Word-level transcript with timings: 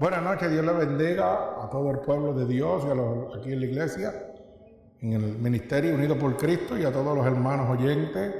Buenas 0.00 0.22
noches, 0.22 0.50
Dios 0.50 0.64
le 0.64 0.72
bendiga 0.72 1.62
a 1.62 1.68
todo 1.68 1.90
el 1.90 1.98
pueblo 1.98 2.32
de 2.32 2.46
Dios 2.46 2.84
y 2.86 2.90
a 2.90 2.94
los 2.94 3.36
aquí 3.36 3.52
en 3.52 3.60
la 3.60 3.66
iglesia, 3.66 4.14
en 5.02 5.12
el 5.12 5.36
Ministerio 5.36 5.94
Unido 5.94 6.18
por 6.18 6.38
Cristo 6.38 6.78
y 6.78 6.84
a 6.84 6.90
todos 6.90 7.14
los 7.14 7.26
hermanos 7.26 7.68
oyentes 7.68 8.34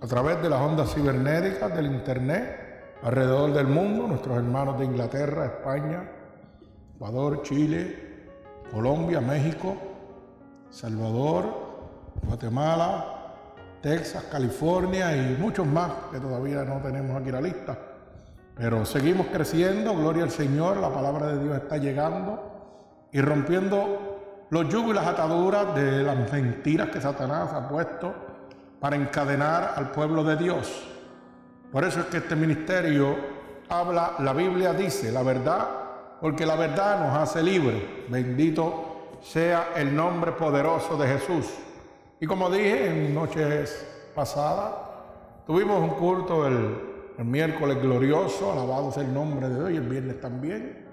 a 0.00 0.06
través 0.06 0.40
de 0.40 0.48
las 0.48 0.58
ondas 0.58 0.94
cibernéticas 0.94 1.76
del 1.76 1.84
Internet 1.84 2.96
alrededor 3.02 3.52
del 3.52 3.66
mundo, 3.66 4.08
nuestros 4.08 4.38
hermanos 4.38 4.78
de 4.78 4.86
Inglaterra, 4.86 5.44
España, 5.44 6.10
Ecuador, 6.96 7.42
Chile, 7.42 8.30
Colombia, 8.72 9.20
México, 9.20 9.76
Salvador, 10.70 11.44
Guatemala, 12.26 13.34
Texas, 13.82 14.24
California 14.32 15.14
y 15.14 15.36
muchos 15.38 15.66
más 15.66 15.92
que 16.10 16.18
todavía 16.18 16.64
no 16.64 16.80
tenemos 16.80 17.20
aquí 17.20 17.30
la 17.30 17.42
lista. 17.42 17.89
Pero 18.56 18.84
seguimos 18.84 19.28
creciendo, 19.28 19.94
gloria 19.96 20.24
al 20.24 20.30
Señor, 20.30 20.76
la 20.76 20.92
palabra 20.92 21.28
de 21.28 21.42
Dios 21.42 21.56
está 21.56 21.78
llegando 21.78 23.08
y 23.12 23.20
rompiendo 23.20 24.46
los 24.50 24.68
yugos 24.68 24.90
y 24.90 24.94
las 24.94 25.06
ataduras 25.06 25.74
de 25.74 26.02
las 26.02 26.32
mentiras 26.32 26.90
que 26.90 27.00
Satanás 27.00 27.52
ha 27.52 27.68
puesto 27.68 28.14
para 28.80 28.96
encadenar 28.96 29.74
al 29.76 29.92
pueblo 29.92 30.24
de 30.24 30.36
Dios. 30.36 30.88
Por 31.70 31.84
eso 31.84 32.00
es 32.00 32.06
que 32.06 32.16
este 32.18 32.34
ministerio 32.34 33.16
habla, 33.68 34.16
la 34.18 34.32
Biblia 34.32 34.72
dice 34.72 35.12
la 35.12 35.22
verdad, 35.22 35.68
porque 36.20 36.44
la 36.44 36.56
verdad 36.56 37.06
nos 37.06 37.16
hace 37.16 37.42
libres. 37.42 37.82
Bendito 38.08 39.18
sea 39.22 39.70
el 39.76 39.94
nombre 39.94 40.32
poderoso 40.32 40.96
de 40.96 41.06
Jesús. 41.06 41.46
Y 42.20 42.26
como 42.26 42.50
dije 42.50 42.88
en 42.88 43.14
noches 43.14 43.86
pasadas, 44.14 44.72
tuvimos 45.46 45.80
un 45.80 45.90
culto 45.90 46.46
el 46.46 46.89
el 47.20 47.26
miércoles 47.26 47.82
glorioso, 47.82 48.50
alabado 48.50 48.90
sea 48.90 49.02
el 49.02 49.12
nombre 49.12 49.46
de 49.46 49.54
Dios, 49.56 49.70
y 49.72 49.76
el 49.76 49.86
viernes 49.86 50.22
también, 50.22 50.86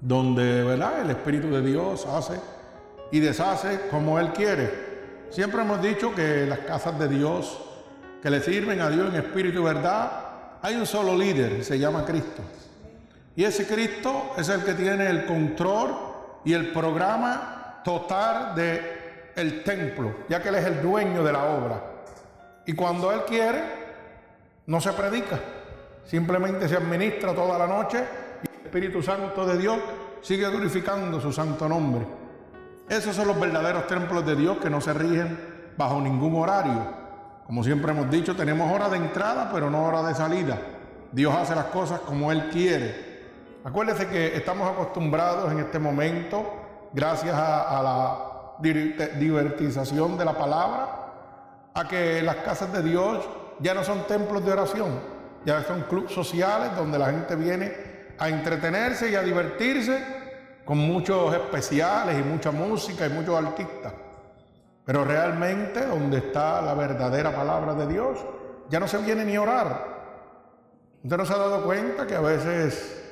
donde 0.00 0.64
¿verdad? 0.64 1.02
el 1.02 1.10
Espíritu 1.10 1.48
de 1.50 1.62
Dios 1.62 2.04
hace 2.06 2.34
y 3.12 3.20
deshace 3.20 3.82
como 3.92 4.18
Él 4.18 4.32
quiere. 4.32 4.72
Siempre 5.30 5.62
hemos 5.62 5.80
dicho 5.80 6.12
que 6.12 6.46
las 6.46 6.58
casas 6.60 6.98
de 6.98 7.06
Dios, 7.06 7.64
que 8.20 8.28
le 8.28 8.40
sirven 8.40 8.80
a 8.80 8.90
Dios 8.90 9.14
en 9.14 9.20
espíritu 9.20 9.60
y 9.60 9.62
verdad, 9.62 10.58
hay 10.60 10.74
un 10.74 10.84
solo 10.84 11.16
líder, 11.16 11.62
se 11.62 11.78
llama 11.78 12.04
Cristo. 12.04 12.42
Y 13.36 13.44
ese 13.44 13.68
Cristo 13.68 14.32
es 14.36 14.48
el 14.48 14.64
que 14.64 14.74
tiene 14.74 15.08
el 15.08 15.26
control 15.26 15.94
y 16.44 16.54
el 16.54 16.72
programa 16.72 17.82
total 17.84 18.56
de 18.56 19.30
el 19.36 19.62
templo, 19.62 20.12
ya 20.28 20.42
que 20.42 20.48
Él 20.48 20.56
es 20.56 20.66
el 20.66 20.82
dueño 20.82 21.22
de 21.22 21.32
la 21.32 21.44
obra. 21.44 21.84
Y 22.66 22.72
cuando 22.72 23.12
Él 23.12 23.20
quiere, 23.28 23.83
no 24.66 24.80
se 24.80 24.92
predica, 24.92 25.38
simplemente 26.04 26.68
se 26.68 26.76
administra 26.76 27.34
toda 27.34 27.58
la 27.58 27.66
noche 27.66 28.04
y 28.42 28.60
el 28.60 28.66
Espíritu 28.66 29.02
Santo 29.02 29.44
de 29.46 29.58
Dios 29.58 29.78
sigue 30.22 30.48
glorificando 30.48 31.20
su 31.20 31.32
santo 31.32 31.68
nombre. 31.68 32.06
Esos 32.88 33.14
son 33.14 33.28
los 33.28 33.38
verdaderos 33.38 33.86
templos 33.86 34.24
de 34.24 34.36
Dios 34.36 34.58
que 34.58 34.70
no 34.70 34.80
se 34.80 34.94
rigen 34.94 35.38
bajo 35.76 36.00
ningún 36.00 36.36
horario. 36.36 37.04
Como 37.46 37.62
siempre 37.62 37.92
hemos 37.92 38.10
dicho, 38.10 38.34
tenemos 38.34 38.72
hora 38.72 38.88
de 38.88 38.96
entrada, 38.96 39.50
pero 39.52 39.70
no 39.70 39.84
hora 39.84 40.02
de 40.02 40.14
salida. 40.14 40.58
Dios 41.12 41.34
hace 41.34 41.54
las 41.54 41.66
cosas 41.66 42.00
como 42.00 42.32
Él 42.32 42.48
quiere. 42.50 43.14
Acuérdese 43.64 44.08
que 44.08 44.36
estamos 44.36 44.70
acostumbrados 44.70 45.52
en 45.52 45.60
este 45.60 45.78
momento, 45.78 46.44
gracias 46.92 47.34
a, 47.34 47.78
a 47.78 47.82
la 47.82 48.34
divertización 49.18 50.16
de 50.16 50.24
la 50.24 50.36
palabra, 50.36 50.88
a 51.74 51.88
que 51.88 52.22
las 52.22 52.36
casas 52.36 52.72
de 52.72 52.82
Dios 52.82 53.26
ya 53.60 53.74
no 53.74 53.84
son 53.84 54.06
templos 54.06 54.44
de 54.44 54.52
oración, 54.52 55.00
ya 55.44 55.62
son 55.64 55.82
clubes 55.82 56.12
sociales 56.12 56.74
donde 56.76 56.98
la 56.98 57.06
gente 57.06 57.36
viene 57.36 57.72
a 58.18 58.28
entretenerse 58.28 59.10
y 59.10 59.14
a 59.14 59.22
divertirse 59.22 60.02
con 60.64 60.78
muchos 60.78 61.34
especiales 61.34 62.18
y 62.18 62.22
mucha 62.22 62.50
música 62.50 63.06
y 63.06 63.10
muchos 63.10 63.36
artistas. 63.36 63.92
Pero 64.84 65.04
realmente 65.04 65.86
donde 65.86 66.18
está 66.18 66.60
la 66.62 66.74
verdadera 66.74 67.34
palabra 67.34 67.74
de 67.74 67.86
Dios, 67.86 68.18
ya 68.68 68.80
no 68.80 68.88
se 68.88 68.98
viene 68.98 69.24
ni 69.24 69.36
a 69.36 69.42
orar. 69.42 69.94
Usted 71.02 71.16
no 71.16 71.26
se 71.26 71.32
ha 71.32 71.38
dado 71.38 71.64
cuenta 71.64 72.06
que 72.06 72.14
a 72.14 72.20
veces 72.20 73.02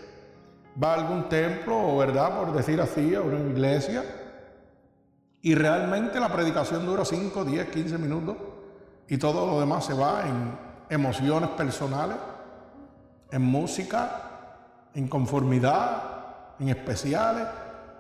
va 0.82 0.92
a 0.92 0.94
algún 0.94 1.28
templo, 1.28 1.96
verdad, 1.96 2.38
por 2.38 2.52
decir 2.52 2.80
así, 2.80 3.14
a 3.14 3.20
una 3.20 3.38
iglesia, 3.40 4.02
y 5.42 5.54
realmente 5.54 6.20
la 6.20 6.32
predicación 6.32 6.86
dura 6.86 7.04
5, 7.04 7.44
10, 7.44 7.68
15 7.68 7.98
minutos 7.98 8.36
y 9.12 9.18
todo 9.18 9.46
lo 9.46 9.60
demás 9.60 9.84
se 9.84 9.92
va 9.92 10.22
en 10.26 10.58
emociones 10.88 11.50
personales, 11.50 12.16
en 13.30 13.42
música, 13.42 14.22
en 14.94 15.06
conformidad, 15.06 16.54
en 16.58 16.70
especiales. 16.70 17.46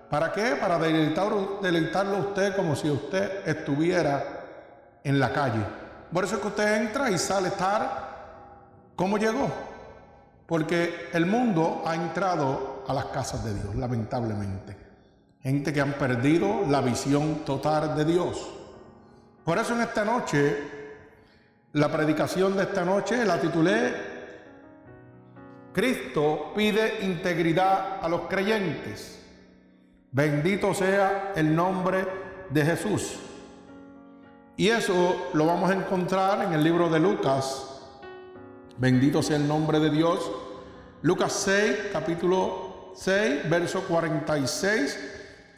¿Para 0.08 0.32
qué? 0.32 0.56
Para 0.56 0.78
deleitarlo 0.78 2.16
a 2.16 2.20
usted 2.20 2.56
como 2.56 2.74
si 2.74 2.88
usted 2.88 3.46
estuviera 3.46 4.24
en 5.04 5.20
la 5.20 5.34
calle. 5.34 5.62
Por 6.10 6.24
eso 6.24 6.36
es 6.36 6.40
que 6.40 6.48
usted 6.48 6.80
entra 6.80 7.10
y 7.10 7.18
sale 7.18 7.50
tarde. 7.50 7.88
¿Cómo 8.96 9.18
llegó? 9.18 9.50
Porque 10.46 11.10
el 11.12 11.26
mundo 11.26 11.82
ha 11.84 11.94
entrado 11.94 12.84
a 12.88 12.94
las 12.94 13.04
casas 13.06 13.44
de 13.44 13.52
Dios, 13.52 13.74
lamentablemente. 13.74 14.78
Gente 15.42 15.74
que 15.74 15.80
han 15.82 15.92
perdido 15.92 16.62
la 16.70 16.80
visión 16.80 17.44
total 17.44 17.96
de 17.96 18.06
Dios. 18.06 18.48
Por 19.44 19.58
eso 19.58 19.74
en 19.74 19.82
esta 19.82 20.06
noche 20.06 20.80
la 21.72 21.90
predicación 21.90 22.56
de 22.56 22.64
esta 22.64 22.84
noche 22.84 23.24
la 23.24 23.40
titulé 23.40 24.12
Cristo 25.72 26.52
pide 26.54 26.98
integridad 27.02 27.98
a 28.02 28.08
los 28.08 28.22
creyentes. 28.22 29.18
Bendito 30.10 30.74
sea 30.74 31.32
el 31.34 31.56
nombre 31.56 32.06
de 32.50 32.62
Jesús. 32.62 33.18
Y 34.54 34.68
eso 34.68 35.30
lo 35.32 35.46
vamos 35.46 35.70
a 35.70 35.74
encontrar 35.74 36.44
en 36.44 36.52
el 36.52 36.62
libro 36.62 36.90
de 36.90 37.00
Lucas. 37.00 37.80
Bendito 38.76 39.22
sea 39.22 39.36
el 39.36 39.48
nombre 39.48 39.80
de 39.80 39.88
Dios. 39.88 40.30
Lucas 41.00 41.32
6, 41.32 41.88
capítulo 41.90 42.92
6, 42.94 43.48
verso 43.48 43.80
46 43.84 44.98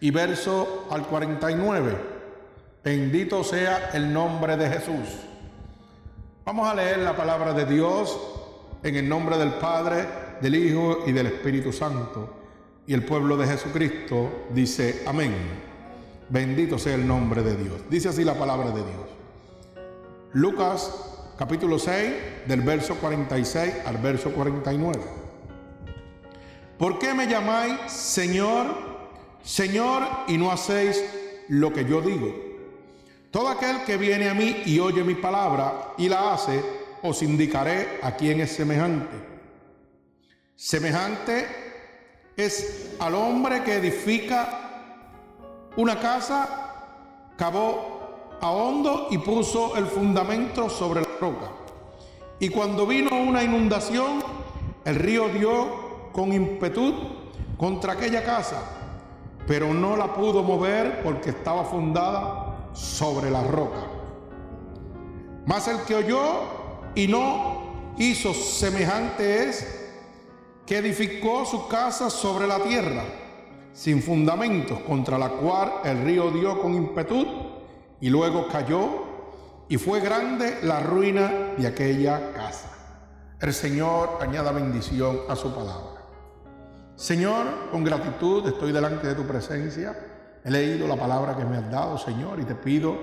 y 0.00 0.12
verso 0.12 0.86
al 0.92 1.02
49. 1.08 1.96
Bendito 2.84 3.42
sea 3.42 3.90
el 3.94 4.12
nombre 4.12 4.56
de 4.56 4.68
Jesús. 4.70 5.33
Vamos 6.44 6.68
a 6.68 6.74
leer 6.74 6.98
la 6.98 7.16
palabra 7.16 7.54
de 7.54 7.64
Dios 7.64 8.20
en 8.82 8.96
el 8.96 9.08
nombre 9.08 9.38
del 9.38 9.54
Padre, 9.54 10.06
del 10.42 10.54
Hijo 10.54 11.04
y 11.06 11.12
del 11.12 11.28
Espíritu 11.28 11.72
Santo. 11.72 12.34
Y 12.86 12.92
el 12.92 13.02
pueblo 13.02 13.38
de 13.38 13.46
Jesucristo 13.46 14.44
dice, 14.50 15.04
amén. 15.06 15.34
Bendito 16.28 16.78
sea 16.78 16.96
el 16.96 17.06
nombre 17.06 17.42
de 17.42 17.56
Dios. 17.56 17.80
Dice 17.88 18.10
así 18.10 18.24
la 18.24 18.34
palabra 18.34 18.72
de 18.72 18.82
Dios. 18.82 19.06
Lucas 20.34 21.32
capítulo 21.38 21.78
6 21.78 22.12
del 22.46 22.60
verso 22.60 22.96
46 22.96 23.76
al 23.86 23.96
verso 23.96 24.30
49. 24.30 25.00
¿Por 26.76 26.98
qué 26.98 27.14
me 27.14 27.26
llamáis 27.26 27.90
Señor, 27.90 28.66
Señor 29.42 30.02
y 30.28 30.36
no 30.36 30.52
hacéis 30.52 31.02
lo 31.48 31.72
que 31.72 31.86
yo 31.86 32.02
digo? 32.02 32.43
Todo 33.34 33.48
aquel 33.48 33.82
que 33.82 33.96
viene 33.96 34.28
a 34.28 34.32
mí 34.32 34.62
y 34.64 34.78
oye 34.78 35.02
mi 35.02 35.16
palabra 35.16 35.94
y 35.98 36.08
la 36.08 36.32
hace, 36.32 36.62
os 37.02 37.20
indicaré 37.20 37.98
a 38.00 38.12
quién 38.12 38.40
es 38.40 38.52
semejante. 38.52 39.16
Semejante 40.54 41.44
es 42.36 42.94
al 43.00 43.16
hombre 43.16 43.64
que 43.64 43.74
edifica 43.74 45.00
una 45.76 45.98
casa, 45.98 47.32
cavó 47.36 48.36
a 48.40 48.50
hondo 48.50 49.08
y 49.10 49.18
puso 49.18 49.74
el 49.74 49.86
fundamento 49.86 50.70
sobre 50.70 51.00
la 51.00 51.08
roca. 51.20 51.50
Y 52.38 52.50
cuando 52.50 52.86
vino 52.86 53.20
una 53.20 53.42
inundación, 53.42 54.22
el 54.84 54.94
río 54.94 55.28
dio 55.30 56.12
con 56.12 56.32
impetud 56.32 56.94
contra 57.56 57.94
aquella 57.94 58.22
casa, 58.22 58.62
pero 59.44 59.74
no 59.74 59.96
la 59.96 60.14
pudo 60.14 60.44
mover 60.44 61.02
porque 61.02 61.30
estaba 61.30 61.64
fundada 61.64 62.43
sobre 62.74 63.30
la 63.30 63.42
roca. 63.44 63.86
Mas 65.46 65.68
el 65.68 65.78
que 65.82 65.94
oyó 65.94 66.92
y 66.94 67.06
no 67.06 67.94
hizo 67.98 68.34
semejante 68.34 69.48
es 69.48 69.80
que 70.66 70.78
edificó 70.78 71.44
su 71.44 71.68
casa 71.68 72.10
sobre 72.10 72.46
la 72.46 72.58
tierra, 72.62 73.04
sin 73.72 74.02
fundamentos, 74.02 74.80
contra 74.80 75.18
la 75.18 75.30
cual 75.30 75.72
el 75.84 76.04
río 76.04 76.30
dio 76.30 76.60
con 76.60 76.74
impetud 76.74 77.26
y 78.00 78.10
luego 78.10 78.48
cayó 78.48 79.04
y 79.68 79.76
fue 79.76 80.00
grande 80.00 80.58
la 80.62 80.80
ruina 80.80 81.54
de 81.56 81.66
aquella 81.66 82.32
casa. 82.32 82.70
El 83.40 83.52
Señor 83.52 84.18
añada 84.20 84.52
bendición 84.52 85.20
a 85.28 85.36
su 85.36 85.54
palabra. 85.54 86.02
Señor, 86.96 87.70
con 87.70 87.84
gratitud 87.84 88.46
estoy 88.46 88.72
delante 88.72 89.06
de 89.06 89.14
tu 89.14 89.26
presencia 89.26 90.13
He 90.44 90.50
leído 90.50 90.86
la 90.86 90.96
palabra 90.96 91.34
que 91.34 91.44
me 91.44 91.56
has 91.56 91.70
dado, 91.70 91.96
Señor, 91.96 92.38
y 92.38 92.44
te 92.44 92.54
pido 92.54 92.94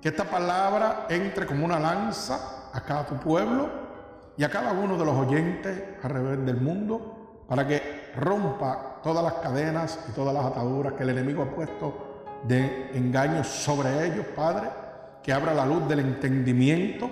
que 0.00 0.08
esta 0.08 0.24
palabra 0.24 1.06
entre 1.08 1.46
como 1.46 1.64
una 1.64 1.78
lanza 1.78 2.70
a 2.72 2.80
cada 2.80 3.06
tu 3.06 3.14
pueblo 3.16 3.68
y 4.36 4.42
a 4.42 4.50
cada 4.50 4.72
uno 4.72 4.98
de 4.98 5.04
los 5.04 5.14
oyentes 5.14 5.80
alrededor 6.02 6.38
del 6.38 6.56
mundo 6.56 7.44
para 7.48 7.64
que 7.64 8.10
rompa 8.16 9.00
todas 9.04 9.22
las 9.22 9.34
cadenas 9.34 10.00
y 10.08 10.12
todas 10.12 10.34
las 10.34 10.46
ataduras 10.46 10.94
que 10.94 11.04
el 11.04 11.10
enemigo 11.10 11.44
ha 11.44 11.54
puesto 11.54 12.24
de 12.42 12.90
engaños 12.92 13.46
sobre 13.46 14.06
ellos, 14.06 14.26
Padre, 14.34 14.68
que 15.22 15.32
abra 15.32 15.54
la 15.54 15.64
luz 15.64 15.86
del 15.86 16.00
entendimiento 16.00 17.08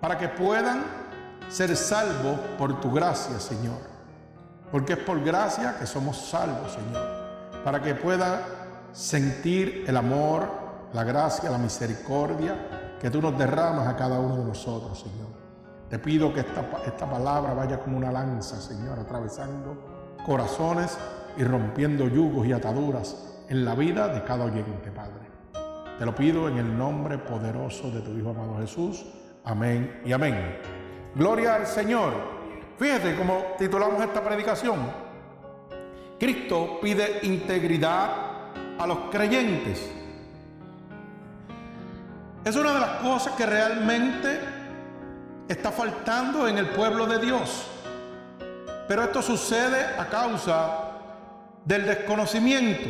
para 0.00 0.16
que 0.16 0.28
puedan 0.28 0.82
ser 1.48 1.76
salvos 1.76 2.38
por 2.58 2.80
tu 2.80 2.90
gracia, 2.90 3.38
Señor. 3.40 3.78
Porque 4.70 4.94
es 4.94 4.98
por 4.98 5.22
gracia 5.22 5.76
que 5.78 5.86
somos 5.86 6.16
salvos, 6.30 6.72
Señor. 6.72 7.62
Para 7.62 7.80
que 7.80 7.94
puedan 7.94 8.40
sentir 8.96 9.84
el 9.86 9.94
amor, 9.94 10.48
la 10.94 11.04
gracia, 11.04 11.50
la 11.50 11.58
misericordia 11.58 12.96
que 12.98 13.10
tú 13.10 13.20
nos 13.20 13.36
derramas 13.36 13.86
a 13.86 13.94
cada 13.94 14.18
uno 14.18 14.38
de 14.38 14.44
nosotros, 14.44 14.98
Señor. 14.98 15.28
Te 15.90 15.98
pido 15.98 16.32
que 16.32 16.40
esta, 16.40 16.64
esta 16.86 17.08
palabra 17.08 17.52
vaya 17.52 17.78
como 17.78 17.98
una 17.98 18.10
lanza, 18.10 18.58
Señor, 18.58 18.98
atravesando 18.98 20.16
corazones 20.24 20.96
y 21.36 21.44
rompiendo 21.44 22.08
yugos 22.08 22.46
y 22.46 22.52
ataduras 22.52 23.44
en 23.50 23.66
la 23.66 23.74
vida 23.74 24.08
de 24.08 24.24
cada 24.24 24.46
oyente, 24.46 24.90
Padre. 24.90 25.26
Te 25.98 26.06
lo 26.06 26.14
pido 26.14 26.48
en 26.48 26.56
el 26.56 26.76
nombre 26.76 27.18
poderoso 27.18 27.90
de 27.90 28.00
tu 28.00 28.16
Hijo 28.16 28.30
amado 28.30 28.56
Jesús. 28.58 29.04
Amén 29.44 30.00
y 30.06 30.12
amén. 30.12 30.58
Gloria 31.14 31.56
al 31.56 31.66
Señor. 31.66 32.14
Fíjate 32.78 33.14
cómo 33.14 33.42
titulamos 33.58 34.02
esta 34.02 34.24
predicación. 34.24 34.78
Cristo 36.18 36.78
pide 36.80 37.20
integridad 37.24 38.25
a 38.78 38.86
los 38.86 38.98
creyentes. 39.10 39.90
Es 42.44 42.54
una 42.56 42.72
de 42.72 42.80
las 42.80 42.90
cosas 43.02 43.32
que 43.34 43.44
realmente 43.44 44.40
está 45.48 45.72
faltando 45.72 46.46
en 46.46 46.58
el 46.58 46.68
pueblo 46.70 47.06
de 47.06 47.18
Dios. 47.18 47.66
Pero 48.88 49.02
esto 49.02 49.22
sucede 49.22 49.84
a 49.98 50.06
causa 50.06 50.92
del 51.64 51.86
desconocimiento, 51.86 52.88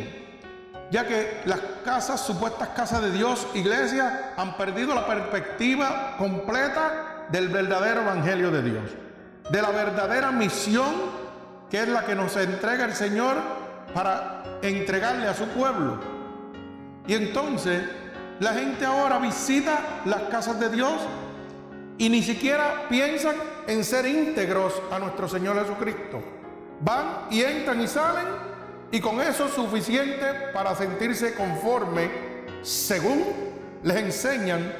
ya 0.91 1.07
que 1.07 1.41
las 1.45 1.59
casas, 1.83 2.21
supuestas 2.21 2.69
casas 2.69 3.01
de 3.01 3.11
Dios, 3.11 3.47
iglesias, 3.55 4.13
han 4.37 4.55
perdido 4.57 4.93
la 4.93 5.07
perspectiva 5.07 6.15
completa 6.17 7.25
del 7.29 7.47
verdadero 7.49 8.01
evangelio 8.01 8.51
de 8.51 8.61
Dios, 8.61 8.91
de 9.49 9.61
la 9.61 9.71
verdadera 9.71 10.31
misión 10.31 11.27
que 11.69 11.81
es 11.81 11.87
la 11.89 12.05
que 12.05 12.15
nos 12.15 12.35
entrega 12.37 12.85
el 12.85 12.93
Señor 12.93 13.35
para 13.97 14.59
entregarle 14.61 15.27
a 15.27 15.33
su 15.33 15.47
pueblo. 15.47 15.97
Y 17.07 17.15
entonces 17.15 17.81
la 18.39 18.53
gente 18.53 18.85
ahora 18.85 19.17
visita 19.17 20.03
las 20.05 20.21
casas 20.29 20.59
de 20.59 20.69
Dios 20.69 20.93
y 21.97 22.07
ni 22.07 22.21
siquiera 22.21 22.85
piensan 22.89 23.35
en 23.65 23.83
ser 23.83 24.05
íntegros 24.05 24.79
a 24.91 24.99
nuestro 24.99 25.27
Señor 25.27 25.59
Jesucristo. 25.59 26.21
Van 26.79 27.25
y 27.31 27.41
entran 27.41 27.81
y 27.81 27.87
salen 27.87 28.27
y 28.91 28.99
con 28.99 29.19
eso 29.19 29.47
es 29.47 29.53
suficiente 29.53 30.27
para 30.53 30.75
sentirse 30.75 31.33
conforme 31.33 32.11
según 32.61 33.23
les 33.81 33.97
enseñan, 33.97 34.75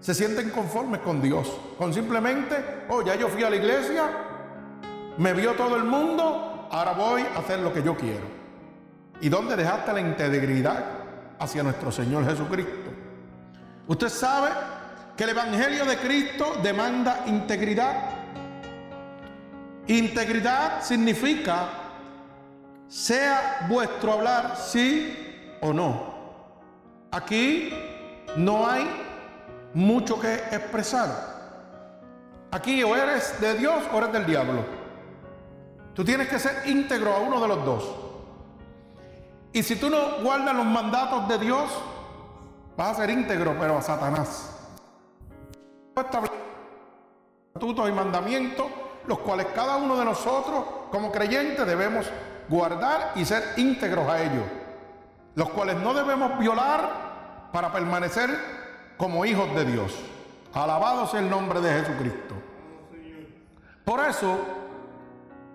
se 0.00 0.12
sienten 0.12 0.50
conformes 0.50 1.02
con 1.02 1.22
Dios. 1.22 1.56
Con 1.78 1.94
simplemente, 1.94 2.56
oh, 2.88 3.02
ya 3.02 3.14
yo 3.14 3.28
fui 3.28 3.44
a 3.44 3.50
la 3.50 3.54
iglesia, 3.54 4.10
me 5.18 5.34
vio 5.34 5.52
todo 5.52 5.76
el 5.76 5.84
mundo, 5.84 6.66
ahora 6.68 6.94
voy 6.94 7.22
a 7.22 7.38
hacer 7.38 7.60
lo 7.60 7.72
que 7.72 7.84
yo 7.84 7.96
quiero. 7.96 8.39
¿Y 9.20 9.28
dónde 9.28 9.56
dejaste 9.56 9.92
la 9.92 10.00
integridad 10.00 10.84
hacia 11.38 11.62
nuestro 11.62 11.92
Señor 11.92 12.24
Jesucristo? 12.24 12.90
Usted 13.86 14.08
sabe 14.08 14.50
que 15.16 15.24
el 15.24 15.30
Evangelio 15.30 15.84
de 15.84 15.96
Cristo 15.98 16.54
demanda 16.62 17.24
integridad. 17.26 17.94
Integridad 19.86 20.82
significa 20.82 21.68
sea 22.88 23.66
vuestro 23.68 24.14
hablar 24.14 24.56
sí 24.56 25.56
o 25.60 25.72
no. 25.72 26.14
Aquí 27.10 27.72
no 28.36 28.68
hay 28.68 28.88
mucho 29.74 30.18
que 30.20 30.32
expresar. 30.32 31.08
Aquí 32.50 32.82
o 32.82 32.96
eres 32.96 33.40
de 33.40 33.54
Dios 33.54 33.84
o 33.92 33.98
eres 33.98 34.12
del 34.12 34.26
diablo. 34.26 34.64
Tú 35.94 36.04
tienes 36.04 36.28
que 36.28 36.38
ser 36.38 36.62
íntegro 36.66 37.12
a 37.12 37.18
uno 37.18 37.40
de 37.40 37.48
los 37.48 37.64
dos. 37.64 38.09
Y 39.52 39.62
si 39.62 39.76
tú 39.76 39.90
no 39.90 40.22
guardas 40.22 40.54
los 40.54 40.66
mandatos 40.66 41.28
de 41.28 41.38
Dios, 41.38 41.70
vas 42.76 42.90
a 42.90 42.94
ser 42.94 43.10
íntegro, 43.10 43.56
pero 43.58 43.78
a 43.78 43.82
Satanás 43.82 44.50
estatutos 47.54 47.88
y 47.88 47.92
mandamientos, 47.92 48.66
los 49.06 49.18
cuales 49.18 49.46
cada 49.54 49.76
uno 49.76 49.96
de 49.96 50.04
nosotros 50.04 50.64
como 50.90 51.10
creyentes 51.12 51.66
debemos 51.66 52.06
guardar 52.48 53.12
y 53.16 53.24
ser 53.24 53.42
íntegros 53.56 54.08
a 54.08 54.22
ellos, 54.22 54.44
los 55.34 55.50
cuales 55.50 55.76
no 55.76 55.92
debemos 55.94 56.38
violar 56.38 57.50
para 57.52 57.72
permanecer 57.72 58.30
como 58.96 59.24
hijos 59.24 59.54
de 59.54 59.64
Dios. 59.64 59.94
Alabado 60.52 61.06
sea 61.06 61.20
el 61.20 61.30
nombre 61.30 61.60
de 61.60 61.80
Jesucristo. 61.80 62.34
Por 63.84 64.00
eso, 64.00 64.38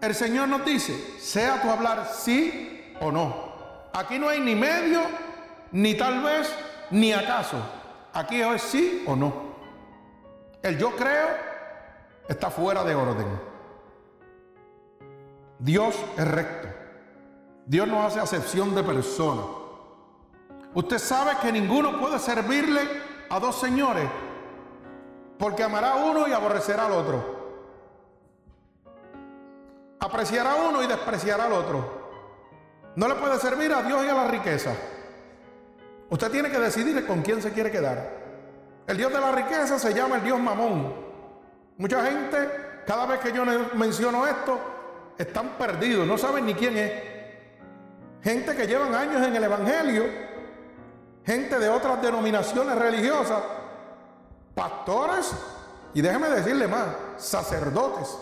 el 0.01 0.15
Señor 0.15 0.47
nos 0.47 0.65
dice, 0.65 0.93
sea 1.19 1.61
tu 1.61 1.69
hablar 1.69 2.09
sí 2.13 2.93
o 3.01 3.11
no. 3.11 3.54
Aquí 3.95 4.19
no 4.19 4.27
hay 4.27 4.41
ni 4.41 4.55
medio, 4.55 5.03
ni 5.71 5.95
tal 5.95 6.21
vez, 6.21 6.53
ni 6.91 7.13
acaso. 7.13 7.57
Aquí 8.13 8.41
es 8.41 8.61
sí 8.61 9.03
o 9.07 9.15
no. 9.15 9.55
El 10.61 10.77
yo 10.77 10.93
creo 10.97 11.29
está 12.27 12.49
fuera 12.49 12.83
de 12.83 12.93
orden. 12.93 13.27
Dios 15.59 15.95
es 16.17 16.27
recto. 16.27 16.67
Dios 17.65 17.87
no 17.87 18.03
hace 18.03 18.19
acepción 18.19 18.75
de 18.75 18.83
personas. 18.83 19.45
Usted 20.73 20.99
sabe 20.99 21.37
que 21.41 21.53
ninguno 21.53 21.97
puede 21.97 22.19
servirle 22.19 22.81
a 23.29 23.39
dos 23.39 23.55
señores 23.55 24.09
porque 25.39 25.63
amará 25.63 25.93
a 25.93 25.95
uno 25.95 26.27
y 26.27 26.33
aborrecerá 26.33 26.87
al 26.87 26.91
otro. 26.91 27.35
Apreciará 30.01 30.51
a 30.51 30.69
uno 30.69 30.83
y 30.83 30.87
despreciará 30.87 31.45
al 31.45 31.53
otro. 31.53 32.04
No 32.95 33.07
le 33.07 33.15
puede 33.15 33.37
servir 33.39 33.73
a 33.73 33.83
Dios 33.83 34.05
y 34.05 34.09
a 34.09 34.13
la 34.13 34.27
riqueza. 34.27 34.71
Usted 36.09 36.31
tiene 36.31 36.49
que 36.49 36.59
decidir 36.59 37.05
con 37.05 37.21
quién 37.21 37.41
se 37.41 37.51
quiere 37.51 37.71
quedar. 37.71 38.25
El 38.87 38.97
Dios 38.97 39.11
de 39.11 39.19
la 39.19 39.31
riqueza 39.31 39.79
se 39.79 39.93
llama 39.93 40.17
el 40.17 40.23
Dios 40.23 40.39
mamón. 40.39 40.93
Mucha 41.77 42.05
gente, 42.05 42.37
cada 42.85 43.05
vez 43.05 43.19
que 43.19 43.33
yo 43.33 43.43
menciono 43.73 44.25
esto, 44.25 44.59
están 45.17 45.57
perdidos, 45.57 46.07
no 46.07 46.17
saben 46.17 46.45
ni 46.45 46.53
quién 46.53 46.77
es. 46.77 46.91
Gente 48.21 48.55
que 48.55 48.67
llevan 48.67 48.93
años 48.93 49.25
en 49.25 49.35
el 49.35 49.43
Evangelio, 49.43 50.05
gente 51.25 51.59
de 51.59 51.69
otras 51.69 52.01
denominaciones 52.01 52.77
religiosas, 52.77 53.41
pastores 54.53 55.33
y 55.93 56.01
déjeme 56.01 56.29
decirle 56.29 56.67
más, 56.67 56.87
sacerdotes, 57.17 58.17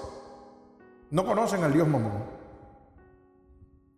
no 1.12 1.26
conocen 1.26 1.64
al 1.64 1.74
Dios 1.74 1.88
mamón. 1.88 2.33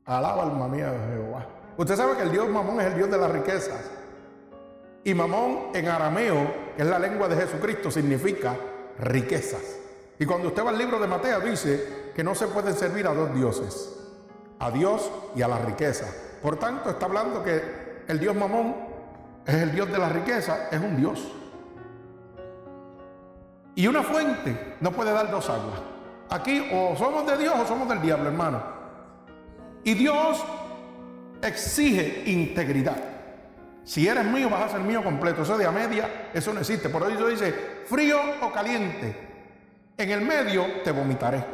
Alaba 0.06 0.44
alma 0.44 0.68
mía 0.68 0.92
de 0.92 1.14
Jehová. 1.14 1.46
Usted 1.78 1.96
sabe 1.96 2.16
que 2.16 2.24
el 2.24 2.32
Dios 2.32 2.48
mamón 2.48 2.80
es 2.80 2.88
el 2.88 2.96
Dios 2.96 3.10
de 3.10 3.18
las 3.18 3.32
riquezas. 3.32 3.92
Y 5.04 5.14
mamón 5.14 5.70
en 5.74 5.88
arameo, 5.88 6.54
que 6.76 6.84
es 6.84 6.88
la 6.88 7.00
lengua 7.00 7.28
de 7.28 7.36
Jesucristo, 7.36 7.90
significa 7.90 8.56
riquezas. 9.00 9.78
Y 10.20 10.26
cuando 10.26 10.50
usted 10.50 10.64
va 10.64 10.70
al 10.70 10.78
libro 10.78 11.00
de 11.00 11.08
Mateo 11.08 11.40
dice 11.42 12.12
que 12.16 12.24
no 12.24 12.36
se 12.36 12.48
pueden 12.48 12.76
servir 12.76 13.08
a 13.08 13.14
dos 13.14 13.34
dioses, 13.34 14.00
a 14.60 14.72
Dios 14.72 15.12
y 15.36 15.42
a 15.42 15.48
la 15.48 15.58
riqueza. 15.60 16.06
Por 16.42 16.58
tanto, 16.58 16.92
está 16.92 17.08
hablando 17.08 17.44
que 17.44 18.04
el 18.08 18.20
Dios 18.20 18.36
mamón 18.36 18.76
es 19.46 19.56
el 19.56 19.72
Dios 19.72 19.92
de 19.92 19.98
la 19.98 20.10
riqueza, 20.10 20.70
es 20.72 20.80
un 20.80 20.96
Dios. 20.98 21.32
Y 23.74 23.88
una 23.88 24.04
fuente 24.04 24.76
no 24.80 24.92
puede 24.92 25.12
dar 25.12 25.30
dos 25.30 25.50
aguas. 25.50 25.82
Aquí 26.30 26.70
o 26.72 26.96
somos 26.96 27.26
de 27.26 27.38
Dios 27.38 27.54
o 27.60 27.68
somos 27.68 27.90
del 27.90 28.02
diablo, 28.02 28.30
hermano. 28.30 28.75
Y 29.86 29.94
Dios 29.94 30.44
exige 31.44 32.24
integridad. 32.26 32.98
Si 33.84 34.08
eres 34.08 34.26
mío, 34.26 34.50
vas 34.50 34.64
a 34.64 34.70
ser 34.70 34.82
mío 34.82 35.04
completo. 35.04 35.44
Eso 35.44 35.60
de 35.60 35.68
a 35.68 35.72
media, 35.72 36.32
eso 36.34 36.52
no 36.52 36.60
existe. 36.60 36.90
Por 36.90 37.10
eso 37.10 37.28
dice 37.28 37.54
frío 37.86 38.20
o 38.42 38.52
caliente. 38.52 39.16
En 39.96 40.10
el 40.10 40.22
medio 40.22 40.66
te 40.84 40.92
vomitaré. 40.92 41.46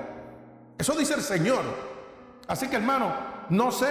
Eso 0.77 0.95
dice 0.95 1.15
el 1.15 1.21
Señor. 1.21 1.61
Así 2.47 2.69
que 2.69 2.77
hermano, 2.77 3.13
no 3.49 3.69
sé 3.69 3.89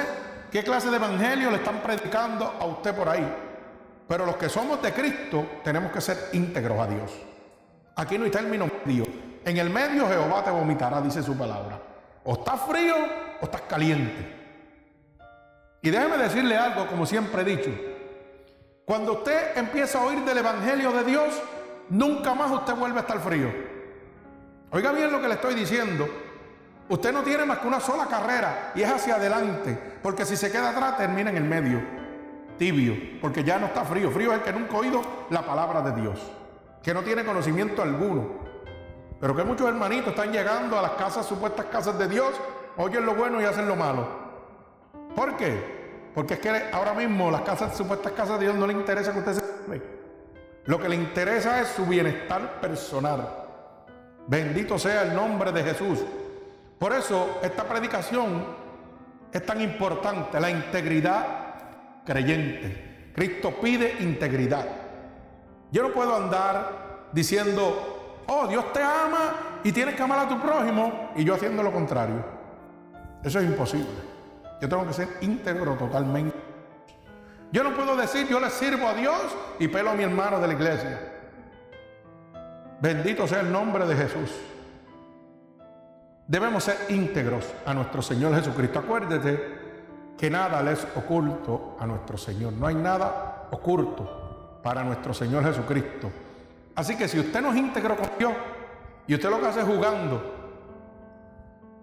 qué 0.51 0.65
clase 0.65 0.89
de 0.89 0.97
evangelio 0.97 1.51
le 1.51 1.59
están 1.59 1.83
predicando 1.83 2.47
a 2.47 2.65
usted 2.65 2.95
por 2.95 3.11
ahí. 3.11 3.31
Pero 4.09 4.25
los 4.25 4.37
que 4.37 4.49
somos 4.49 4.81
de 4.81 4.93
Cristo 4.95 5.61
tenemos 5.63 5.93
que 5.93 6.01
ser 6.01 6.31
íntegros 6.33 6.81
a 6.81 6.87
Dios. 6.87 7.13
Aquí 7.95 8.17
no 8.17 8.25
hay 8.25 8.31
término 8.31 8.71
medio. 8.87 9.05
En 9.45 9.59
el 9.59 9.69
medio 9.69 10.09
Jehová 10.09 10.43
te 10.43 10.51
vomitará, 10.51 11.03
dice 11.03 11.23
su 11.23 11.37
palabra. 11.37 11.90
O 12.25 12.35
estás 12.35 12.61
frío 12.63 12.97
o 13.41 13.45
estás 13.45 13.63
caliente. 13.63 14.37
Y 15.83 15.91
déjeme 15.91 16.19
decirle 16.19 16.57
algo, 16.57 16.87
como 16.87 17.07
siempre 17.07 17.43
he 17.43 17.45
dicho. 17.45 17.71
Cuando 18.85 19.15
usted 19.15 19.57
empieza 19.57 19.99
a 19.99 20.05
oír 20.05 20.21
del 20.25 20.39
Evangelio 20.39 20.93
de 20.93 21.05
Dios, 21.05 21.43
nunca 21.89 22.35
más 22.35 22.51
usted 22.51 22.75
vuelve 22.75 22.99
a 22.99 23.03
estar 23.03 23.21
frío. 23.21 23.51
Oiga 24.73 24.93
bien 24.93 25.11
lo 25.11 25.21
que 25.21 25.29
le 25.29 25.35
estoy 25.35 25.55
diciendo. 25.55 26.09
Usted 26.89 27.13
no 27.13 27.23
tiene 27.23 27.45
más 27.45 27.59
que 27.59 27.69
una 27.69 27.81
sola 27.81 28.07
carrera 28.07 28.73
y 28.75 28.83
es 28.83 28.91
hacia 28.91 29.15
adelante, 29.15 29.79
porque 30.03 30.25
si 30.25 30.37
se 30.37 30.51
queda 30.51 30.71
atrás 30.71 30.97
termina 30.99 31.31
en 31.31 31.37
el 31.37 31.45
medio, 31.45 31.81
tibio, 32.59 32.97
porque 33.21 33.45
ya 33.45 33.59
no 33.59 33.67
está 33.67 33.85
frío. 33.85 34.11
Frío 34.11 34.33
es 34.33 34.39
el 34.39 34.45
que 34.45 34.53
nunca 34.53 34.75
ha 34.75 34.81
oído 34.81 35.03
la 35.31 35.47
palabra 35.47 35.83
de 35.83 36.01
Dios, 36.01 36.21
que 36.83 36.93
no 36.93 37.03
tiene 37.03 37.25
conocimiento 37.25 37.81
alguno. 37.81 38.50
Pero 39.21 39.37
que 39.37 39.45
muchos 39.45 39.69
hermanitos 39.69 40.09
están 40.09 40.33
llegando 40.33 40.79
a 40.79 40.83
las 40.83 40.93
casas, 40.93 41.27
supuestas 41.27 41.67
casas 41.67 41.99
de 41.99 42.09
Dios, 42.09 42.33
oyen 42.77 43.05
lo 43.05 43.15
bueno 43.15 43.41
y 43.41 43.45
hacen 43.45 43.69
lo 43.69 43.77
malo. 43.77 44.09
¿Por 45.15 45.37
qué? 45.37 46.11
Porque 46.15 46.35
es 46.35 46.41
que 46.41 46.51
ahora 46.73 46.95
mismo 46.95 47.31
las 47.31 47.43
casas, 47.43 47.77
supuestas 47.77 48.13
casas 48.13 48.41
de 48.41 48.47
Dios 48.47 48.57
no 48.57 48.67
le 48.67 48.73
interesa 48.73 49.13
que 49.13 49.19
usted 49.19 49.35
se 49.35 50.01
lo 50.65 50.79
que 50.79 50.89
le 50.89 50.97
interesa 50.97 51.61
es 51.61 51.69
su 51.69 51.87
bienestar 51.87 52.61
personal. 52.61 53.29
Bendito 54.27 54.79
sea 54.79 55.03
el 55.03 55.15
nombre 55.15 55.53
de 55.53 55.65
Jesús. 55.65 56.01
Por 56.79 56.93
eso 56.93 57.41
esta 57.43 57.65
predicación 57.65 58.45
es 59.33 59.45
tan 59.45 59.61
importante, 59.61 60.39
la 60.39 60.51
integridad 60.51 61.27
creyente. 62.05 63.11
Cristo 63.15 63.55
pide 63.61 63.97
integridad. 64.01 64.67
Yo 65.73 65.83
no 65.83 65.93
puedo 65.93 66.15
andar 66.15 67.09
diciendo, 67.13 68.00
oh, 68.31 68.47
Dios 68.47 68.73
te 68.73 68.83
ama 68.83 69.61
y 69.65 69.73
tienes 69.73 69.95
que 69.95 70.03
amar 70.03 70.21
a 70.21 70.29
tu 70.29 70.41
prójimo 70.41 71.11
y 71.17 71.25
yo 71.25 71.35
haciendo 71.35 71.63
lo 71.63 71.73
contrario. 71.73 72.25
Eso 73.23 73.41
es 73.41 73.45
imposible. 73.45 73.89
Yo 74.61 74.69
tengo 74.69 74.87
que 74.87 74.93
ser 74.93 75.09
íntegro 75.21 75.75
totalmente. 75.75 76.37
Yo 77.53 77.65
no 77.65 77.75
puedo 77.75 77.97
decir 77.97 78.29
yo 78.29 78.39
le 78.39 78.49
sirvo 78.51 78.87
a 78.87 78.95
Dios 78.95 79.21
y 79.59 79.67
pelo 79.67 79.91
a 79.91 79.95
mi 79.95 80.05
hermano 80.05 80.39
de 80.39 80.47
la 80.47 80.53
iglesia. 80.53 81.13
Bendito 82.81 83.27
sea 83.27 83.41
el 83.41 83.51
nombre 83.51 83.85
de 83.85 83.97
Jesús. 83.97 84.31
Debemos 86.27 86.63
ser 86.63 86.77
íntegros 86.91 87.45
a 87.67 87.75
nuestro 87.75 88.01
Señor 88.01 88.35
Jesucristo. 88.37 88.79
Acuérdate 88.79 89.59
que 90.17 90.31
nada 90.31 90.63
le 90.63 90.73
es 90.73 90.87
oculto 90.95 91.77
a 91.81 91.87
nuestro 91.87 92.17
Señor. 92.17 92.53
No 92.53 92.69
hay 92.69 92.77
nada 92.77 93.49
oculto 93.51 94.61
para 94.63 94.85
nuestro 94.85 95.13
Señor 95.13 95.43
Jesucristo. 95.43 96.11
Así 96.81 96.97
que 96.97 97.07
si 97.09 97.19
usted 97.19 97.43
no 97.43 97.51
es 97.51 97.59
íntegro 97.59 97.95
con 97.95 98.09
Dios 98.19 98.33
y 99.07 99.13
usted 99.13 99.29
lo 99.29 99.39
que 99.39 99.49
hace 99.49 99.61
es 99.61 99.67
jugando 99.67 100.19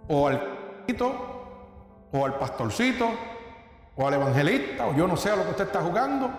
o 0.08 0.28
al 0.28 0.58
o 2.12 2.26
al 2.26 2.40
pastorcito 2.40 3.08
o 3.96 4.08
al 4.08 4.16
evangelista, 4.16 4.88
o 4.88 4.96
yo 4.96 5.08
no 5.08 5.16
sé 5.16 5.30
a 5.30 5.36
lo 5.36 5.44
que 5.44 5.52
usted 5.52 5.66
está 5.66 5.82
jugando, 5.82 6.32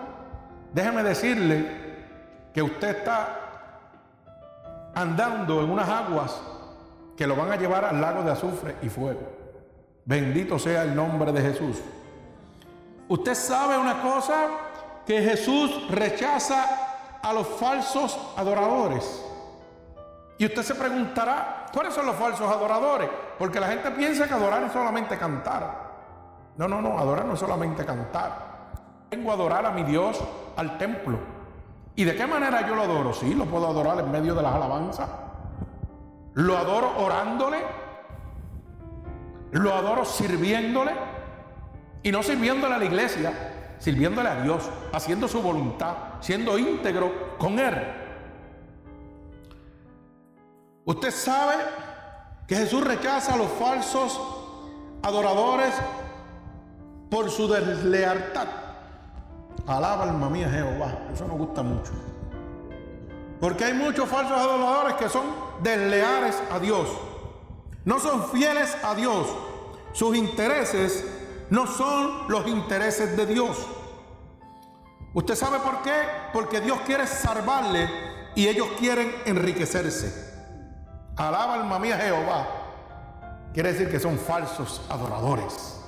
déjeme 0.73 1.03
decirle 1.03 1.67
que 2.53 2.61
usted 2.61 2.97
está 2.97 3.37
andando 4.93 5.63
en 5.63 5.69
unas 5.69 5.87
aguas 5.87 6.41
que 7.15 7.25
lo 7.25 7.37
van 7.37 7.53
a 7.53 7.55
llevar 7.55 7.85
al 7.85 8.01
lago 8.01 8.23
de 8.23 8.31
azufre 8.31 8.75
y 8.81 8.89
fuego. 8.89 9.21
Bendito 10.03 10.59
sea 10.59 10.83
el 10.83 10.93
nombre 10.93 11.31
de 11.31 11.41
Jesús. 11.41 11.77
Usted 13.07 13.35
sabe 13.35 13.77
una 13.77 14.01
cosa, 14.01 14.47
que 15.05 15.21
Jesús 15.21 15.89
rechaza 15.89 16.88
a 17.21 17.33
los 17.33 17.47
falsos 17.47 18.17
adoradores. 18.37 19.25
Y 20.37 20.45
usted 20.45 20.63
se 20.63 20.75
preguntará, 20.75 21.65
¿cuáles 21.73 21.93
son 21.93 22.05
los 22.05 22.15
falsos 22.15 22.49
adoradores? 22.49 23.09
Porque 23.37 23.59
la 23.59 23.67
gente 23.67 23.91
piensa 23.91 24.27
que 24.27 24.33
adorar 24.33 24.63
es 24.63 24.71
solamente 24.71 25.17
cantar. 25.17 25.89
No, 26.55 26.67
no, 26.67 26.81
no, 26.81 26.97
adorar 26.97 27.25
no 27.25 27.33
es 27.33 27.39
solamente 27.39 27.85
cantar. 27.85 28.31
Vengo 29.11 29.31
a 29.31 29.33
adorar 29.33 29.65
a 29.65 29.71
mi 29.71 29.83
Dios 29.83 30.19
al 30.55 30.77
templo. 30.77 31.19
¿Y 31.95 32.05
de 32.05 32.15
qué 32.15 32.25
manera 32.25 32.65
yo 32.65 32.75
lo 32.75 32.83
adoro? 32.83 33.13
Sí, 33.13 33.33
lo 33.33 33.45
puedo 33.45 33.67
adorar 33.67 33.99
en 33.99 34.11
medio 34.11 34.33
de 34.33 34.41
las 34.41 34.55
alabanzas. 34.55 35.09
Lo 36.35 36.57
adoro 36.57 36.97
orándole. 36.97 37.57
Lo 39.51 39.73
adoro 39.73 40.05
sirviéndole. 40.05 40.93
Y 42.01 42.11
no 42.13 42.23
sirviéndole 42.23 42.75
a 42.75 42.77
la 42.77 42.85
iglesia, 42.85 43.33
sirviéndole 43.79 44.29
a 44.29 44.41
Dios, 44.41 44.69
haciendo 44.93 45.27
su 45.27 45.41
voluntad, 45.41 45.95
siendo 46.19 46.57
íntegro 46.57 47.37
con 47.37 47.57
Él. 47.57 47.75
Usted 50.85 51.11
sabe 51.11 51.55
que 52.47 52.55
Jesús 52.55 52.83
rechaza 52.83 53.33
a 53.33 53.37
los 53.37 53.49
falsos 53.51 54.19
adoradores 55.01 55.73
por 57.09 57.29
su 57.29 57.47
deslealtad. 57.47 58.47
Alaba 59.67 60.03
alma 60.03 60.29
mía 60.29 60.49
Jehová. 60.49 60.97
Eso 61.13 61.27
nos 61.27 61.37
gusta 61.37 61.61
mucho. 61.61 61.91
Porque 63.39 63.65
hay 63.65 63.73
muchos 63.73 64.09
falsos 64.09 64.37
adoradores 64.37 64.95
que 64.95 65.09
son 65.09 65.25
desleales 65.61 66.41
a 66.51 66.59
Dios. 66.59 66.89
No 67.85 67.99
son 67.99 68.29
fieles 68.29 68.75
a 68.83 68.95
Dios. 68.95 69.27
Sus 69.93 70.15
intereses 70.15 71.05
no 71.49 71.67
son 71.67 72.29
los 72.29 72.47
intereses 72.47 73.15
de 73.17 73.25
Dios. 73.25 73.57
¿Usted 75.13 75.35
sabe 75.35 75.59
por 75.59 75.81
qué? 75.81 76.03
Porque 76.33 76.61
Dios 76.61 76.79
quiere 76.85 77.07
salvarle 77.07 77.89
y 78.35 78.47
ellos 78.47 78.67
quieren 78.77 79.13
enriquecerse. 79.25 80.29
Alaba 81.17 81.55
alma 81.55 81.79
mía 81.79 81.97
Jehová. 81.97 82.47
Quiere 83.53 83.73
decir 83.73 83.89
que 83.89 83.99
son 83.99 84.17
falsos 84.17 84.81
adoradores 84.89 85.79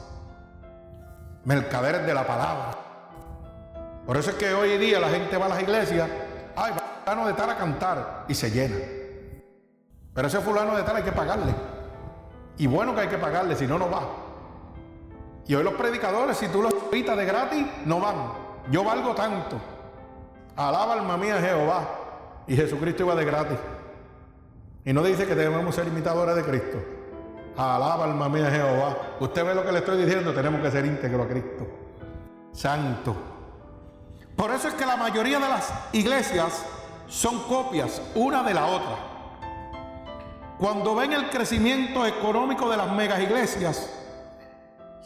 mercaderes 1.45 2.05
de 2.05 2.13
la 2.13 2.25
palabra. 2.25 2.71
Por 4.05 4.17
eso 4.17 4.31
es 4.31 4.35
que 4.35 4.53
hoy 4.53 4.77
día 4.77 4.99
la 4.99 5.09
gente 5.09 5.37
va 5.37 5.45
a 5.45 5.49
las 5.49 5.61
iglesias, 5.61 6.09
ay, 6.55 6.73
fulano 7.03 7.27
de 7.27 7.33
tal 7.33 7.49
a 7.49 7.57
cantar 7.57 8.25
y 8.27 8.33
se 8.33 8.51
llena. 8.51 8.77
Pero 10.13 10.27
ese 10.27 10.39
fulano 10.39 10.75
de 10.75 10.83
tal 10.83 10.97
hay 10.97 11.03
que 11.03 11.11
pagarle. 11.11 11.53
Y 12.57 12.67
bueno 12.67 12.93
que 12.93 13.01
hay 13.01 13.07
que 13.07 13.17
pagarle, 13.17 13.55
si 13.55 13.65
no, 13.65 13.79
no 13.79 13.89
va. 13.89 14.01
Y 15.47 15.55
hoy 15.55 15.63
los 15.63 15.73
predicadores, 15.73 16.37
si 16.37 16.47
tú 16.47 16.61
los 16.61 16.73
invitas 16.73 17.17
de 17.17 17.25
gratis, 17.25 17.65
no 17.85 17.99
van. 17.99 18.15
Yo 18.69 18.83
valgo 18.83 19.13
tanto. 19.15 19.59
Alaba 20.55 20.93
alma 20.93 21.17
mía 21.17 21.39
Jehová. 21.39 21.89
Y 22.47 22.55
Jesucristo 22.55 23.03
iba 23.03 23.15
de 23.15 23.25
gratis. 23.25 23.57
Y 24.85 24.93
no 24.93 25.03
dice 25.03 25.27
que 25.27 25.35
debemos 25.35 25.75
ser 25.75 25.87
imitadores 25.87 26.35
de 26.35 26.43
Cristo. 26.43 26.77
Alaba 27.57 28.05
alma 28.05 28.29
mía 28.29 28.49
Jehová. 28.49 28.97
Usted 29.19 29.45
ve 29.45 29.55
lo 29.55 29.65
que 29.65 29.71
le 29.71 29.79
estoy 29.79 30.03
diciendo, 30.03 30.33
tenemos 30.33 30.61
que 30.61 30.71
ser 30.71 30.85
íntegro 30.85 31.23
a 31.23 31.27
Cristo. 31.27 31.67
Santo. 32.51 33.15
Por 34.35 34.51
eso 34.51 34.67
es 34.67 34.73
que 34.73 34.85
la 34.85 34.97
mayoría 34.97 35.39
de 35.39 35.49
las 35.49 35.71
iglesias 35.91 36.65
son 37.07 37.39
copias 37.43 38.01
una 38.15 38.43
de 38.43 38.53
la 38.53 38.65
otra. 38.65 38.95
Cuando 40.57 40.95
ven 40.95 41.13
el 41.13 41.29
crecimiento 41.29 42.05
económico 42.05 42.69
de 42.69 42.77
las 42.77 42.91
megas 42.91 43.19
iglesias, 43.19 44.00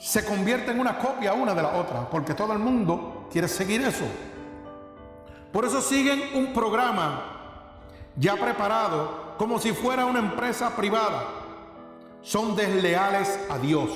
se 0.06 0.24
convierte 0.24 0.70
en 0.70 0.80
una 0.80 1.00
copia 1.00 1.34
una 1.34 1.56
de 1.56 1.64
la 1.64 1.70
otra, 1.78 2.08
porque 2.08 2.36
todo 2.36 2.54
el 2.54 2.60
mundo 2.60 3.28
quiere 3.32 3.48
seguir 3.48 3.82
eso. 3.82 4.06
Por 5.52 5.66
eso 5.66 5.82
siguen 5.82 6.22
un 6.36 6.54
programa 6.54 8.12
ya 8.16 8.36
preparado 8.36 9.34
como 9.36 9.58
si 9.58 9.72
fuera 9.72 10.06
una 10.06 10.20
empresa 10.20 10.76
privada 10.76 11.24
son 12.22 12.56
desleales 12.56 13.40
a 13.50 13.58
Dios. 13.58 13.90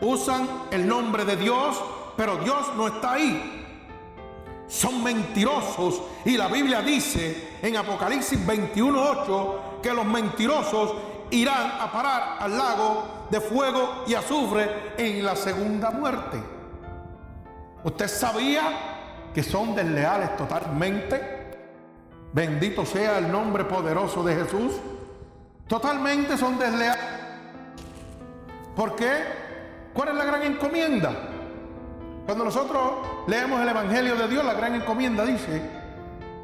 Usan 0.00 0.48
el 0.70 0.88
nombre 0.88 1.26
de 1.26 1.36
Dios, 1.36 1.78
pero 2.16 2.36
Dios 2.36 2.74
no 2.74 2.86
está 2.86 3.12
ahí. 3.12 3.66
Son 4.68 5.04
mentirosos 5.04 6.00
y 6.24 6.38
la 6.38 6.48
Biblia 6.48 6.80
dice 6.80 7.58
en 7.60 7.76
Apocalipsis 7.76 8.38
21:8 8.46 9.82
que 9.82 9.92
los 9.92 10.06
mentirosos 10.06 10.94
irán 11.30 11.72
a 11.80 11.90
parar 11.92 12.36
al 12.40 12.56
lago 12.56 13.26
de 13.30 13.40
fuego 13.40 14.04
y 14.06 14.14
azufre 14.14 14.94
en 14.96 15.24
la 15.24 15.36
segunda 15.36 15.90
muerte. 15.90 16.38
¿Usted 17.84 18.08
sabía 18.08 18.62
que 19.34 19.42
son 19.42 19.74
desleales 19.74 20.36
totalmente? 20.36 21.38
Bendito 22.32 22.84
sea 22.84 23.18
el 23.18 23.30
nombre 23.30 23.64
poderoso 23.64 24.22
de 24.22 24.34
Jesús. 24.34 24.74
Totalmente 25.66 26.36
son 26.36 26.58
desleales. 26.58 27.04
¿Por 28.74 28.96
qué? 28.96 29.12
¿Cuál 29.92 30.10
es 30.10 30.14
la 30.14 30.24
gran 30.24 30.42
encomienda? 30.42 31.12
Cuando 32.26 32.44
nosotros 32.44 32.92
leemos 33.26 33.60
el 33.60 33.68
Evangelio 33.68 34.14
de 34.16 34.28
Dios, 34.28 34.44
la 34.44 34.54
gran 34.54 34.74
encomienda 34.74 35.24
dice 35.24 35.62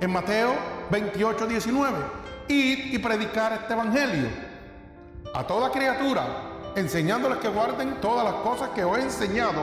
en 0.01 0.11
Mateo 0.11 0.55
28, 0.91 1.47
19, 1.47 1.97
id 2.49 2.95
y 2.95 2.99
predicar 2.99 3.53
este 3.53 3.73
Evangelio 3.75 4.29
a 5.35 5.45
toda 5.45 5.71
criatura, 5.71 6.25
enseñándoles 6.77 7.39
que 7.39 7.49
guarden 7.49 8.01
todas 8.01 8.25
las 8.25 8.35
cosas 8.35 8.71
que 8.71 8.85
os 8.85 8.97
he 8.97 9.03
enseñado, 9.03 9.63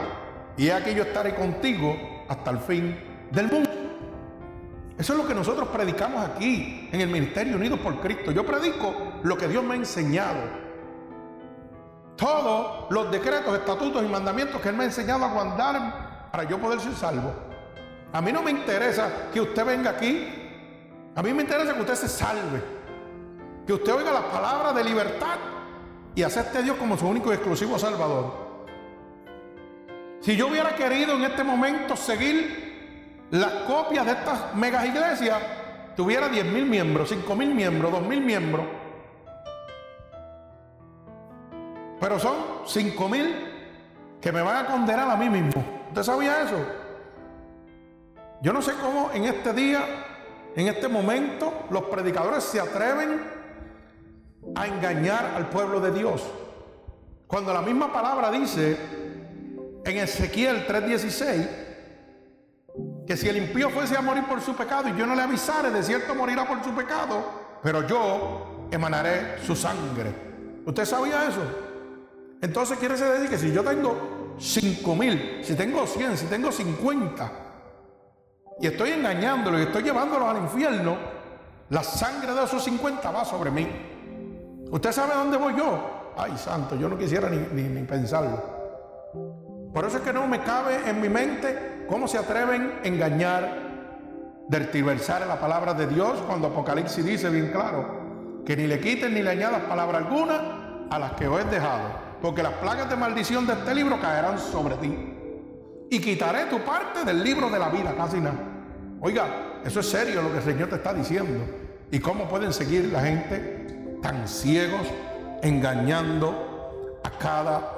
y 0.56 0.68
aquí 0.68 0.94
yo 0.94 1.02
estaré 1.02 1.34
contigo 1.34 1.96
hasta 2.28 2.50
el 2.50 2.58
fin 2.58 2.98
del 3.30 3.50
mundo. 3.50 3.70
Eso 4.98 5.14
es 5.14 5.18
lo 5.18 5.26
que 5.26 5.34
nosotros 5.34 5.68
predicamos 5.68 6.24
aquí 6.24 6.90
en 6.92 7.00
el 7.00 7.08
Ministerio 7.08 7.56
Unidos 7.56 7.80
por 7.80 7.98
Cristo. 8.00 8.30
Yo 8.30 8.44
predico 8.44 8.94
lo 9.22 9.36
que 9.36 9.48
Dios 9.48 9.64
me 9.64 9.72
ha 9.72 9.76
enseñado. 9.78 10.40
Todos 12.16 12.90
los 12.90 13.10
decretos, 13.10 13.54
estatutos 13.54 14.04
y 14.04 14.06
mandamientos 14.06 14.60
que 14.60 14.68
Él 14.68 14.76
me 14.76 14.84
ha 14.84 14.86
enseñado 14.86 15.24
a 15.24 15.28
guardar 15.28 16.28
para 16.30 16.44
yo 16.44 16.58
poder 16.58 16.78
ser 16.80 16.92
salvo. 16.94 17.32
A 18.12 18.20
mí 18.20 18.30
no 18.30 18.42
me 18.42 18.50
interesa 18.50 19.30
que 19.32 19.40
usted 19.40 19.64
venga 19.64 19.90
aquí. 19.90 20.28
A 21.16 21.22
mí 21.22 21.32
me 21.32 21.42
interesa 21.42 21.74
que 21.74 21.80
usted 21.80 21.94
se 21.94 22.08
salve. 22.08 22.62
Que 23.66 23.72
usted 23.72 23.94
oiga 23.94 24.12
las 24.12 24.24
palabras 24.24 24.74
de 24.74 24.84
libertad 24.84 25.38
y 26.14 26.22
acepte 26.22 26.58
a 26.58 26.62
Dios 26.62 26.76
como 26.76 26.96
su 26.96 27.06
único 27.06 27.30
y 27.30 27.34
exclusivo 27.34 27.78
Salvador. 27.78 28.52
Si 30.20 30.36
yo 30.36 30.48
hubiera 30.48 30.74
querido 30.74 31.14
en 31.14 31.24
este 31.24 31.42
momento 31.42 31.96
seguir 31.96 33.26
las 33.30 33.52
copias 33.66 34.06
de 34.06 34.12
estas 34.12 34.54
megas 34.54 34.86
iglesias, 34.86 35.38
tuviera 35.96 36.28
10 36.28 36.44
mil 36.46 36.66
miembros, 36.66 37.08
5 37.08 37.34
mil 37.34 37.54
miembros, 37.54 37.90
2 37.90 38.02
mil 38.02 38.20
miembros. 38.20 38.66
Pero 41.98 42.18
son 42.18 42.36
5 42.66 43.08
mil 43.08 43.52
que 44.20 44.30
me 44.32 44.42
van 44.42 44.64
a 44.64 44.68
condenar 44.68 45.10
a 45.10 45.16
mí 45.16 45.28
mismo. 45.28 45.64
¿Usted 45.88 46.02
sabía 46.02 46.42
eso? 46.42 46.58
Yo 48.42 48.52
no 48.52 48.60
sé 48.60 48.74
cómo 48.74 49.10
en 49.12 49.24
este 49.24 49.52
día, 49.52 49.84
en 50.54 50.68
este 50.68 50.88
momento, 50.88 51.66
los 51.70 51.84
predicadores 51.84 52.44
se 52.44 52.60
atreven 52.60 53.20
a 54.54 54.66
engañar 54.66 55.32
al 55.36 55.48
pueblo 55.48 55.80
de 55.80 55.92
Dios. 55.92 56.22
Cuando 57.26 57.52
la 57.52 57.62
misma 57.62 57.92
palabra 57.92 58.30
dice 58.30 58.76
en 59.84 59.96
Ezequiel 59.96 60.66
3:16 60.66 61.48
que 63.06 63.16
si 63.16 63.28
el 63.28 63.36
impío 63.36 63.70
fuese 63.70 63.96
a 63.96 64.02
morir 64.02 64.24
por 64.24 64.40
su 64.40 64.54
pecado 64.54 64.88
y 64.88 64.96
yo 64.96 65.06
no 65.06 65.14
le 65.14 65.22
avisare, 65.22 65.70
de 65.70 65.82
cierto 65.82 66.14
morirá 66.14 66.46
por 66.46 66.62
su 66.62 66.70
pecado, 66.74 67.58
pero 67.62 67.86
yo 67.86 68.68
emanaré 68.70 69.38
su 69.44 69.56
sangre. 69.56 70.62
¿Usted 70.64 70.84
sabía 70.84 71.28
eso? 71.28 71.42
Entonces 72.40 72.78
quiere 72.78 72.96
decir 72.96 73.28
que 73.28 73.38
si 73.38 73.52
yo 73.52 73.62
tengo 73.62 74.34
5 74.38 74.96
mil, 74.96 75.40
si 75.42 75.54
tengo 75.54 75.86
100, 75.86 76.16
si 76.16 76.26
tengo 76.26 76.50
50, 76.50 77.32
y 78.60 78.66
estoy 78.66 78.90
engañándolo 78.90 79.58
y 79.58 79.62
estoy 79.62 79.82
llevándolo 79.82 80.28
al 80.28 80.38
infierno, 80.38 80.96
la 81.70 81.82
sangre 81.82 82.32
de 82.32 82.44
esos 82.44 82.62
50 82.62 83.10
va 83.10 83.24
sobre 83.24 83.50
mí. 83.50 83.91
¿Usted 84.72 84.90
sabe 84.90 85.12
dónde 85.12 85.36
voy 85.36 85.54
yo? 85.54 86.12
Ay, 86.16 86.32
santo, 86.38 86.76
yo 86.76 86.88
no 86.88 86.96
quisiera 86.96 87.28
ni, 87.28 87.62
ni 87.62 87.82
pensarlo. 87.82 88.42
Por 89.70 89.84
eso 89.84 89.98
es 89.98 90.02
que 90.02 90.14
no 90.14 90.26
me 90.26 90.40
cabe 90.40 90.88
en 90.88 90.98
mi 90.98 91.10
mente 91.10 91.84
cómo 91.86 92.08
se 92.08 92.16
atreven 92.16 92.80
a 92.82 92.88
engañar, 92.88 94.46
tertiversar 94.50 95.26
la 95.26 95.38
palabra 95.38 95.74
de 95.74 95.86
Dios 95.88 96.22
cuando 96.26 96.48
Apocalipsis 96.48 97.04
dice 97.04 97.28
bien 97.28 97.50
claro 97.52 98.42
que 98.46 98.56
ni 98.56 98.66
le 98.66 98.80
quiten 98.80 99.12
ni 99.12 99.22
le 99.22 99.28
añadas 99.28 99.60
palabra 99.64 99.98
alguna 99.98 100.86
a 100.90 100.98
las 100.98 101.12
que 101.12 101.28
os 101.28 101.38
he 101.38 101.44
dejado, 101.44 101.90
porque 102.22 102.42
las 102.42 102.54
plagas 102.54 102.88
de 102.88 102.96
maldición 102.96 103.46
de 103.46 103.52
este 103.52 103.74
libro 103.74 104.00
caerán 104.00 104.38
sobre 104.38 104.76
ti. 104.76 105.14
Y 105.90 106.00
quitaré 106.00 106.46
tu 106.46 106.60
parte 106.60 107.04
del 107.04 107.22
libro 107.22 107.50
de 107.50 107.58
la 107.58 107.68
vida, 107.68 107.94
casi 107.94 108.20
nada. 108.20 108.38
Oiga, 109.02 109.60
eso 109.66 109.80
es 109.80 109.86
serio 109.90 110.22
lo 110.22 110.30
que 110.30 110.38
el 110.38 110.44
Señor 110.44 110.70
te 110.70 110.76
está 110.76 110.94
diciendo. 110.94 111.44
¿Y 111.90 111.98
cómo 111.98 112.26
pueden 112.26 112.54
seguir 112.54 112.90
la 112.90 113.02
gente 113.02 113.81
tan 114.02 114.28
ciegos, 114.28 114.82
engañando 115.42 116.98
a 117.02 117.10
cada 117.10 117.72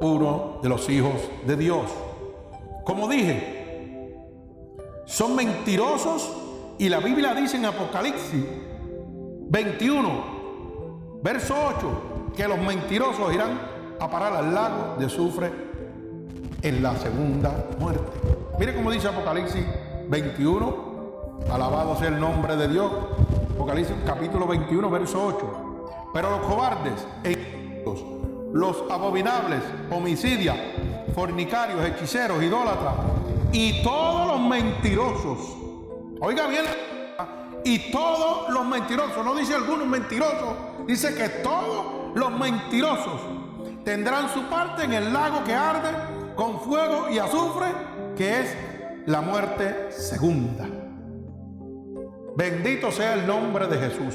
uno 0.00 0.60
de 0.62 0.68
los 0.68 0.88
hijos 0.88 1.14
de 1.46 1.56
Dios. 1.56 1.90
Como 2.84 3.08
dije, 3.08 4.14
son 5.06 5.34
mentirosos 5.34 6.30
y 6.78 6.88
la 6.88 7.00
Biblia 7.00 7.34
dice 7.34 7.56
en 7.56 7.64
Apocalipsis 7.66 8.44
21, 9.48 11.20
verso 11.22 11.54
8, 11.76 12.32
que 12.36 12.46
los 12.48 12.58
mentirosos 12.58 13.32
irán 13.32 13.60
a 14.00 14.10
parar 14.10 14.34
al 14.34 14.54
lago 14.54 14.96
de 14.98 15.08
sufre 15.08 15.50
en 16.62 16.82
la 16.82 16.96
segunda 16.96 17.68
muerte. 17.78 18.18
Mire 18.58 18.74
cómo 18.74 18.90
dice 18.90 19.08
Apocalipsis 19.08 19.64
21, 20.08 21.40
alabado 21.50 21.96
sea 21.96 22.08
el 22.08 22.18
nombre 22.18 22.56
de 22.56 22.68
Dios. 22.68 22.90
Apocalipsis 23.54 23.96
capítulo 24.04 24.46
21, 24.48 24.90
verso 24.90 25.24
8. 25.24 26.10
Pero 26.12 26.30
los 26.30 26.40
cobardes 26.40 27.06
e 27.22 27.54
los 28.52 28.84
abominables, 28.88 29.60
homicidios, 29.90 30.56
fornicarios, 31.14 31.84
hechiceros, 31.84 32.42
idólatras 32.42 32.94
y 33.52 33.82
todos 33.82 34.28
los 34.28 34.40
mentirosos. 34.48 35.38
Oiga 36.20 36.46
bien, 36.46 36.64
y 37.64 37.90
todos 37.90 38.48
los 38.50 38.64
mentirosos, 38.66 39.24
no 39.24 39.34
dice 39.34 39.54
algunos 39.54 39.86
mentirosos, 39.86 40.54
dice 40.86 41.14
que 41.14 41.28
todos 41.28 42.16
los 42.16 42.30
mentirosos 42.32 43.20
tendrán 43.84 44.28
su 44.30 44.42
parte 44.44 44.84
en 44.84 44.92
el 44.92 45.12
lago 45.12 45.42
que 45.44 45.54
arde 45.54 45.90
con 46.36 46.60
fuego 46.60 47.08
y 47.10 47.18
azufre, 47.18 47.66
que 48.16 48.40
es 48.40 48.56
la 49.06 49.20
muerte 49.20 49.90
segunda. 49.90 50.66
Bendito 52.36 52.90
sea 52.90 53.14
el 53.14 53.26
nombre 53.26 53.68
de 53.68 53.78
Jesús. 53.78 54.14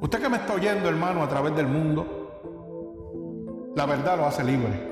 Usted 0.00 0.20
que 0.20 0.28
me 0.28 0.36
está 0.36 0.54
oyendo, 0.54 0.88
hermano, 0.88 1.22
a 1.22 1.28
través 1.28 1.56
del 1.56 1.66
mundo, 1.66 3.72
la 3.74 3.86
verdad 3.86 4.18
lo 4.18 4.26
hace 4.26 4.44
libre. 4.44 4.88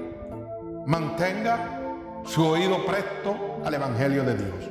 Mantenga 0.87 1.81
su 2.25 2.47
oído 2.47 2.85
presto 2.87 3.37
al 3.65 3.75
Evangelio 3.75 4.25
de 4.25 4.37
Dios. 4.37 4.71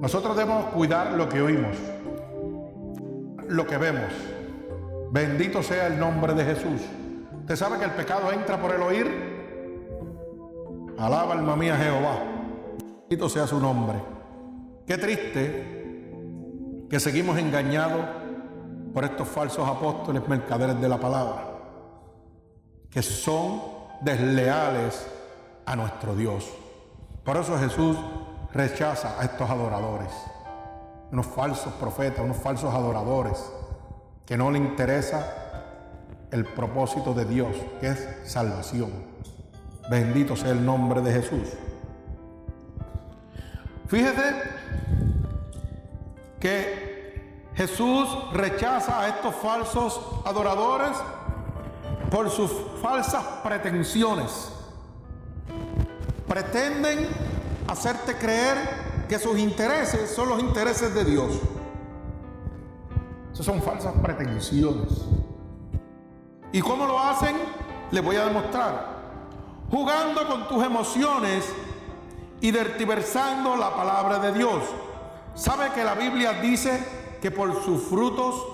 Nosotros 0.00 0.36
debemos 0.36 0.66
cuidar 0.66 1.12
lo 1.12 1.28
que 1.28 1.42
oímos, 1.42 1.76
lo 3.48 3.66
que 3.66 3.76
vemos. 3.76 4.12
Bendito 5.10 5.62
sea 5.62 5.88
el 5.88 5.98
nombre 5.98 6.34
de 6.34 6.44
Jesús. 6.44 6.82
Usted 7.40 7.56
sabe 7.56 7.78
que 7.78 7.84
el 7.84 7.92
pecado 7.92 8.30
entra 8.30 8.60
por 8.60 8.72
el 8.72 8.82
oír. 8.82 9.36
Alaba 10.96 11.34
alma 11.34 11.56
mía 11.56 11.76
Jehová. 11.76 12.18
Bendito 13.08 13.28
sea 13.28 13.48
su 13.48 13.58
nombre. 13.58 13.98
Qué 14.86 14.98
triste 14.98 15.77
que 16.88 17.00
seguimos 17.00 17.38
engañados 17.38 18.04
por 18.94 19.04
estos 19.04 19.28
falsos 19.28 19.68
apóstoles 19.68 20.26
mercaderes 20.26 20.80
de 20.80 20.88
la 20.88 20.98
palabra 20.98 21.48
que 22.90 23.02
son 23.02 23.60
desleales 24.00 25.06
a 25.66 25.76
nuestro 25.76 26.14
Dios. 26.14 26.48
Por 27.24 27.36
eso 27.36 27.58
Jesús 27.58 27.96
rechaza 28.52 29.20
a 29.20 29.24
estos 29.24 29.48
adoradores, 29.48 30.10
unos 31.12 31.26
falsos 31.26 31.72
profetas, 31.74 32.24
unos 32.24 32.38
falsos 32.38 32.72
adoradores, 32.72 33.38
que 34.24 34.36
no 34.36 34.50
le 34.50 34.58
interesa 34.58 35.34
el 36.30 36.44
propósito 36.44 37.14
de 37.14 37.24
Dios, 37.24 37.56
que 37.80 37.88
es 37.88 38.08
salvación. 38.24 38.90
Bendito 39.90 40.36
sea 40.36 40.50
el 40.50 40.64
nombre 40.64 41.00
de 41.00 41.12
Jesús. 41.12 41.48
Fíjese 43.86 44.34
que 46.40 47.48
Jesús 47.54 48.08
rechaza 48.32 49.00
a 49.00 49.08
estos 49.08 49.34
falsos 49.34 50.00
adoradores 50.24 50.96
por 52.10 52.30
sus 52.30 52.50
falsas 52.80 53.24
pretensiones. 53.42 54.52
Pretenden 56.26 57.08
hacerte 57.66 58.16
creer 58.16 59.06
que 59.08 59.18
sus 59.18 59.38
intereses 59.38 60.10
son 60.14 60.28
los 60.28 60.40
intereses 60.40 60.94
de 60.94 61.04
Dios. 61.04 61.40
Esas 63.32 63.46
son 63.46 63.62
falsas 63.62 63.94
pretensiones. 64.02 65.04
¿Y 66.52 66.60
cómo 66.60 66.86
lo 66.86 66.98
hacen? 66.98 67.36
Les 67.90 68.04
voy 68.04 68.16
a 68.16 68.26
demostrar. 68.26 68.98
Jugando 69.70 70.26
con 70.28 70.48
tus 70.48 70.64
emociones 70.64 71.44
y 72.40 72.50
dertiversando 72.50 73.56
la 73.56 73.74
palabra 73.74 74.18
de 74.18 74.32
Dios. 74.32 74.62
¿Sabe 75.38 75.70
que 75.70 75.84
la 75.84 75.94
Biblia 75.94 76.32
dice 76.32 76.82
que 77.22 77.30
por 77.30 77.62
sus 77.62 77.84
frutos 77.84 78.44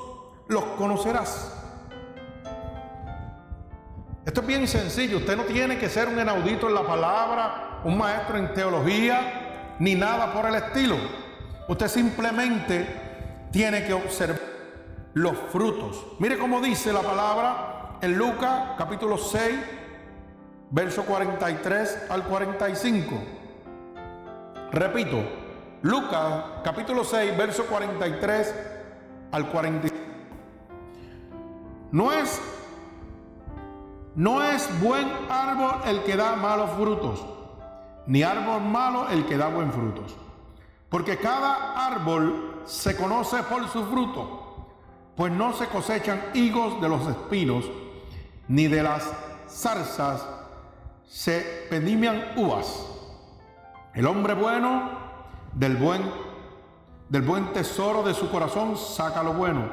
los 0.48 0.62
conocerás? 0.76 1.50
Esto 4.26 4.42
es 4.42 4.46
bien 4.46 4.68
sencillo. 4.68 5.16
Usted 5.16 5.34
no 5.34 5.44
tiene 5.44 5.78
que 5.78 5.88
ser 5.88 6.08
un 6.08 6.20
inaudito 6.20 6.68
en 6.68 6.74
la 6.74 6.86
palabra, 6.86 7.80
un 7.84 7.96
maestro 7.96 8.36
en 8.36 8.52
teología, 8.52 9.76
ni 9.78 9.94
nada 9.94 10.34
por 10.34 10.44
el 10.44 10.56
estilo. 10.56 10.96
Usted 11.68 11.88
simplemente 11.88 13.48
tiene 13.50 13.86
que 13.86 13.94
observar 13.94 14.42
los 15.14 15.38
frutos. 15.50 16.04
Mire 16.18 16.36
cómo 16.36 16.60
dice 16.60 16.92
la 16.92 17.00
palabra 17.00 17.96
en 18.02 18.18
Lucas 18.18 18.72
capítulo 18.76 19.16
6, 19.16 19.58
verso 20.70 21.02
43 21.06 22.08
al 22.10 22.24
45. 22.24 23.14
Repito, 24.70 25.43
Lucas 25.84 26.62
capítulo 26.62 27.04
6, 27.04 27.36
verso 27.36 27.66
43 27.66 28.54
al 29.32 29.50
45. 29.50 29.94
No 31.92 32.10
es 32.10 32.40
no 34.14 34.42
es 34.42 34.66
buen 34.80 35.06
árbol 35.28 35.82
el 35.84 36.02
que 36.04 36.16
da 36.16 36.36
malos 36.36 36.70
frutos, 36.70 37.22
ni 38.06 38.22
árbol 38.22 38.62
malo 38.62 39.10
el 39.10 39.26
que 39.26 39.36
da 39.36 39.48
buen 39.48 39.70
frutos. 39.74 40.16
Porque 40.88 41.18
cada 41.18 41.74
árbol 41.86 42.62
se 42.64 42.96
conoce 42.96 43.42
por 43.42 43.68
su 43.68 43.84
fruto, 43.84 44.66
pues 45.14 45.30
no 45.34 45.52
se 45.52 45.66
cosechan 45.66 46.30
higos 46.32 46.80
de 46.80 46.88
los 46.88 47.06
espinos, 47.06 47.66
ni 48.48 48.68
de 48.68 48.82
las 48.82 49.12
zarzas 49.50 50.26
se 51.06 51.66
pedimian 51.68 52.32
uvas. 52.36 52.86
El 53.92 54.06
hombre 54.06 54.32
bueno 54.32 55.03
del 55.54 55.76
buen 55.76 56.02
del 57.08 57.22
buen 57.22 57.52
tesoro 57.52 58.02
de 58.02 58.14
su 58.14 58.30
corazón 58.30 58.76
saca 58.76 59.22
lo 59.22 59.34
bueno, 59.34 59.68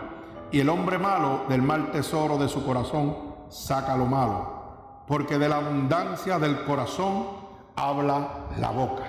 y 0.51 0.59
el 0.59 0.69
hombre 0.69 0.97
malo 0.97 1.45
del 1.47 1.61
mal 1.61 1.91
tesoro 1.91 2.37
de 2.37 2.47
su 2.49 2.65
corazón 2.65 3.15
saca 3.49 3.95
lo 3.95 4.05
malo, 4.05 5.03
porque 5.07 5.37
de 5.37 5.49
la 5.49 5.57
abundancia 5.57 6.37
del 6.37 6.63
corazón 6.65 7.27
habla 7.75 8.27
la 8.59 8.69
boca. 8.69 9.03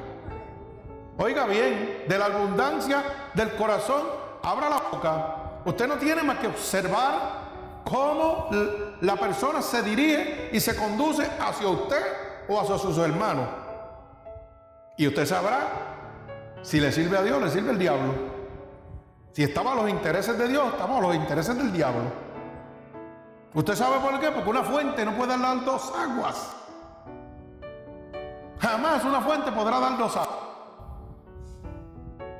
Oiga 1.18 1.46
bien, 1.46 2.04
de 2.08 2.18
la 2.18 2.26
abundancia 2.26 3.02
del 3.34 3.54
corazón 3.54 4.02
abra 4.42 4.70
la 4.70 4.82
boca. 4.90 5.36
Usted 5.64 5.86
no 5.86 5.96
tiene 5.96 6.22
más 6.22 6.38
que 6.38 6.46
observar 6.46 7.82
cómo 7.84 8.48
la 9.00 9.16
persona 9.16 9.60
se 9.60 9.82
dirige 9.82 10.50
y 10.52 10.60
se 10.60 10.74
conduce 10.74 11.28
hacia 11.38 11.68
usted 11.68 12.02
o 12.48 12.58
hacia 12.58 12.78
sus 12.78 12.96
hermanos. 12.98 13.46
Y 14.96 15.06
usted 15.06 15.26
sabrá 15.26 15.92
si 16.62 16.80
le 16.80 16.92
sirve 16.92 17.18
a 17.18 17.22
Dios, 17.22 17.42
le 17.42 17.50
sirve 17.50 17.72
el 17.72 17.78
diablo. 17.78 18.12
Si 19.32 19.42
estaba 19.42 19.72
a 19.72 19.74
los 19.76 19.90
intereses 19.90 20.38
de 20.38 20.48
Dios, 20.48 20.72
estamos 20.72 20.98
a 20.98 21.08
los 21.08 21.16
intereses 21.16 21.56
del 21.56 21.72
diablo. 21.72 22.04
¿Usted 23.54 23.74
sabe 23.74 23.98
por 24.00 24.18
qué? 24.20 24.30
Porque 24.30 24.48
una 24.48 24.62
fuente 24.62 25.04
no 25.04 25.12
puede 25.12 25.36
dar 25.36 25.64
dos 25.64 25.92
aguas. 25.96 26.56
Jamás 28.58 29.04
una 29.04 29.20
fuente 29.20 29.50
podrá 29.52 29.80
dar 29.80 29.98
dos 29.98 30.16
aguas. 30.16 30.38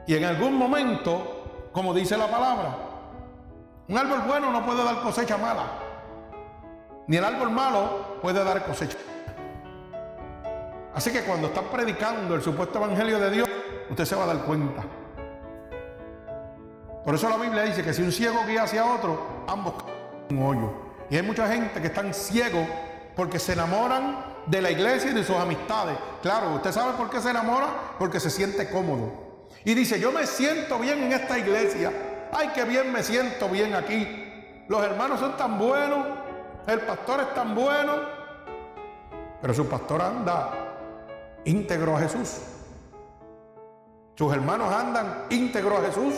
Y 0.06 0.14
en 0.14 0.24
algún 0.24 0.54
momento, 0.54 1.68
como 1.72 1.92
dice 1.92 2.16
la 2.16 2.28
palabra, 2.28 2.76
un 3.88 3.98
árbol 3.98 4.22
bueno 4.26 4.50
no 4.50 4.64
puede 4.64 4.84
dar 4.84 5.00
cosecha 5.02 5.36
mala. 5.36 5.64
Ni 7.06 7.16
el 7.16 7.24
árbol 7.24 7.50
malo 7.50 8.18
puede 8.22 8.42
dar 8.44 8.64
cosecha. 8.64 8.98
Así 10.94 11.10
que 11.10 11.22
cuando 11.24 11.48
está 11.48 11.62
predicando 11.62 12.34
el 12.34 12.42
supuesto 12.42 12.78
evangelio 12.78 13.18
de 13.18 13.30
Dios, 13.30 13.48
usted 13.92 14.04
se 14.04 14.16
va 14.16 14.24
a 14.24 14.26
dar 14.26 14.44
cuenta. 14.44 14.82
Por 17.04 17.14
eso 17.14 17.28
la 17.28 17.36
Biblia 17.36 17.62
dice 17.62 17.82
que 17.82 17.92
si 17.92 18.02
un 18.02 18.12
ciego 18.12 18.40
guía 18.46 18.62
hacia 18.62 18.84
otro, 18.84 19.44
ambos 19.46 19.74
un 20.30 20.42
hoyo. 20.42 20.72
Y 21.10 21.16
hay 21.16 21.22
mucha 21.22 21.46
gente 21.46 21.80
que 21.80 21.88
están 21.88 22.14
ciegos 22.14 22.66
porque 23.14 23.38
se 23.38 23.52
enamoran 23.52 24.24
de 24.46 24.62
la 24.62 24.70
iglesia 24.70 25.10
y 25.10 25.14
de 25.14 25.24
sus 25.24 25.36
amistades. 25.36 25.96
Claro, 26.22 26.54
usted 26.54 26.72
sabe 26.72 26.92
por 26.94 27.10
qué 27.10 27.20
se 27.20 27.30
enamora, 27.30 27.68
porque 27.98 28.18
se 28.18 28.30
siente 28.30 28.70
cómodo. 28.70 29.46
Y 29.64 29.74
dice, 29.74 30.00
yo 30.00 30.10
me 30.10 30.26
siento 30.26 30.78
bien 30.78 31.02
en 31.02 31.12
esta 31.12 31.38
iglesia. 31.38 31.92
Ay, 32.32 32.50
qué 32.54 32.64
bien 32.64 32.90
me 32.92 33.02
siento 33.02 33.48
bien 33.48 33.74
aquí. 33.74 34.64
Los 34.68 34.82
hermanos 34.82 35.20
son 35.20 35.36
tan 35.36 35.58
buenos, 35.58 36.06
el 36.66 36.80
pastor 36.80 37.20
es 37.20 37.34
tan 37.34 37.54
bueno. 37.54 37.94
Pero 39.42 39.52
su 39.52 39.68
pastor 39.68 40.00
anda 40.00 40.50
íntegro 41.44 41.96
a 41.96 42.00
Jesús. 42.00 42.38
Sus 44.14 44.32
hermanos 44.32 44.72
andan 44.72 45.26
íntegro 45.30 45.78
a 45.78 45.82
Jesús. 45.82 46.14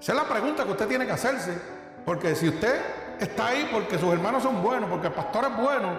Esa 0.00 0.12
es 0.12 0.18
la 0.18 0.24
pregunta 0.24 0.64
que 0.64 0.72
usted 0.72 0.88
tiene 0.88 1.06
que 1.06 1.12
hacerse. 1.12 1.56
Porque 2.04 2.34
si 2.34 2.48
usted 2.48 2.80
está 3.20 3.48
ahí 3.48 3.68
porque 3.72 3.98
sus 3.98 4.12
hermanos 4.12 4.42
son 4.42 4.62
buenos, 4.62 4.90
porque 4.90 5.06
el 5.06 5.12
pastor 5.12 5.44
es 5.44 5.56
bueno, 5.56 5.90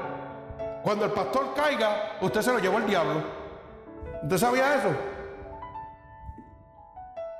cuando 0.83 1.05
el 1.05 1.11
pastor 1.11 1.53
caiga, 1.55 2.17
usted 2.21 2.41
se 2.41 2.51
lo 2.51 2.59
llevó 2.59 2.79
el 2.79 2.85
diablo. 2.85 3.23
¿Usted 4.23 4.37
sabía 4.37 4.75
eso? 4.75 4.89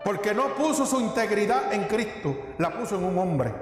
Porque 0.05 0.33
no 0.33 0.55
puso 0.55 0.85
su 0.85 0.99
integridad 1.01 1.73
en 1.73 1.85
Cristo, 1.85 2.35
la 2.57 2.71
puso 2.71 2.95
en 2.95 3.03
un 3.03 3.17
hombre. 3.17 3.53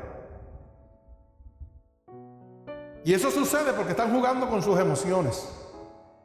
Y 3.04 3.14
eso 3.14 3.32
sucede 3.32 3.74
porque 3.74 3.92
están 3.92 4.14
jugando 4.14 4.48
con 4.48 4.62
sus 4.62 4.80
emociones. 4.80 5.61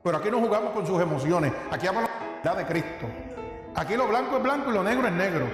Pero 0.07 0.19
aquí 0.19 0.31
no 0.31 0.39
jugamos 0.39 0.71
con 0.71 0.87
sus 0.87 1.03
emociones. 1.03 1.53
Aquí 1.69 1.89
hablamos 1.89 2.09
de 2.41 2.49
la 2.49 2.55
de 2.55 2.65
Cristo. 2.65 3.09
Aquí 3.75 3.97
lo 3.97 4.07
blanco 4.07 4.37
es 4.37 4.43
blanco 4.45 4.71
y 4.71 4.75
lo 4.75 4.85
negro 4.85 5.09
es 5.09 5.13
negro. 5.13 5.49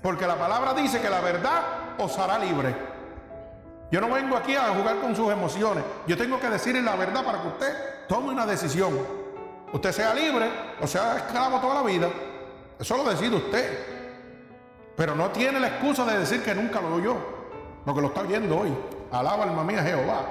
Porque 0.00 0.28
la 0.28 0.36
palabra 0.36 0.74
dice 0.74 1.00
que 1.00 1.10
la 1.10 1.20
verdad 1.20 1.60
os 1.98 2.16
hará 2.16 2.38
libre. 2.38 2.72
Yo 3.90 4.00
no 4.00 4.08
vengo 4.10 4.36
aquí 4.36 4.54
a 4.54 4.68
jugar 4.68 4.98
con 5.00 5.16
sus 5.16 5.28
emociones. 5.32 5.82
Yo 6.06 6.16
tengo 6.16 6.38
que 6.38 6.48
decirle 6.50 6.82
la 6.82 6.94
verdad 6.94 7.24
para 7.24 7.42
que 7.42 7.48
usted 7.48 7.74
tome 8.06 8.28
una 8.28 8.46
decisión. 8.46 8.96
Usted 9.72 9.90
sea 9.90 10.14
libre 10.14 10.48
o 10.80 10.86
sea 10.86 11.16
esclavo 11.16 11.58
toda 11.58 11.74
la 11.74 11.82
vida. 11.82 12.08
Eso 12.78 12.96
lo 12.96 13.10
decide 13.10 13.34
usted. 13.34 13.86
Pero 14.96 15.16
no 15.16 15.30
tiene 15.30 15.58
la 15.58 15.66
excusa 15.66 16.04
de 16.04 16.20
decir 16.20 16.44
que 16.44 16.54
nunca 16.54 16.80
lo 16.80 16.94
oyó. 16.94 17.16
Lo 17.84 17.92
que 17.92 18.00
lo 18.00 18.06
está 18.06 18.22
viendo 18.22 18.56
hoy. 18.56 18.72
Alaba 19.10 19.42
alma 19.42 19.64
mía 19.64 19.82
Jehová. 19.82 20.26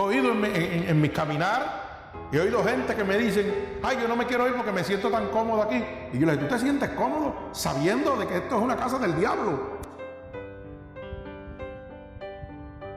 He 0.00 0.02
oído 0.02 0.32
en 0.32 1.00
mi 1.00 1.08
caminar 1.10 1.85
He 2.32 2.40
oído 2.40 2.64
gente 2.64 2.94
que 2.94 3.04
me 3.04 3.16
dicen, 3.18 3.78
ay, 3.82 3.98
yo 4.00 4.08
no 4.08 4.16
me 4.16 4.26
quiero 4.26 4.48
ir 4.48 4.54
porque 4.54 4.72
me 4.72 4.82
siento 4.82 5.10
tan 5.10 5.28
cómodo 5.28 5.62
aquí. 5.62 5.82
Y 6.12 6.18
yo 6.18 6.26
le 6.26 6.32
digo, 6.32 6.46
¿tú 6.46 6.54
te 6.54 6.60
sientes 6.60 6.88
cómodo 6.90 7.50
sabiendo 7.52 8.16
de 8.16 8.26
que 8.26 8.38
esto 8.38 8.56
es 8.56 8.62
una 8.62 8.76
casa 8.76 8.98
del 8.98 9.16
diablo? 9.16 9.76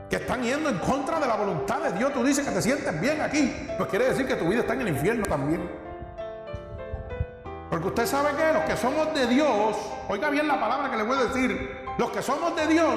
Que 0.09 0.15
están 0.15 0.41
yendo 0.41 0.69
en 0.69 0.79
contra 0.79 1.19
de 1.19 1.27
la 1.27 1.35
voluntad 1.35 1.79
de 1.81 1.93
Dios. 1.93 2.11
Tú 2.11 2.23
dices 2.23 2.43
que 2.45 2.51
te 2.51 2.61
sientes 2.61 2.99
bien 2.99 3.21
aquí. 3.21 3.55
Pues 3.77 3.87
quiere 3.89 4.05
decir 4.05 4.25
que 4.25 4.35
tu 4.35 4.47
vida 4.47 4.61
está 4.61 4.73
en 4.73 4.81
el 4.81 4.87
infierno 4.89 5.27
también. 5.27 5.69
Porque 7.69 7.87
usted 7.87 8.07
sabe 8.07 8.31
que 8.35 8.51
los 8.51 8.63
que 8.63 8.75
somos 8.75 9.13
de 9.13 9.27
Dios, 9.27 9.77
oiga 10.07 10.31
bien 10.31 10.47
la 10.47 10.59
palabra 10.59 10.89
que 10.89 10.97
le 10.97 11.03
voy 11.03 11.19
a 11.19 11.25
decir, 11.25 11.85
los 11.99 12.09
que 12.09 12.23
somos 12.23 12.55
de 12.55 12.65
Dios, 12.65 12.95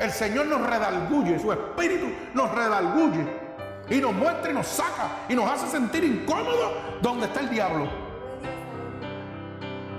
el 0.00 0.10
Señor 0.10 0.46
nos 0.46 0.66
redalguye, 0.66 1.38
su 1.38 1.52
espíritu 1.52 2.06
nos 2.34 2.52
redalguye 2.52 3.43
y 3.90 3.96
nos 4.00 4.12
muestra 4.12 4.50
y 4.50 4.54
nos 4.54 4.66
saca 4.66 5.08
y 5.28 5.34
nos 5.34 5.50
hace 5.50 5.68
sentir 5.68 6.04
incómodos 6.04 6.72
donde 7.02 7.26
está 7.26 7.40
el 7.40 7.50
diablo. 7.50 7.88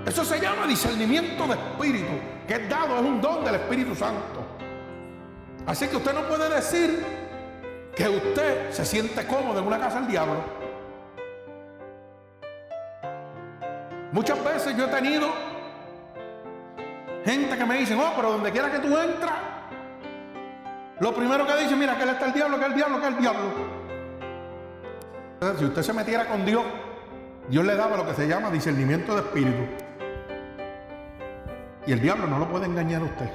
Eso 0.06 0.24
se 0.24 0.40
llama 0.40 0.66
discernimiento 0.66 1.46
de 1.46 1.54
espíritu, 1.54 2.12
que 2.46 2.54
es 2.54 2.68
dado, 2.68 2.96
es 2.96 3.02
un 3.02 3.20
don 3.20 3.44
del 3.44 3.56
Espíritu 3.56 3.94
Santo. 3.94 4.44
Así 5.66 5.88
que 5.88 5.96
usted 5.96 6.14
no 6.14 6.28
puede 6.28 6.48
decir 6.48 7.04
que 7.94 8.08
usted 8.08 8.70
se 8.70 8.84
siente 8.84 9.26
cómodo 9.26 9.58
en 9.58 9.66
una 9.66 9.80
casa 9.80 9.98
del 9.98 10.08
diablo. 10.08 10.36
Muchas 14.12 14.42
veces 14.44 14.76
yo 14.76 14.84
he 14.84 14.88
tenido 14.88 15.28
gente 17.24 17.58
que 17.58 17.64
me 17.64 17.78
dice, 17.78 17.94
oh, 17.96 18.12
pero 18.14 18.30
donde 18.30 18.52
quiera 18.52 18.70
que 18.70 18.78
tú 18.78 18.96
entras, 18.96 19.34
lo 21.00 21.14
primero 21.14 21.46
que 21.46 21.56
dice, 21.56 21.76
mira, 21.76 21.96
que 21.96 22.04
él 22.04 22.08
está 22.10 22.26
el 22.26 22.32
diablo, 22.32 22.58
que 22.58 22.66
el 22.66 22.74
diablo, 22.74 23.00
que 23.00 23.06
el 23.06 23.18
diablo. 23.18 23.76
Si 25.58 25.64
usted 25.64 25.82
se 25.82 25.92
metiera 25.92 26.26
con 26.26 26.46
Dios, 26.46 26.64
Dios 27.48 27.64
le 27.64 27.76
daba 27.76 27.96
lo 27.96 28.06
que 28.06 28.14
se 28.14 28.26
llama 28.26 28.50
discernimiento 28.50 29.14
de 29.14 29.20
espíritu. 29.20 29.62
Y 31.86 31.92
el 31.92 32.00
diablo 32.00 32.26
no 32.26 32.38
lo 32.38 32.48
puede 32.48 32.66
engañar 32.66 33.02
a 33.02 33.04
usted. 33.04 33.30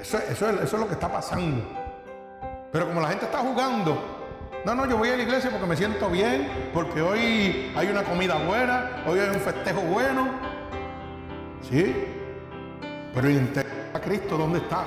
Eso, 0.00 0.50
es 0.50 0.72
lo 0.72 0.86
que 0.86 0.94
está 0.94 1.10
pasando. 1.10 1.62
Pero 2.72 2.86
como 2.86 3.00
la 3.00 3.08
gente 3.08 3.26
está 3.26 3.38
jugando, 3.38 3.96
no, 4.64 4.74
no, 4.74 4.86
yo 4.86 4.96
voy 4.96 5.10
a 5.10 5.16
la 5.16 5.22
iglesia 5.22 5.50
porque 5.50 5.66
me 5.66 5.76
siento 5.76 6.08
bien, 6.08 6.70
porque 6.72 7.02
hoy 7.02 7.72
hay 7.76 7.88
una 7.88 8.02
comida 8.02 8.34
buena, 8.36 9.04
hoy 9.06 9.20
hay 9.20 9.28
un 9.28 9.40
festejo 9.40 9.82
bueno. 9.82 10.28
¿Sí? 11.62 11.94
Pero 13.14 13.28
Cristo, 14.00 14.36
¿dónde 14.36 14.58
está? 14.58 14.84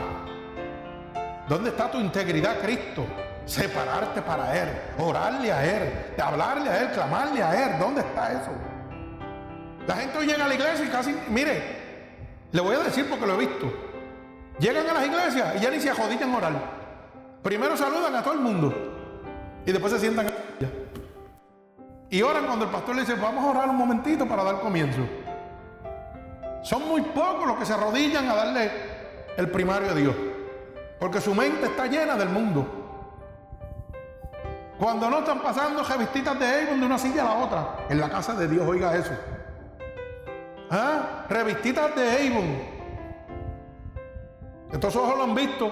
¿Dónde 1.48 1.70
está 1.70 1.90
tu 1.92 2.00
integridad, 2.00 2.60
Cristo? 2.60 3.06
separarte 3.50 4.22
para 4.22 4.56
Él, 4.56 4.70
orarle 5.00 5.52
a 5.52 5.66
Él, 5.66 5.92
hablarle 6.22 6.70
a 6.70 6.82
Él, 6.84 6.92
clamarle 6.92 7.42
a 7.42 7.66
Él. 7.66 7.80
¿Dónde 7.80 8.02
está 8.02 8.32
eso? 8.32 8.52
La 9.88 9.96
gente 9.96 10.18
hoy 10.20 10.28
llega 10.28 10.46
a 10.46 10.48
la 10.48 10.54
iglesia 10.54 10.86
y 10.86 10.90
casi, 10.90 11.16
mire, 11.30 11.80
le 12.52 12.62
voy 12.62 12.76
a 12.76 12.80
decir 12.80 13.10
porque 13.10 13.26
lo 13.26 13.34
he 13.34 13.48
visto. 13.48 13.74
Llegan 14.60 14.88
a 14.88 14.94
las 14.94 15.06
iglesias 15.06 15.56
y 15.56 15.60
ya 15.62 15.72
ni 15.72 15.80
se 15.80 15.90
ajodillan 15.90 16.32
a 16.32 16.38
orar. 16.38 16.54
Primero 17.42 17.76
saludan 17.76 18.16
a 18.16 18.22
todo 18.22 18.34
el 18.34 18.40
mundo 18.42 18.74
y 19.66 19.72
después 19.72 19.94
se 19.94 20.00
sientan 20.00 20.28
y 22.12 22.22
oran 22.24 22.46
cuando 22.46 22.66
el 22.66 22.72
pastor 22.72 22.96
le 22.96 23.02
dice, 23.02 23.14
vamos 23.16 23.44
a 23.46 23.50
orar 23.50 23.70
un 23.70 23.78
momentito 23.78 24.28
para 24.28 24.44
dar 24.44 24.60
comienzo. 24.60 25.02
Son 26.64 26.88
muy 26.88 27.02
pocos 27.02 27.48
los 27.48 27.58
que 27.58 27.66
se 27.66 27.74
arrodillan 27.74 28.28
a 28.28 28.36
darle 28.36 28.72
el 29.40 29.50
primario 29.50 29.92
a 29.92 29.94
Dios, 29.94 30.14
porque 31.00 31.22
su 31.22 31.34
mente 31.34 31.68
está 31.68 31.88
llena 31.88 32.18
del 32.18 32.28
mundo. 32.28 32.68
Cuando 34.78 35.10
no 35.10 35.20
están 35.20 35.42
pasando 35.42 35.82
revistitas 35.82 36.38
de 36.38 36.46
Avon 36.46 36.80
de 36.82 36.86
una 36.86 36.98
silla 36.98 37.22
a 37.22 37.26
la 37.26 37.46
otra. 37.46 37.76
En 37.90 38.02
la 38.02 38.10
casa 38.10 38.34
de 38.34 38.50
Dios, 38.50 38.68
oiga 38.68 38.96
eso. 38.96 39.12
¿Ah? 40.70 41.26
Revistitas 41.30 41.96
de 41.96 42.28
Avon. 42.28 42.80
Estos 44.74 44.96
ojos 44.98 45.18
lo 45.18 45.24
han 45.24 45.36
visto. 45.36 45.72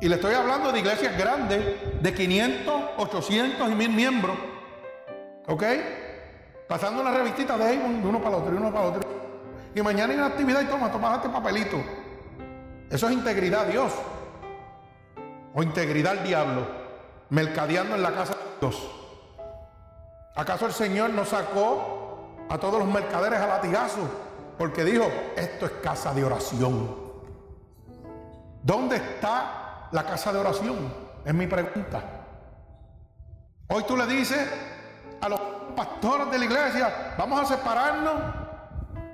Y 0.00 0.08
le 0.08 0.14
estoy 0.14 0.34
hablando 0.34 0.70
de 0.70 0.78
iglesias 0.78 1.18
grandes, 1.18 2.00
de 2.00 2.14
500, 2.14 2.82
800 2.96 3.70
y 3.70 3.74
1000 3.74 3.90
miembros. 3.90 4.36
¿Ok? 5.48 5.64
Pasando 6.68 7.02
una 7.02 7.10
revistita 7.10 7.58
de 7.58 7.76
Avon 7.76 8.02
de 8.02 8.08
uno 8.08 8.18
para 8.20 8.36
el 8.36 8.42
otro 8.42 8.54
y 8.54 8.56
uno 8.56 8.72
para 8.72 8.84
el 8.84 8.94
otro. 8.94 9.19
Y 9.74 9.82
mañana 9.82 10.12
hay 10.12 10.18
una 10.18 10.26
actividad 10.26 10.62
y 10.62 10.66
toma, 10.66 10.90
toma 10.90 11.16
este 11.16 11.28
papelito. 11.28 11.76
Eso 12.90 13.06
es 13.06 13.12
integridad 13.12 13.62
a 13.62 13.66
Dios. 13.66 13.92
O 15.54 15.62
integridad 15.62 16.18
al 16.18 16.24
diablo 16.24 16.80
mercadeando 17.30 17.94
en 17.94 18.02
la 18.02 18.12
casa 18.12 18.34
de 18.34 18.40
Dios. 18.60 18.90
¿Acaso 20.34 20.66
el 20.66 20.72
Señor 20.72 21.10
nos 21.10 21.28
sacó 21.28 22.00
a 22.48 22.58
todos 22.58 22.80
los 22.80 22.88
mercaderes 22.88 23.38
a 23.38 23.46
latigazos, 23.46 24.08
porque 24.58 24.84
dijo, 24.84 25.04
esto 25.36 25.66
es 25.66 25.72
casa 25.82 26.12
de 26.12 26.24
oración. 26.24 26.96
¿Dónde 28.62 28.96
está 28.96 29.88
la 29.92 30.04
casa 30.04 30.32
de 30.32 30.40
oración? 30.40 30.92
Es 31.24 31.32
mi 31.32 31.46
pregunta. 31.46 32.02
Hoy 33.68 33.84
tú 33.84 33.96
le 33.96 34.06
dices 34.06 34.50
a 35.20 35.28
los 35.28 35.40
pastores 35.76 36.30
de 36.30 36.38
la 36.38 36.44
iglesia, 36.44 37.14
vamos 37.16 37.40
a 37.40 37.56
separarnos, 37.56 38.12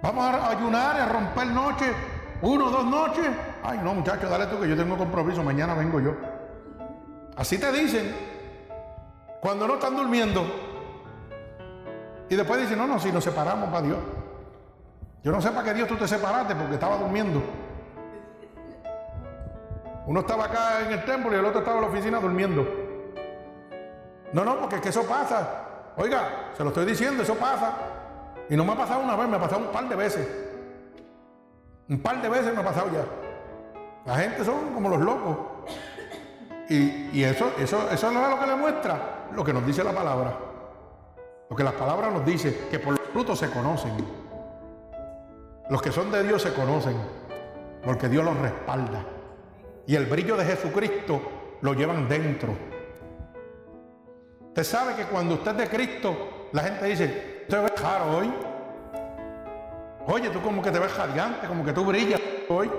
vamos 0.03 0.25
a 0.25 0.51
ayunar, 0.51 1.01
a 1.01 1.07
romper 1.07 1.47
noche, 1.49 1.93
uno 2.43 2.71
dos 2.71 2.85
noches. 2.85 3.27
Ay, 3.63 3.81
no, 3.83 3.95
muchachos, 3.95 4.31
dale 4.31 4.47
tú 4.47 4.61
que 4.61 4.69
yo 4.69 4.77
tengo 4.77 4.97
compromiso, 4.97 5.43
mañana 5.43 5.75
vengo 5.75 6.01
yo. 6.01 6.15
Así 7.37 7.59
te 7.59 7.71
dicen 7.73 8.15
cuando 9.41 9.67
no 9.67 9.75
están 9.75 9.97
durmiendo. 9.97 10.45
Y 12.29 12.35
después 12.35 12.61
dicen, 12.61 12.79
no, 12.79 12.87
no, 12.87 12.99
si 12.99 13.13
nos 13.13 13.23
separamos 13.23 13.69
para 13.71 13.83
Dios. 13.83 13.99
Yo 15.23 15.33
no 15.33 15.41
sé 15.41 15.51
para 15.51 15.65
qué 15.65 15.75
Dios 15.75 15.89
tú 15.89 15.97
te 15.97 16.09
separaste 16.09 16.55
porque 16.55 16.75
estaba 16.75 16.97
durmiendo. 16.97 17.43
Uno 20.07 20.21
estaba 20.21 20.45
acá 20.45 20.81
en 20.87 20.93
el 20.93 21.05
templo 21.05 21.33
y 21.33 21.39
el 21.39 21.45
otro 21.45 21.61
estaba 21.61 21.79
en 21.79 21.83
la 21.83 21.89
oficina 21.89 22.21
durmiendo. 22.21 22.67
No, 24.33 24.45
no, 24.45 24.59
porque 24.61 24.77
es 24.77 24.83
que 24.83 24.89
eso 24.91 25.05
pasa. 25.05 25.93
Oiga, 25.97 26.53
se 26.57 26.63
lo 26.63 26.69
estoy 26.71 26.85
diciendo, 26.85 27.23
eso 27.23 27.35
pasa. 27.35 27.73
Y 28.49 28.57
no 28.57 28.65
me 28.65 28.73
ha 28.73 28.77
pasado 28.77 29.03
una 29.03 29.17
vez, 29.17 29.29
me 29.29 29.37
ha 29.37 29.41
pasado 29.41 29.63
un 29.63 29.73
par 29.73 29.89
de 29.89 29.97
veces. 29.97 30.29
Un 31.89 32.01
par 32.01 32.21
de 32.21 32.29
veces 32.29 32.55
me 32.55 32.61
ha 32.61 32.65
pasado 32.65 32.89
ya. 32.93 33.05
La 34.05 34.17
gente 34.17 34.45
son 34.45 34.73
como 34.73 34.89
los 34.89 35.01
locos. 35.01 35.37
Y, 36.69 37.23
eso, 37.23 37.53
eso, 37.59 37.89
eso 37.91 38.11
no 38.11 38.25
es 38.25 38.31
lo 38.31 38.41
que 38.41 38.47
le 38.47 38.57
muestra 38.57 39.17
lo 39.33 39.45
que 39.45 39.53
nos 39.53 39.67
dice 39.67 39.85
la 39.85 39.93
palabra. 39.93 40.37
Lo 41.49 41.57
que 41.57 41.63
las 41.63 41.75
palabras 41.75 42.13
nos 42.13 42.25
dice, 42.25 42.67
que 42.71 42.79
por 42.79 42.99
los 42.99 43.09
frutos 43.09 43.39
se 43.39 43.51
conocen. 43.51 43.93
Los 45.71 45.83
que 45.83 45.93
son 45.93 46.11
de 46.11 46.23
Dios 46.23 46.43
se 46.43 46.53
conocen, 46.53 46.97
porque 47.85 48.09
Dios 48.09 48.25
los 48.25 48.37
respalda. 48.39 49.05
Y 49.87 49.95
el 49.95 50.07
brillo 50.07 50.37
de 50.37 50.45
Jesucristo 50.45 51.21
lo 51.61 51.75
llevan 51.75 52.09
dentro. 52.09 52.57
Usted 54.49 54.65
sabe 54.65 54.95
que 54.95 55.05
cuando 55.05 55.35
usted 55.35 55.53
es 55.53 55.59
de 55.59 55.69
Cristo, 55.69 56.49
la 56.53 56.63
gente 56.63 56.87
dice, 56.87 57.36
usted 57.47 57.63
ve 57.63 57.73
raro 57.81 58.19
hoy. 58.19 58.33
Oye, 60.09 60.31
tú 60.31 60.41
como 60.41 60.61
que 60.63 60.71
te 60.73 60.79
ves 60.81 60.97
radiante, 60.97 61.47
como 61.47 61.65
que 61.65 61.73
tú 61.73 61.85
brillas 61.85 62.21
hoy. 62.49 62.71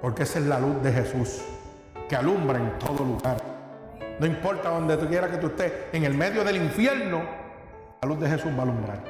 Porque 0.00 0.22
esa 0.22 0.38
es 0.38 0.46
la 0.46 0.58
luz 0.58 0.82
de 0.82 0.92
Jesús, 0.92 1.42
que 2.08 2.16
alumbra 2.16 2.58
en 2.58 2.78
todo 2.78 3.04
lugar. 3.04 3.36
No 4.18 4.26
importa 4.26 4.70
donde 4.70 4.96
tú 4.96 5.06
quieras 5.06 5.30
que 5.30 5.36
tú 5.36 5.48
estés, 5.48 5.72
en 5.92 6.04
el 6.04 6.14
medio 6.14 6.44
del 6.44 6.56
infierno, 6.56 7.22
la 8.00 8.08
luz 8.08 8.20
de 8.20 8.28
Jesús 8.28 8.52
va 8.52 8.60
a 8.60 8.62
alumbrar. 8.62 9.00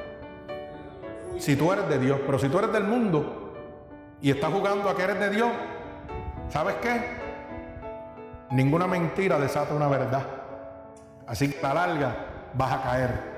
Si 1.39 1.55
tú 1.55 1.71
eres 1.71 1.87
de 1.87 1.99
Dios, 1.99 2.19
pero 2.25 2.37
si 2.37 2.49
tú 2.49 2.59
eres 2.59 2.71
del 2.73 2.83
mundo 2.83 3.53
y 4.21 4.29
estás 4.29 4.51
jugando 4.51 4.89
a 4.89 4.95
que 4.95 5.03
eres 5.03 5.19
de 5.19 5.29
Dios, 5.29 5.51
¿sabes 6.49 6.75
qué? 6.81 7.01
Ninguna 8.51 8.87
mentira 8.87 9.39
desata 9.39 9.73
una 9.73 9.87
verdad. 9.87 10.23
Así 11.27 11.49
que 11.49 11.65
a 11.65 11.73
la 11.73 11.87
larga 11.87 12.15
vas 12.53 12.73
a 12.73 12.83
caer. 12.83 13.32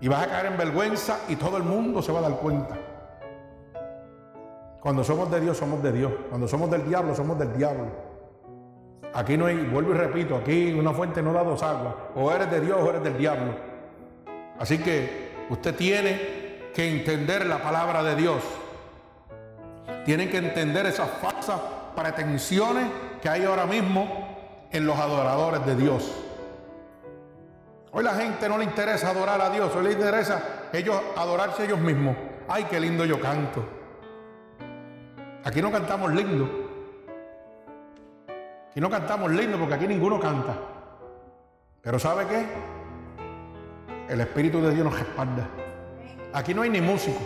Y 0.00 0.08
vas 0.08 0.22
a 0.22 0.28
caer 0.28 0.46
en 0.46 0.56
vergüenza 0.56 1.20
y 1.28 1.36
todo 1.36 1.56
el 1.56 1.64
mundo 1.64 2.02
se 2.02 2.12
va 2.12 2.20
a 2.20 2.22
dar 2.22 2.36
cuenta. 2.36 2.76
Cuando 4.80 5.02
somos 5.02 5.30
de 5.30 5.40
Dios, 5.40 5.56
somos 5.56 5.82
de 5.82 5.92
Dios. 5.92 6.12
Cuando 6.28 6.46
somos 6.46 6.70
del 6.70 6.88
diablo, 6.88 7.14
somos 7.14 7.38
del 7.38 7.56
diablo. 7.56 7.86
Aquí 9.12 9.36
no 9.36 9.46
hay, 9.46 9.56
vuelvo 9.56 9.90
y 9.92 9.94
repito, 9.94 10.36
aquí 10.36 10.72
una 10.72 10.92
fuente 10.92 11.22
no 11.22 11.32
da 11.32 11.42
dos 11.42 11.62
aguas. 11.62 11.94
O 12.14 12.30
eres 12.30 12.50
de 12.50 12.60
Dios 12.60 12.78
o 12.80 12.88
eres 12.88 13.02
del 13.02 13.18
diablo. 13.18 13.54
Así 14.58 14.78
que 14.78 15.46
usted 15.50 15.74
tiene 15.74 16.70
que 16.74 16.88
entender 16.88 17.46
la 17.46 17.58
palabra 17.58 18.02
de 18.02 18.14
Dios. 18.14 18.42
Tienen 20.04 20.30
que 20.30 20.38
entender 20.38 20.86
esas 20.86 21.10
falsas 21.20 21.60
pretensiones 21.96 22.86
que 23.20 23.28
hay 23.28 23.44
ahora 23.44 23.66
mismo 23.66 24.06
en 24.70 24.86
los 24.86 24.96
adoradores 24.96 25.66
de 25.66 25.74
Dios. 25.74 26.27
Hoy 27.90 28.04
la 28.04 28.14
gente 28.14 28.48
no 28.48 28.58
le 28.58 28.64
interesa 28.64 29.10
adorar 29.10 29.40
a 29.40 29.50
Dios, 29.50 29.74
hoy 29.74 29.84
le 29.84 29.92
interesa 29.92 30.42
ellos 30.72 31.00
adorarse 31.16 31.64
ellos 31.64 31.78
mismos. 31.78 32.16
Ay, 32.48 32.64
qué 32.64 32.78
lindo 32.78 33.04
yo 33.04 33.20
canto. 33.20 33.64
Aquí 35.44 35.62
no 35.62 35.72
cantamos 35.72 36.12
lindo. 36.12 36.48
Aquí 38.70 38.80
no 38.80 38.90
cantamos 38.90 39.30
lindo 39.30 39.58
porque 39.58 39.74
aquí 39.74 39.86
ninguno 39.86 40.20
canta. 40.20 40.54
Pero 41.80 41.98
¿sabe 41.98 42.26
qué? 42.26 42.46
El 44.12 44.20
Espíritu 44.20 44.60
de 44.60 44.72
Dios 44.72 44.84
nos 44.84 44.98
respalda. 44.98 45.46
Aquí 46.34 46.52
no 46.52 46.62
hay 46.62 46.70
ni 46.70 46.80
músico. 46.80 47.20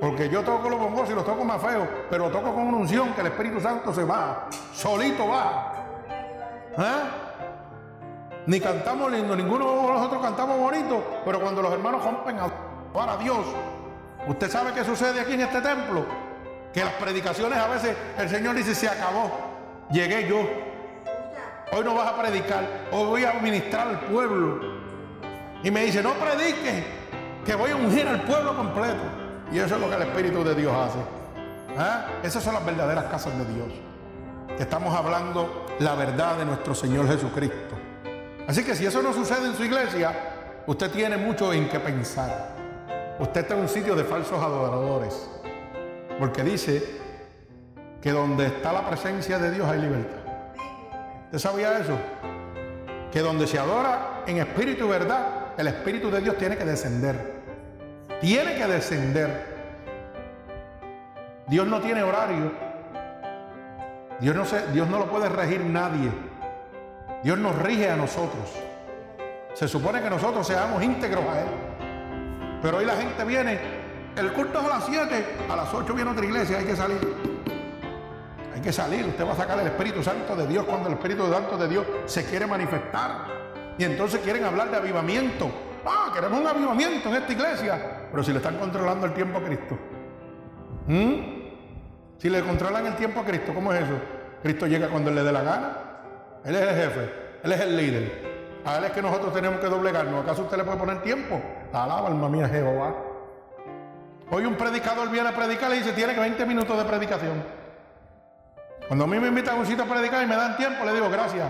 Porque 0.00 0.28
yo 0.28 0.42
toco 0.42 0.68
los 0.68 0.78
bombos 0.78 1.08
y 1.10 1.14
los 1.14 1.24
toco 1.24 1.44
más 1.44 1.60
feos, 1.62 1.86
pero 2.10 2.30
toco 2.30 2.52
con 2.54 2.66
una 2.66 2.78
unción 2.78 3.12
que 3.14 3.20
el 3.20 3.28
Espíritu 3.28 3.60
Santo 3.60 3.92
se 3.92 4.04
va, 4.04 4.48
solito 4.72 5.28
va. 5.28 5.72
¿Eh? 6.76 7.33
Ni 8.46 8.60
cantamos 8.60 9.10
lindo, 9.10 9.34
ninguno 9.34 9.64
de 9.70 9.92
nosotros 9.92 10.22
cantamos 10.22 10.58
bonito, 10.58 11.02
pero 11.24 11.40
cuando 11.40 11.62
los 11.62 11.72
hermanos 11.72 12.04
rompen 12.04 12.38
a 12.38 13.16
Dios, 13.16 13.38
¿usted 14.26 14.50
sabe 14.50 14.72
qué 14.72 14.84
sucede 14.84 15.20
aquí 15.20 15.32
en 15.32 15.40
este 15.40 15.60
templo? 15.62 16.04
Que 16.72 16.84
las 16.84 16.92
predicaciones 16.94 17.58
a 17.58 17.68
veces 17.68 17.96
el 18.18 18.28
Señor 18.28 18.54
dice, 18.54 18.74
se 18.74 18.88
acabó, 18.88 19.30
llegué 19.90 20.28
yo. 20.28 20.40
Hoy 21.72 21.84
no 21.84 21.94
vas 21.94 22.08
a 22.08 22.20
predicar, 22.20 22.64
hoy 22.92 23.06
voy 23.06 23.24
a 23.24 23.32
ministrar 23.34 23.88
al 23.88 24.00
pueblo. 24.00 24.60
Y 25.62 25.70
me 25.70 25.84
dice, 25.84 26.02
no 26.02 26.12
prediques, 26.12 26.84
que 27.46 27.54
voy 27.54 27.70
a 27.70 27.76
ungir 27.76 28.06
al 28.06 28.20
pueblo 28.22 28.54
completo. 28.54 29.02
Y 29.50 29.58
eso 29.58 29.76
es 29.76 29.80
lo 29.80 29.88
que 29.88 29.96
el 29.96 30.02
Espíritu 30.02 30.44
de 30.44 30.54
Dios 30.54 30.72
hace. 30.74 30.98
¿Ah? 31.78 32.06
Esas 32.22 32.42
son 32.42 32.54
las 32.54 32.64
verdaderas 32.64 33.04
casas 33.04 33.36
de 33.38 33.44
Dios. 33.54 33.68
Que 34.56 34.62
estamos 34.62 34.94
hablando 34.94 35.66
la 35.78 35.94
verdad 35.94 36.36
de 36.36 36.44
nuestro 36.44 36.74
Señor 36.74 37.08
Jesucristo. 37.08 37.73
Así 38.46 38.62
que 38.62 38.74
si 38.74 38.86
eso 38.86 39.02
no 39.02 39.12
sucede 39.12 39.46
en 39.46 39.54
su 39.54 39.64
iglesia, 39.64 40.12
usted 40.66 40.90
tiene 40.90 41.16
mucho 41.16 41.52
en 41.52 41.68
qué 41.68 41.80
pensar. 41.80 42.54
Usted 43.18 43.42
está 43.42 43.54
en 43.54 43.60
un 43.60 43.68
sitio 43.68 43.94
de 43.94 44.04
falsos 44.04 44.42
adoradores. 44.42 45.28
Porque 46.18 46.42
dice 46.42 47.00
que 48.02 48.10
donde 48.12 48.46
está 48.46 48.72
la 48.72 48.86
presencia 48.86 49.38
de 49.38 49.50
Dios 49.50 49.68
hay 49.68 49.80
libertad. 49.80 50.18
¿Usted 51.26 51.38
sabía 51.38 51.78
eso? 51.78 51.96
Que 53.10 53.20
donde 53.20 53.46
se 53.46 53.58
adora 53.58 54.22
en 54.26 54.38
espíritu 54.38 54.86
y 54.86 54.88
verdad, 54.88 55.44
el 55.56 55.68
Espíritu 55.68 56.10
de 56.10 56.20
Dios 56.20 56.36
tiene 56.36 56.56
que 56.56 56.64
descender. 56.64 57.34
Tiene 58.20 58.56
que 58.56 58.66
descender. 58.66 59.54
Dios 61.46 61.66
no 61.66 61.80
tiene 61.80 62.02
horario. 62.02 62.52
Dios 64.20 64.34
no, 64.34 64.44
Dios 64.72 64.88
no 64.88 64.98
lo 64.98 65.06
puede 65.06 65.28
regir 65.28 65.60
nadie. 65.64 66.10
Dios 67.24 67.38
nos 67.38 67.58
rige 67.58 67.90
a 67.90 67.96
nosotros. 67.96 68.52
Se 69.54 69.66
supone 69.66 70.00
que 70.02 70.10
nosotros 70.10 70.46
seamos 70.46 70.82
íntegros 70.82 71.24
a 71.24 71.40
Él. 71.40 71.48
Pero 72.62 72.76
hoy 72.76 72.84
la 72.84 72.96
gente 72.96 73.24
viene 73.24 73.58
el 74.16 74.32
culto 74.32 74.60
es 74.60 74.64
a 74.64 74.68
las 74.68 74.84
7, 74.86 75.26
a 75.50 75.56
las 75.56 75.74
8 75.74 75.92
viene 75.92 76.10
otra 76.10 76.24
iglesia, 76.24 76.58
hay 76.58 76.64
que 76.64 76.76
salir. 76.76 76.98
Hay 78.54 78.60
que 78.60 78.72
salir, 78.72 79.04
usted 79.06 79.26
va 79.26 79.32
a 79.32 79.36
sacar 79.36 79.58
el 79.58 79.66
Espíritu 79.66 80.04
Santo 80.04 80.36
de 80.36 80.46
Dios 80.46 80.64
cuando 80.64 80.88
el 80.88 80.94
Espíritu 80.94 81.28
Santo 81.32 81.56
de 81.58 81.66
Dios 81.66 81.84
se 82.06 82.24
quiere 82.24 82.46
manifestar. 82.46 83.26
Y 83.76 83.82
entonces 83.82 84.20
quieren 84.20 84.44
hablar 84.44 84.70
de 84.70 84.76
avivamiento. 84.76 85.50
Ah, 85.84 86.12
queremos 86.14 86.38
un 86.38 86.46
avivamiento 86.46 87.08
en 87.08 87.14
esta 87.16 87.32
iglesia. 87.32 88.06
Pero 88.10 88.22
si 88.22 88.30
le 88.30 88.36
están 88.36 88.56
controlando 88.56 89.06
el 89.06 89.14
tiempo 89.14 89.38
a 89.38 89.42
Cristo. 89.42 89.76
¿Mm? 90.86 91.14
Si 92.18 92.30
le 92.30 92.40
controlan 92.42 92.86
el 92.86 92.94
tiempo 92.94 93.20
a 93.20 93.24
Cristo, 93.24 93.52
¿cómo 93.52 93.72
es 93.72 93.82
eso? 93.82 93.94
Cristo 94.42 94.66
llega 94.68 94.88
cuando 94.88 95.10
le 95.10 95.24
dé 95.24 95.32
la 95.32 95.42
gana. 95.42 95.83
Él 96.44 96.56
es 96.56 96.62
el 96.62 96.76
jefe, 96.76 97.10
él 97.42 97.52
es 97.52 97.60
el 97.60 97.76
líder. 97.76 98.34
A 98.64 98.78
él 98.78 98.84
es 98.84 98.92
que 98.92 99.02
nosotros 99.02 99.32
tenemos 99.32 99.60
que 99.60 99.66
doblegarnos. 99.66 100.22
¿Acaso 100.22 100.42
usted 100.42 100.56
le 100.56 100.64
puede 100.64 100.78
poner 100.78 101.02
tiempo? 101.02 101.40
Alaba 101.72 102.08
alma 102.08 102.28
mía 102.28 102.48
Jehová. 102.48 102.94
Hoy 104.30 104.46
un 104.46 104.54
predicador 104.54 105.10
viene 105.10 105.28
a 105.28 105.32
predicar 105.32 105.70
y 105.72 105.78
dice, 105.78 105.92
tiene 105.92 106.14
que 106.14 106.20
20 106.20 106.46
minutos 106.46 106.76
de 106.76 106.84
predicación. 106.84 107.44
Cuando 108.86 109.04
a 109.04 109.08
mí 109.08 109.18
me 109.18 109.28
invitan 109.28 109.56
a 109.56 109.58
un 109.60 109.66
sitio 109.66 109.84
a 109.84 109.86
predicar 109.86 110.22
y 110.22 110.26
me 110.26 110.36
dan 110.36 110.56
tiempo, 110.56 110.84
le 110.84 110.92
digo, 110.92 111.08
gracias, 111.08 111.48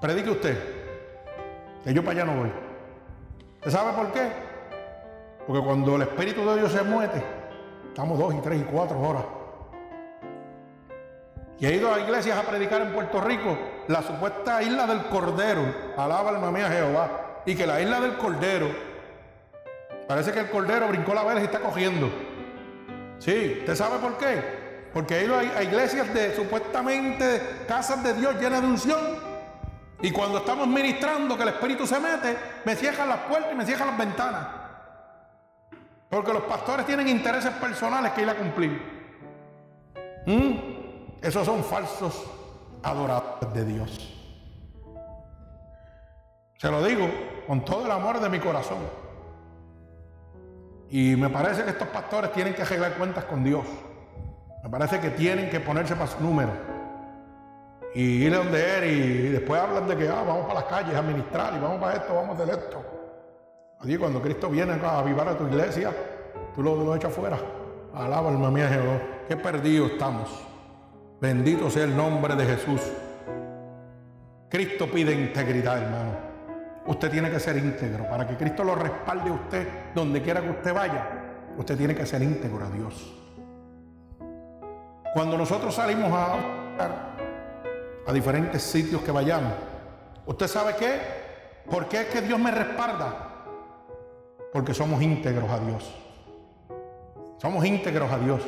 predique 0.00 0.30
usted, 0.30 0.58
que 1.82 1.92
yo 1.92 2.02
para 2.02 2.22
allá 2.22 2.32
no 2.32 2.40
voy. 2.40 2.52
¿Usted 3.56 3.70
sabe 3.70 3.92
por 3.92 4.12
qué? 4.12 4.30
Porque 5.46 5.62
cuando 5.62 5.96
el 5.96 6.02
Espíritu 6.02 6.48
de 6.48 6.58
Dios 6.58 6.72
se 6.72 6.82
mueve, 6.82 7.22
estamos 7.88 8.18
dos 8.18 8.34
y 8.34 8.38
tres 8.38 8.60
y 8.60 8.64
cuatro 8.64 9.00
horas. 9.00 9.24
Y 11.58 11.66
he 11.66 11.76
ido 11.76 11.92
a 11.92 12.00
iglesias 12.00 12.38
a 12.38 12.42
predicar 12.42 12.80
en 12.80 12.92
Puerto 12.92 13.20
Rico, 13.20 13.56
la 13.88 14.02
supuesta 14.02 14.62
isla 14.62 14.86
del 14.86 15.04
Cordero, 15.06 15.62
alaba 15.96 16.30
alma 16.30 16.50
mía 16.50 16.68
Jehová, 16.68 17.42
y 17.46 17.54
que 17.54 17.66
la 17.66 17.80
isla 17.80 18.00
del 18.00 18.16
Cordero 18.16 18.94
Parece 20.06 20.32
que 20.32 20.40
el 20.40 20.50
cordero 20.50 20.88
brincó 20.88 21.14
la 21.14 21.24
vela 21.24 21.40
y 21.40 21.44
está 21.44 21.60
cogiendo. 21.60 22.10
Sí, 23.18 23.58
¿usted 23.60 23.74
sabe 23.74 23.98
por 23.98 24.18
qué? 24.18 24.90
Porque 24.92 25.14
hay, 25.14 25.52
hay 25.56 25.66
iglesias 25.66 26.12
de 26.12 26.36
supuestamente 26.36 27.64
casas 27.66 28.02
de 28.02 28.14
Dios 28.14 28.34
llenas 28.40 28.60
de 28.60 28.68
unción. 28.68 29.00
Y 30.02 30.10
cuando 30.10 30.38
estamos 30.38 30.66
ministrando 30.66 31.36
que 31.36 31.42
el 31.44 31.48
Espíritu 31.50 31.86
se 31.86 31.98
mete, 31.98 32.36
me 32.64 32.76
cierran 32.76 33.08
las 33.08 33.20
puertas 33.20 33.52
y 33.52 33.54
me 33.54 33.64
cierran 33.64 33.88
las 33.88 33.98
ventanas. 33.98 34.46
Porque 36.10 36.32
los 36.32 36.42
pastores 36.42 36.84
tienen 36.84 37.08
intereses 37.08 37.52
personales 37.54 38.12
que 38.12 38.22
ir 38.22 38.28
a 38.28 38.34
cumplir. 38.34 38.82
¿Mm? 40.26 41.22
Esos 41.22 41.46
son 41.46 41.64
falsos 41.64 42.26
adoradores 42.84 43.52
de 43.54 43.64
Dios. 43.64 44.14
Se 46.58 46.70
lo 46.70 46.82
digo 46.84 47.08
con 47.46 47.64
todo 47.64 47.84
el 47.84 47.90
amor 47.90 48.20
de 48.20 48.28
mi 48.28 48.38
corazón. 48.38 48.78
Y 50.90 51.16
me 51.16 51.28
parece 51.28 51.64
que 51.64 51.70
estos 51.70 51.88
pastores 51.88 52.32
tienen 52.32 52.54
que 52.54 52.62
arreglar 52.62 52.94
cuentas 52.94 53.24
con 53.24 53.42
Dios. 53.42 53.64
Me 54.62 54.70
parece 54.70 55.00
que 55.00 55.10
tienen 55.10 55.50
que 55.50 55.60
ponerse 55.60 55.94
para 55.94 56.06
su 56.06 56.22
número. 56.22 56.52
Y 57.94 58.24
ir 58.24 58.34
donde 58.34 58.78
él 58.78 58.84
y 58.84 59.28
después 59.30 59.60
hablan 59.60 59.86
de 59.88 59.96
que 59.96 60.08
ah, 60.08 60.22
vamos 60.26 60.46
para 60.46 60.60
las 60.60 60.64
calles 60.64 60.96
a 60.96 61.02
ministrar 61.02 61.54
y 61.54 61.60
vamos 61.60 61.80
para 61.80 61.94
esto, 61.94 62.14
vamos 62.14 62.38
a 62.38 62.44
esto. 62.44 62.84
Cuando 63.98 64.22
Cristo 64.22 64.48
viene 64.48 64.72
a 64.72 64.98
avivar 64.98 65.28
a 65.28 65.36
tu 65.36 65.46
iglesia, 65.46 65.92
tú 66.54 66.62
lo, 66.62 66.76
lo 66.76 66.96
echas 66.96 67.12
fuera. 67.12 67.38
Alaba 67.94 68.30
alma 68.30 68.50
mía 68.50 68.68
Jehová. 68.68 68.98
Qué 69.28 69.36
perdidos 69.36 69.92
estamos. 69.92 70.53
Bendito 71.24 71.70
sea 71.70 71.84
el 71.84 71.96
nombre 71.96 72.36
de 72.36 72.44
Jesús. 72.44 72.82
Cristo 74.50 74.90
pide 74.90 75.14
integridad, 75.14 75.78
hermano. 75.78 76.10
Usted 76.86 77.10
tiene 77.10 77.30
que 77.30 77.40
ser 77.40 77.56
íntegro. 77.56 78.06
Para 78.10 78.28
que 78.28 78.36
Cristo 78.36 78.62
lo 78.62 78.74
respalde 78.74 79.30
a 79.30 79.32
usted 79.32 79.66
donde 79.94 80.20
quiera 80.20 80.42
que 80.42 80.50
usted 80.50 80.74
vaya, 80.74 81.08
usted 81.56 81.78
tiene 81.78 81.94
que 81.94 82.04
ser 82.04 82.20
íntegro 82.20 82.66
a 82.66 82.68
Dios. 82.68 83.14
Cuando 85.14 85.38
nosotros 85.38 85.74
salimos 85.74 86.12
a, 86.12 86.36
a 88.06 88.12
diferentes 88.12 88.62
sitios 88.62 89.00
que 89.00 89.10
vayamos, 89.10 89.54
¿usted 90.26 90.46
sabe 90.46 90.76
qué? 90.78 91.00
¿Por 91.70 91.88
qué 91.88 92.02
es 92.02 92.06
que 92.08 92.20
Dios 92.20 92.38
me 92.38 92.50
respalda? 92.50 93.46
Porque 94.52 94.74
somos 94.74 95.00
íntegros 95.00 95.50
a 95.50 95.58
Dios. 95.58 95.90
Somos 97.38 97.64
íntegros 97.64 98.12
a 98.12 98.18
Dios. 98.18 98.42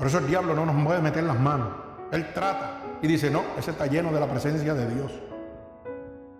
Por 0.00 0.06
eso 0.06 0.16
el 0.16 0.26
diablo 0.28 0.54
no 0.54 0.64
nos 0.64 0.82
puede 0.82 1.02
meter 1.02 1.22
las 1.24 1.38
manos. 1.38 1.68
Él 2.10 2.32
trata 2.32 2.78
y 3.02 3.06
dice, 3.06 3.30
no, 3.30 3.42
ese 3.58 3.72
está 3.72 3.86
lleno 3.86 4.10
de 4.10 4.18
la 4.18 4.26
presencia 4.26 4.72
de 4.72 4.94
Dios. 4.94 5.12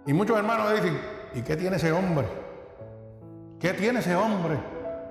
Y 0.06 0.14
muchos 0.14 0.38
hermanos 0.38 0.72
dicen, 0.72 0.98
¿y 1.34 1.42
qué 1.42 1.58
tiene 1.58 1.76
ese 1.76 1.92
hombre? 1.92 2.26
¿Qué 3.58 3.74
tiene 3.74 4.00
ese 4.00 4.16
hombre? 4.16 4.58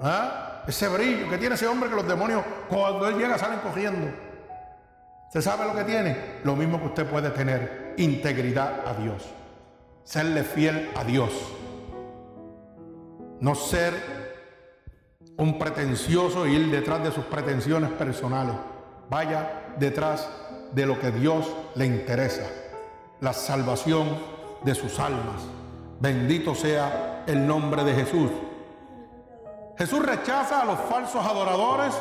¿Ah? 0.01 0.63
Ese 0.65 0.87
brillo, 0.87 1.29
¿qué 1.29 1.37
tiene 1.37 1.53
ese 1.53 1.67
hombre 1.67 1.91
que 1.91 1.95
los 1.95 2.07
demonios 2.07 2.41
cuando 2.67 3.07
él 3.07 3.19
llega 3.19 3.37
salen 3.37 3.59
cogiendo? 3.59 4.11
¿Se 5.31 5.43
sabe 5.43 5.65
lo 5.65 5.75
que 5.75 5.83
tiene? 5.83 6.17
Lo 6.43 6.55
mismo 6.55 6.79
que 6.79 6.87
usted 6.87 7.05
puede 7.05 7.29
tener, 7.29 7.93
integridad 7.97 8.87
a 8.87 8.95
Dios. 8.95 9.29
Serle 10.03 10.43
fiel 10.43 10.89
a 10.95 11.03
Dios. 11.03 11.53
No 13.41 13.53
ser 13.53 14.18
un 15.39 15.57
pretencioso 15.57 16.45
e 16.45 16.51
ir 16.51 16.69
detrás 16.69 17.01
de 17.01 17.11
sus 17.11 17.23
pretensiones 17.23 17.89
personales. 17.91 18.55
Vaya 19.09 19.73
detrás 19.79 20.29
de 20.73 20.85
lo 20.85 20.99
que 20.99 21.11
Dios 21.11 21.49
le 21.75 21.85
interesa. 21.85 22.43
La 23.21 23.31
salvación 23.31 24.07
de 24.63 24.75
sus 24.75 24.99
almas. 24.99 25.41
Bendito 26.01 26.53
sea 26.53 27.23
el 27.25 27.47
nombre 27.47 27.85
de 27.85 27.95
Jesús. 27.95 28.29
Jesús 29.77 30.05
rechaza 30.05 30.61
a 30.61 30.65
los 30.65 30.79
falsos 30.81 31.25
adoradores 31.25 31.95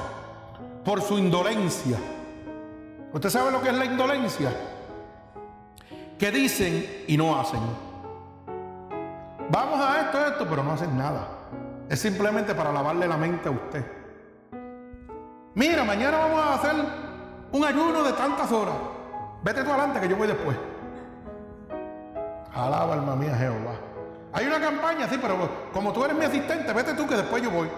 por 0.84 1.00
su 1.00 1.16
indolencia. 1.16 1.96
¿Usted 3.12 3.30
sabe 3.30 3.52
lo 3.52 3.62
que 3.62 3.68
es 3.68 3.74
la 3.74 3.84
indolencia? 3.84 4.52
Que 6.18 6.32
dicen 6.32 7.04
y 7.06 7.16
no 7.16 7.38
hacen. 7.38 7.60
Vamos 9.48 9.80
a 9.80 10.00
esto, 10.00 10.26
esto, 10.26 10.46
pero 10.48 10.64
no 10.64 10.72
hacen 10.72 10.98
nada. 10.98 11.37
Es 11.88 12.00
simplemente 12.00 12.54
para 12.54 12.72
lavarle 12.72 13.08
la 13.08 13.16
mente 13.16 13.48
a 13.48 13.52
usted. 13.52 13.84
Mira, 15.54 15.84
mañana 15.84 16.18
vamos 16.18 16.40
a 16.40 16.54
hacer 16.54 16.74
un 17.52 17.64
ayuno 17.64 18.02
de 18.02 18.12
tantas 18.12 18.52
horas. 18.52 18.74
Vete 19.42 19.62
tú 19.62 19.70
adelante 19.70 20.00
que 20.00 20.08
yo 20.08 20.16
voy 20.16 20.28
después. 20.28 20.56
Alaba 22.54 22.94
alma 22.94 23.16
mía 23.16 23.34
Jehová. 23.36 23.74
Hay 24.32 24.46
una 24.46 24.60
campaña, 24.60 25.08
sí, 25.08 25.18
pero 25.20 25.36
como 25.72 25.92
tú 25.92 26.04
eres 26.04 26.16
mi 26.16 26.24
asistente, 26.24 26.72
vete 26.72 26.92
tú 26.94 27.06
que 27.06 27.16
después 27.16 27.42
yo 27.42 27.50
voy. 27.50 27.68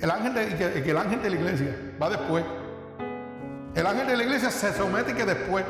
El 0.00 0.10
ángel 0.10 0.34
de, 0.34 0.90
el 0.90 0.96
ángel 0.96 1.22
de 1.22 1.30
la 1.30 1.36
iglesia 1.36 1.94
va 2.00 2.10
después. 2.10 2.44
El 3.74 3.86
ángel 3.86 4.06
de 4.06 4.16
la 4.16 4.22
iglesia 4.22 4.50
se 4.50 4.72
somete 4.74 5.14
que 5.14 5.24
después, 5.24 5.64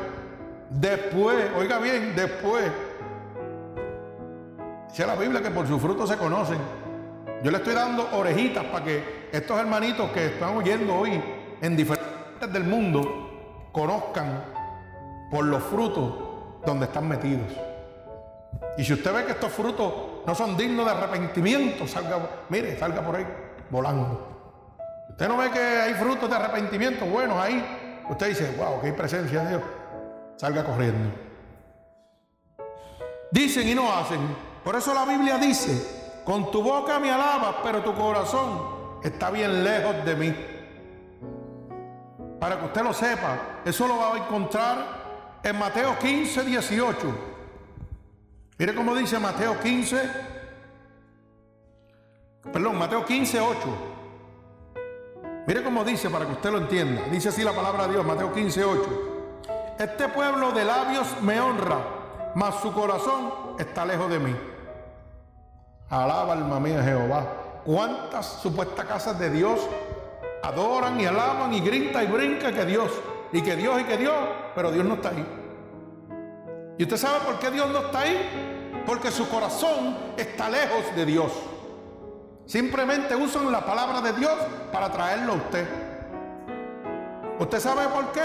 después, 0.69 1.37
oiga 1.57 1.79
bien, 1.79 2.13
después. 2.15 2.65
Dice 4.89 5.07
la 5.07 5.15
Biblia 5.15 5.41
que 5.41 5.51
por 5.51 5.67
sus 5.67 5.81
frutos 5.81 6.09
se 6.09 6.17
conocen. 6.17 6.57
Yo 7.43 7.51
le 7.51 7.57
estoy 7.57 7.73
dando 7.73 8.09
orejitas 8.13 8.63
para 8.65 8.83
que 8.83 9.29
estos 9.31 9.59
hermanitos 9.59 10.09
que 10.11 10.27
están 10.27 10.55
oyendo 10.57 10.95
hoy 10.95 11.21
en 11.61 11.75
diferentes 11.75 12.13
partes 12.13 12.53
del 12.53 12.63
mundo 12.63 13.69
conozcan 13.71 14.43
por 15.29 15.45
los 15.45 15.63
frutos 15.63 16.13
donde 16.65 16.85
están 16.85 17.07
metidos. 17.07 17.51
Y 18.77 18.83
si 18.83 18.93
usted 18.93 19.13
ve 19.13 19.25
que 19.25 19.31
estos 19.33 19.51
frutos 19.51 19.93
no 20.25 20.35
son 20.35 20.57
dignos 20.57 20.85
de 20.85 20.91
arrepentimiento, 20.91 21.87
salga, 21.87 22.45
mire, 22.49 22.77
salga 22.77 23.01
por 23.01 23.15
ahí 23.15 23.25
volando. 23.69 24.35
Usted 25.09 25.27
no 25.27 25.37
ve 25.37 25.49
que 25.51 25.59
hay 25.59 25.93
frutos 25.93 26.29
de 26.29 26.35
arrepentimiento 26.35 27.05
buenos 27.05 27.37
ahí. 27.37 28.03
Usted 28.09 28.29
dice, 28.29 28.53
wow, 28.57 28.81
qué 28.81 28.91
presencia 28.93 29.43
de 29.43 29.49
Dios. 29.49 29.61
Salga 30.35 30.63
corriendo. 30.63 31.13
Dicen 33.31 33.67
y 33.67 33.75
no 33.75 33.91
hacen. 33.93 34.19
Por 34.63 34.75
eso 34.75 34.93
la 34.93 35.05
Biblia 35.05 35.37
dice, 35.37 35.94
con 36.25 36.49
tu 36.49 36.63
boca 36.63 36.99
me 36.99 37.11
alabas, 37.11 37.57
pero 37.63 37.83
tu 37.83 37.93
corazón 37.93 38.99
está 39.03 39.29
bien 39.29 39.63
lejos 39.63 40.03
de 40.03 40.15
mí. 40.15 40.35
Para 42.39 42.59
que 42.59 42.65
usted 42.65 42.81
lo 42.81 42.93
sepa, 42.93 43.61
eso 43.63 43.87
lo 43.87 43.97
va 43.97 44.15
a 44.15 44.17
encontrar 44.17 45.39
en 45.43 45.57
Mateo 45.57 45.97
15, 45.99 46.43
18. 46.43 47.15
Mire 48.57 48.73
cómo 48.73 48.95
dice 48.95 49.19
Mateo 49.19 49.59
15, 49.59 50.09
perdón, 52.51 52.77
Mateo 52.77 53.05
15, 53.05 53.39
8. 53.39 53.59
Mire 55.47 55.63
cómo 55.63 55.83
dice 55.83 56.09
para 56.09 56.25
que 56.25 56.31
usted 56.31 56.51
lo 56.51 56.57
entienda. 56.57 57.03
Dice 57.11 57.29
así 57.29 57.43
la 57.43 57.53
palabra 57.53 57.85
de 57.85 57.93
Dios, 57.93 58.05
Mateo 58.05 58.33
15, 58.33 58.65
8. 58.65 59.11
Este 59.77 60.07
pueblo 60.09 60.51
de 60.53 60.65
labios 60.65 61.21
me 61.21 61.39
honra, 61.39 61.77
mas 62.33 62.55
su 62.61 62.73
corazón 62.73 63.55
está 63.59 63.85
lejos 63.85 64.09
de 64.09 64.19
mí. 64.19 64.35
Alaba 65.89 66.33
alma 66.33 66.59
mía 66.59 66.81
Jehová. 66.83 67.25
¿Cuántas 67.63 68.25
supuestas 68.41 68.85
casas 68.85 69.19
de 69.19 69.29
Dios 69.29 69.59
adoran 70.43 70.99
y 70.99 71.05
alaban 71.05 71.53
y 71.53 71.61
gritan 71.61 72.03
y 72.03 72.07
brincan 72.07 72.53
que 72.53 72.65
Dios, 72.65 72.91
y 73.31 73.41
que 73.41 73.55
Dios 73.55 73.81
y 73.81 73.83
que 73.83 73.97
Dios, 73.97 74.15
pero 74.55 74.71
Dios 74.71 74.85
no 74.85 74.95
está 74.95 75.09
ahí? 75.09 75.25
¿Y 76.77 76.83
usted 76.83 76.97
sabe 76.97 77.19
por 77.25 77.39
qué 77.39 77.51
Dios 77.51 77.69
no 77.69 77.79
está 77.79 77.99
ahí? 77.99 78.83
Porque 78.85 79.11
su 79.11 79.29
corazón 79.29 79.95
está 80.17 80.49
lejos 80.49 80.95
de 80.95 81.05
Dios. 81.05 81.31
Simplemente 82.45 83.15
usan 83.15 83.51
la 83.51 83.65
palabra 83.65 84.01
de 84.01 84.13
Dios 84.13 84.33
para 84.71 84.91
traerlo 84.91 85.33
a 85.33 85.35
usted. 85.35 85.67
¿Usted 87.39 87.59
sabe 87.59 87.87
por 87.87 88.11
qué? 88.11 88.21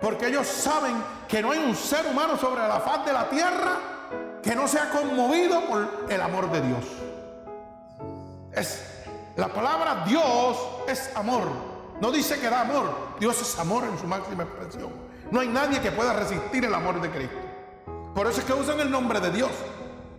Porque 0.00 0.28
ellos 0.28 0.46
saben 0.46 1.02
que 1.26 1.42
no 1.42 1.50
hay 1.50 1.58
un 1.58 1.74
ser 1.74 2.06
humano 2.06 2.36
sobre 2.36 2.60
la 2.62 2.80
faz 2.80 3.04
de 3.04 3.12
la 3.12 3.28
tierra 3.28 3.97
que 4.42 4.54
no 4.54 4.68
sea 4.68 4.90
conmovido 4.90 5.66
por 5.66 6.06
el 6.08 6.20
amor 6.20 6.50
de 6.50 6.60
Dios. 6.60 6.84
Es 8.52 8.84
la 9.38 9.46
palabra 9.46 10.04
Dios 10.04 10.58
es 10.88 11.14
amor. 11.16 11.44
No 12.00 12.10
dice 12.10 12.40
que 12.40 12.50
da 12.50 12.62
amor. 12.62 12.92
Dios 13.20 13.40
es 13.40 13.56
amor 13.56 13.84
en 13.84 13.96
su 13.96 14.04
máxima 14.04 14.42
expresión. 14.42 14.90
No 15.30 15.38
hay 15.38 15.46
nadie 15.46 15.80
que 15.80 15.92
pueda 15.92 16.12
resistir 16.12 16.64
el 16.64 16.74
amor 16.74 17.00
de 17.00 17.08
Cristo. 17.08 17.36
Por 18.16 18.26
eso 18.26 18.40
es 18.40 18.44
que 18.44 18.52
usan 18.52 18.80
el 18.80 18.90
nombre 18.90 19.20
de 19.20 19.30
Dios 19.30 19.52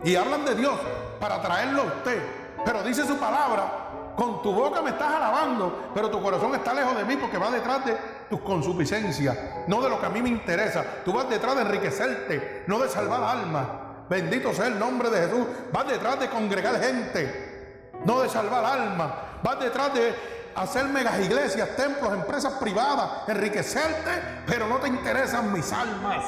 y 0.02 0.16
hablan 0.16 0.46
de 0.46 0.54
Dios 0.54 0.74
para 1.20 1.42
traerlo 1.42 1.82
a 1.82 1.84
usted. 1.84 2.22
Pero 2.64 2.82
dice 2.82 3.06
su 3.06 3.18
palabra, 3.18 4.14
con 4.16 4.40
tu 4.40 4.54
boca 4.54 4.80
me 4.80 4.88
estás 4.88 5.12
alabando, 5.12 5.90
pero 5.94 6.08
tu 6.10 6.22
corazón 6.22 6.54
está 6.54 6.72
lejos 6.72 6.96
de 6.96 7.04
mí 7.04 7.16
porque 7.16 7.36
va 7.36 7.50
detrás 7.50 7.84
de 7.84 7.98
tus 8.30 8.40
consuficiencias, 8.40 9.36
no 9.66 9.82
de 9.82 9.90
lo 9.90 10.00
que 10.00 10.06
a 10.06 10.10
mí 10.10 10.22
me 10.22 10.30
interesa. 10.30 10.82
Tú 11.04 11.12
vas 11.12 11.28
detrás 11.28 11.56
de 11.56 11.60
enriquecerte, 11.62 12.64
no 12.66 12.78
de 12.78 12.88
salvar 12.88 13.22
almas. 13.22 13.66
Bendito 14.10 14.52
sea 14.52 14.66
el 14.66 14.76
nombre 14.76 15.08
de 15.08 15.20
Jesús. 15.20 15.46
Vas 15.72 15.86
detrás 15.86 16.18
de 16.18 16.28
congregar 16.28 16.80
gente, 16.80 17.92
no 18.04 18.22
de 18.22 18.28
salvar 18.28 18.64
almas. 18.64 19.12
Vas 19.40 19.60
detrás 19.60 19.94
de 19.94 20.12
hacer 20.56 20.86
megas 20.86 21.20
iglesias, 21.20 21.76
templos, 21.76 22.12
empresas 22.12 22.54
privadas, 22.54 23.08
enriquecerte, 23.28 24.10
pero 24.48 24.66
no 24.66 24.78
te 24.78 24.88
interesan 24.88 25.52
mis 25.52 25.72
almas. 25.72 26.24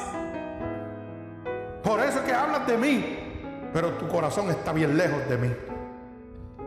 Por 1.83 1.99
eso 1.99 2.19
es 2.19 2.23
que 2.25 2.33
hablas 2.33 2.65
de 2.65 2.77
mí, 2.77 3.69
pero 3.73 3.91
tu 3.95 4.07
corazón 4.07 4.49
está 4.49 4.71
bien 4.71 4.95
lejos 4.95 5.27
de 5.27 5.37
mí. 5.37 5.53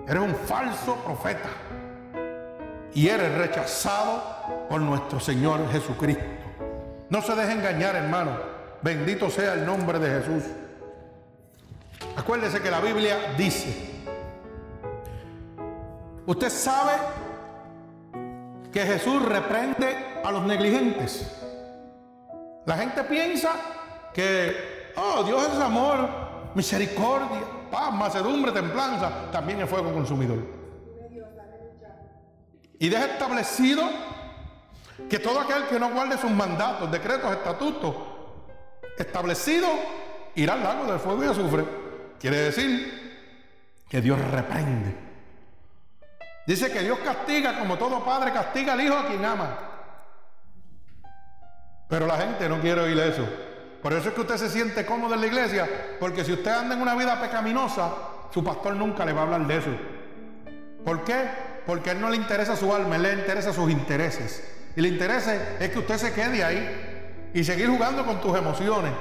Eres 0.06 0.22
un 0.22 0.34
falso 0.34 0.96
profeta 0.96 1.48
y 2.92 3.08
eres 3.08 3.34
rechazado 3.38 4.66
por 4.68 4.82
nuestro 4.82 5.18
Señor 5.18 5.66
Jesucristo. 5.72 6.24
No 7.08 7.22
se 7.22 7.34
deje 7.34 7.52
engañar, 7.52 7.96
hermano. 7.96 8.32
Bendito 8.82 9.30
sea 9.30 9.54
el 9.54 9.64
nombre 9.64 9.98
de 9.98 10.20
Jesús. 10.20 10.44
Acuérdese 12.16 12.62
que 12.62 12.70
la 12.70 12.80
Biblia 12.80 13.34
dice 13.36 13.96
Usted 16.26 16.50
sabe 16.50 16.92
que 18.72 18.80
Jesús 18.80 19.24
reprende 19.24 20.20
a 20.24 20.32
los 20.32 20.42
negligentes. 20.42 21.32
La 22.66 22.76
gente 22.76 23.04
piensa 23.04 23.52
que, 24.12 24.92
oh, 24.96 25.22
Dios 25.22 25.46
es 25.54 25.60
amor, 25.60 26.08
misericordia, 26.56 27.42
paz, 27.70 27.92
macedumbre, 27.92 28.50
templanza, 28.50 29.30
también 29.30 29.60
es 29.60 29.70
fuego 29.70 29.92
consumidor. 29.92 30.38
Y 32.80 32.88
deja 32.88 33.04
establecido 33.04 33.84
que 35.08 35.20
todo 35.20 35.40
aquel 35.40 35.68
que 35.68 35.78
no 35.78 35.92
guarde 35.92 36.18
sus 36.18 36.30
mandatos, 36.32 36.90
decretos, 36.90 37.30
estatutos 37.30 37.94
establecidos, 38.98 39.70
irá 40.34 40.54
al 40.54 40.62
lago 40.64 40.90
del 40.90 40.98
fuego 40.98 41.22
y 41.22 41.28
azufre. 41.28 41.85
Quiere 42.20 42.38
decir 42.38 43.82
que 43.88 44.00
Dios 44.00 44.18
reprende. 44.30 44.94
Dice 46.46 46.70
que 46.70 46.80
Dios 46.80 46.98
castiga 47.00 47.58
como 47.58 47.76
todo 47.76 48.04
padre 48.04 48.32
castiga 48.32 48.74
al 48.74 48.80
hijo 48.80 48.96
a 48.96 49.06
quien 49.06 49.24
ama. 49.24 49.58
Pero 51.88 52.06
la 52.06 52.16
gente 52.16 52.48
no 52.48 52.60
quiere 52.60 52.80
oír 52.80 52.98
eso. 52.98 53.26
Por 53.82 53.92
eso 53.92 54.08
es 54.08 54.14
que 54.14 54.20
usted 54.20 54.36
se 54.36 54.50
siente 54.50 54.84
cómodo 54.84 55.14
en 55.14 55.20
la 55.20 55.26
iglesia, 55.26 55.68
porque 56.00 56.24
si 56.24 56.32
usted 56.32 56.50
anda 56.50 56.74
en 56.74 56.82
una 56.82 56.94
vida 56.94 57.20
pecaminosa, 57.20 57.92
su 58.32 58.42
pastor 58.42 58.74
nunca 58.74 59.04
le 59.04 59.12
va 59.12 59.20
a 59.20 59.24
hablar 59.24 59.46
de 59.46 59.56
eso. 59.56 59.70
¿Por 60.84 61.04
qué? 61.04 61.28
Porque 61.64 61.90
a 61.90 61.92
él 61.92 62.00
no 62.00 62.10
le 62.10 62.16
interesa 62.16 62.56
su 62.56 62.74
alma, 62.74 62.96
él 62.96 63.02
le 63.02 63.12
interesa 63.12 63.52
sus 63.52 63.70
intereses. 63.70 64.42
Y 64.74 64.80
le 64.80 64.88
interesa 64.88 65.34
es 65.58 65.70
que 65.70 65.78
usted 65.78 65.96
se 65.98 66.12
quede 66.12 66.44
ahí 66.44 67.30
y 67.32 67.44
seguir 67.44 67.68
jugando 67.68 68.04
con 68.04 68.20
tus 68.20 68.36
emociones. 68.36 68.92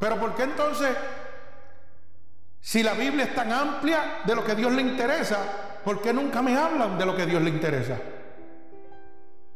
Pero 0.00 0.18
¿por 0.18 0.34
qué 0.34 0.44
entonces, 0.44 0.90
si 2.64 2.80
la 2.80 2.94
Biblia 2.94 3.24
es 3.24 3.34
tan 3.34 3.52
amplia 3.52 4.22
de 4.24 4.36
lo 4.36 4.44
que 4.44 4.54
Dios 4.54 4.70
le 4.72 4.82
interesa, 4.82 5.38
¿por 5.84 6.00
qué 6.00 6.12
nunca 6.12 6.40
me 6.42 6.56
hablan 6.56 6.96
de 6.96 7.04
lo 7.04 7.16
que 7.16 7.26
Dios 7.26 7.42
le 7.42 7.50
interesa? 7.50 7.98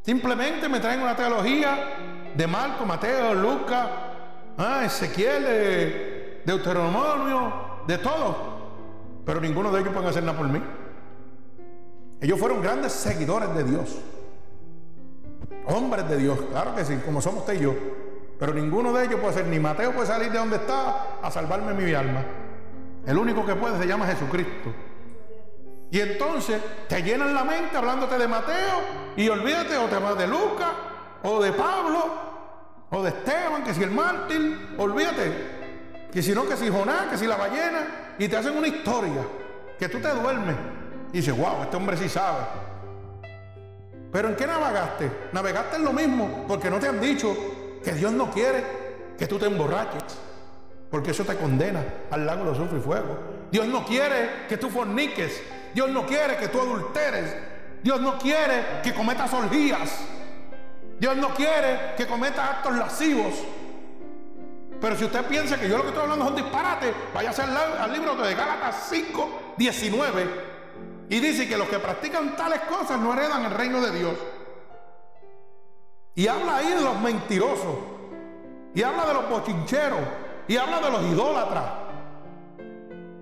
Simplemente 0.03 0.69
me 0.69 0.81
traen 0.81 1.01
una 1.01 1.15
teología 1.15 2.33
de 2.35 2.47
Marco, 2.49 2.85
Mateo, 2.85 3.33
Lucas, 3.33 3.89
ah, 4.59 4.83
Ezequiel, 4.85 6.43
Deuteronomio, 6.45 7.83
de 7.87 7.99
todo. 7.99 8.57
Pero 9.25 9.41
ninguno 9.41 9.71
de 9.71 9.83
ellos 9.83 9.93
puede 9.95 10.09
hacer 10.09 10.25
nada 10.25 10.37
por 10.37 10.49
mí. 10.49 10.61
Ellos 12.21 12.41
fueron 12.41 12.61
grandes 12.61 12.91
seguidores 12.91 13.55
de 13.55 13.63
Dios. 13.63 14.01
Hombres 15.67 16.09
de 16.09 16.17
Dios, 16.17 16.41
claro 16.51 16.75
que 16.75 16.85
sí, 16.85 16.99
como 17.05 17.23
somos 17.23 17.43
usted 17.43 17.55
y 17.55 17.61
yo. 17.61 17.75
Pero 18.37 18.53
ninguno 18.53 18.93
de 18.93 19.05
ellos 19.05 19.21
puede 19.21 19.35
ser, 19.35 19.47
ni 19.47 19.61
Mateo 19.61 19.93
puede 19.93 20.09
salir 20.09 20.33
de 20.33 20.39
donde 20.39 20.57
está 20.57 21.21
a 21.23 21.31
salvarme 21.31 21.73
mi 21.73 21.95
alma. 21.95 22.25
El 23.07 23.19
único 23.19 23.47
que 23.47 23.55
puede 23.55 23.79
se 23.79 23.87
llama 23.87 24.07
Jesucristo. 24.07 24.75
Y 25.91 26.01
entonces 26.01 26.61
te 26.89 27.03
llenan 27.03 27.33
la 27.33 27.45
mente 27.45 27.77
hablándote 27.77 28.19
de 28.19 28.27
Mateo 28.27 28.81
y 29.17 29.29
olvídate 29.29 29.77
o 29.77 29.87
te 29.87 29.97
vas 29.97 30.19
de 30.19 30.27
Lucas 30.27 30.71
o 31.23 31.41
de 31.41 31.53
Pablo 31.53 32.27
o 32.91 33.03
de 33.03 33.11
Esteban, 33.11 33.63
que 33.65 33.73
si 33.73 33.83
el 33.83 33.91
mártir, 33.91 34.75
olvídate. 34.79 35.57
Que 36.13 36.23
si 36.23 36.33
no, 36.33 36.49
que 36.49 36.57
si 36.57 36.69
Jonás, 36.69 37.07
que 37.11 37.19
si 37.19 37.27
la 37.27 37.37
ballena, 37.37 38.15
y 38.19 38.29
te 38.29 38.37
hacen 38.37 38.57
una 38.57 38.69
historia 38.69 39.23
que 39.79 39.89
tú 39.89 39.99
te 40.01 40.09
duermes 40.09 40.57
y 41.13 41.19
dices, 41.19 41.37
wow, 41.37 41.63
este 41.63 41.77
hombre 41.77 41.97
sí 41.97 42.09
sabe. 42.09 42.45
Pero 44.13 44.29
¿en 44.29 44.37
qué 44.37 44.47
navegaste? 44.47 45.29
Navegaste 45.33 45.77
en 45.77 45.85
lo 45.85 45.93
mismo, 45.93 46.45
porque 46.49 46.71
no 46.71 46.79
te 46.79 46.89
han 46.89 47.01
dicho 47.01 47.37
que 47.85 47.93
Dios 47.93 48.13
no 48.13 48.31
quiere 48.31 48.65
que 49.19 49.27
tú 49.27 49.39
te 49.39 49.47
emborraches, 49.47 50.03
porque 50.91 51.11
eso 51.11 51.25
te 51.25 51.37
condena 51.37 51.83
al 52.11 52.27
lago 52.27 52.45
de 52.45 52.53
azufre 52.53 52.79
y 52.79 52.83
fuego. 52.83 53.19
Dios 53.51 53.67
no 53.67 53.85
quiere 53.85 54.47
que 54.49 54.57
tú 54.57 54.69
forniques, 54.71 55.43
Dios 55.75 55.91
no 55.91 56.07
quiere 56.07 56.37
que 56.37 56.49
tú 56.49 56.61
adulteres, 56.61 57.35
Dios 57.83 58.01
no 58.01 58.19
quiere 58.19 58.81
que 58.83 58.95
cometas 58.95 59.33
orgías, 59.33 60.01
Dios 60.99 61.17
no 61.17 61.35
quiere 61.35 61.95
que 61.97 62.07
cometas 62.07 62.51
actos 62.51 62.77
lascivos. 62.77 63.35
Pero 64.81 64.97
si 64.97 65.05
usted 65.05 65.25
piensa 65.25 65.59
que 65.59 65.69
yo 65.69 65.79
lo 65.79 65.83
que 65.83 65.89
estoy 65.89 66.03
hablando 66.03 66.25
es 66.27 66.31
un 66.31 66.37
disparate, 66.37 66.93
vaya 67.15 67.31
al, 67.31 67.81
al 67.81 67.93
libro 67.93 68.15
de 68.17 68.35
Gálatas 68.35 68.89
5, 68.91 69.55
19 69.57 70.57
y 71.09 71.21
dice 71.21 71.49
que 71.49 71.57
los 71.57 71.69
que 71.69 71.79
practican 71.79 72.37
tales 72.37 72.61
cosas 72.63 73.01
no 73.01 73.13
heredan 73.13 73.45
el 73.45 73.53
reino 73.53 73.81
de 73.81 73.97
Dios. 73.97 74.15
Y 76.15 76.27
habla 76.27 76.57
ahí 76.57 76.71
de 76.71 76.81
los 76.81 77.01
mentirosos. 77.01 77.77
Y 78.75 78.83
habla 78.83 79.07
de 79.07 79.15
los 79.15 79.29
bochincheros. 79.29 80.01
Y 80.49 80.57
habla 80.57 80.81
de 80.81 80.91
los 80.91 81.03
idólatras. 81.03 81.65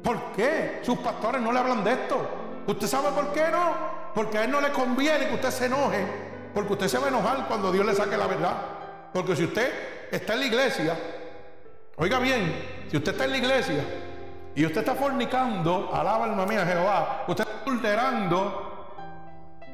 ¿Por 0.03 0.33
qué 0.33 0.81
sus 0.83 0.99
pastores 0.99 1.41
no 1.41 1.53
le 1.53 1.59
hablan 1.59 1.83
de 1.83 1.93
esto? 1.93 2.29
¿Usted 2.66 2.87
sabe 2.87 3.11
por 3.11 3.33
qué 3.33 3.47
no? 3.51 3.75
Porque 4.14 4.39
a 4.39 4.45
él 4.45 4.51
no 4.51 4.61
le 4.61 4.70
conviene 4.70 5.29
que 5.29 5.35
usted 5.35 5.51
se 5.51 5.66
enoje. 5.66 6.07
Porque 6.53 6.72
usted 6.75 6.89
se 6.89 6.99
va 6.99 7.07
a 7.07 7.09
enojar 7.09 7.49
cuando 7.49 7.72
Dios 7.72 7.87
le 7.87 7.95
saque 7.95 8.16
la 8.16 8.27
verdad. 8.27 8.53
Porque 9.12 9.35
si 9.35 9.45
usted 9.45 10.09
está 10.11 10.35
en 10.35 10.41
la 10.41 10.47
iglesia, 10.47 10.97
oiga 11.97 12.18
bien, 12.18 12.87
si 12.91 12.97
usted 12.97 13.12
está 13.12 13.25
en 13.25 13.31
la 13.31 13.39
iglesia 13.39 13.85
y 14.55 14.64
usted 14.66 14.81
está 14.81 14.95
fornicando, 14.95 15.91
alaba 15.93 16.27
alma 16.27 16.47
mía 16.47 16.64
Jehová, 16.66 17.25
usted 17.27 17.45
está 17.45 17.62
adulterando, 17.62 18.75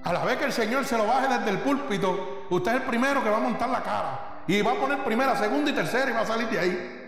a 0.03 0.13
la 0.13 0.25
vez 0.25 0.39
que 0.39 0.45
el 0.47 0.53
Señor 0.53 0.85
se 0.85 0.97
lo 0.97 1.07
baje 1.07 1.29
desde 1.29 1.51
el 1.51 1.59
púlpito, 1.59 2.47
usted 2.49 2.71
es 2.71 2.77
el 2.79 2.83
primero 2.85 3.23
que 3.23 3.29
va 3.29 3.37
a 3.37 3.41
montar 3.41 3.69
la 3.69 3.83
cara. 3.83 4.43
Y 4.47 4.63
va 4.63 4.73
a 4.73 4.77
poner 4.77 5.05
primera, 5.05 5.37
segunda 5.37 5.71
y 5.71 5.75
tercera 5.75 6.11
y 6.11 6.15
va 6.15 6.21
a 6.21 6.27
salir 6.27 6.49
de 6.49 6.59
ahí. 6.59 7.00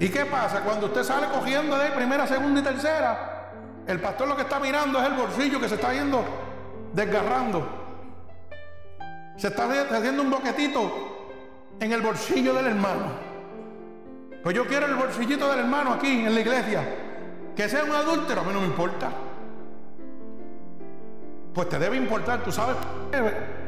¿Y 0.00 0.08
qué 0.08 0.24
pasa? 0.24 0.62
Cuando 0.62 0.86
usted 0.86 1.04
sale 1.04 1.26
cogiendo 1.28 1.76
de 1.76 1.90
primera, 1.90 2.26
segunda 2.26 2.60
y 2.60 2.64
tercera, 2.64 3.52
el 3.86 4.00
pastor 4.00 4.28
lo 4.28 4.34
que 4.34 4.42
está 4.42 4.58
mirando 4.58 4.98
es 4.98 5.06
el 5.06 5.12
bolsillo 5.12 5.60
que 5.60 5.68
se 5.68 5.74
está 5.74 5.92
yendo 5.92 6.24
desgarrando. 6.94 7.68
Se 9.36 9.48
está 9.48 9.64
haciendo 9.66 10.22
un 10.22 10.30
boquetito 10.30 11.76
en 11.78 11.92
el 11.92 12.00
bolsillo 12.00 12.54
del 12.54 12.68
hermano. 12.68 13.30
Pues 14.42 14.56
yo 14.56 14.66
quiero 14.66 14.86
el 14.86 14.94
bolsillito 14.94 15.50
del 15.50 15.60
hermano 15.60 15.92
aquí 15.92 16.24
en 16.24 16.34
la 16.34 16.40
iglesia. 16.40 16.82
Que 17.54 17.68
sea 17.68 17.84
un 17.84 17.92
adúltero, 17.92 18.40
a 18.40 18.44
mí 18.44 18.54
no 18.54 18.60
me 18.60 18.68
importa. 18.68 19.10
Pues 21.52 21.68
te 21.68 21.78
debe 21.78 21.98
importar, 21.98 22.42
tú 22.42 22.50
sabes, 22.50 22.76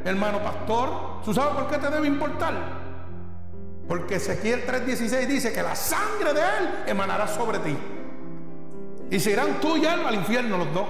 hermano 0.03 0.43
pastor, 0.43 1.21
tú 1.23 1.35
sabes 1.35 1.55
por 1.55 1.69
qué 1.69 1.77
te 1.77 1.91
debe 1.91 2.07
importar. 2.07 2.82
Porque 3.93 4.15
Ezequiel 4.15 4.65
3:16 4.65 5.27
dice 5.27 5.53
que 5.53 5.63
la 5.63 5.77
sangre 5.77 6.33
de 6.33 6.41
él 6.41 6.85
emanará 6.87 7.29
sobre 7.29 7.59
ti. 7.59 7.77
Y 9.11 9.21
se 9.21 9.33
irán 9.33 9.61
tú 9.61 9.77
y 9.77 9.85
él 9.85 10.07
al 10.07 10.15
infierno 10.15 10.57
los 10.57 10.73
dos. 10.73 10.89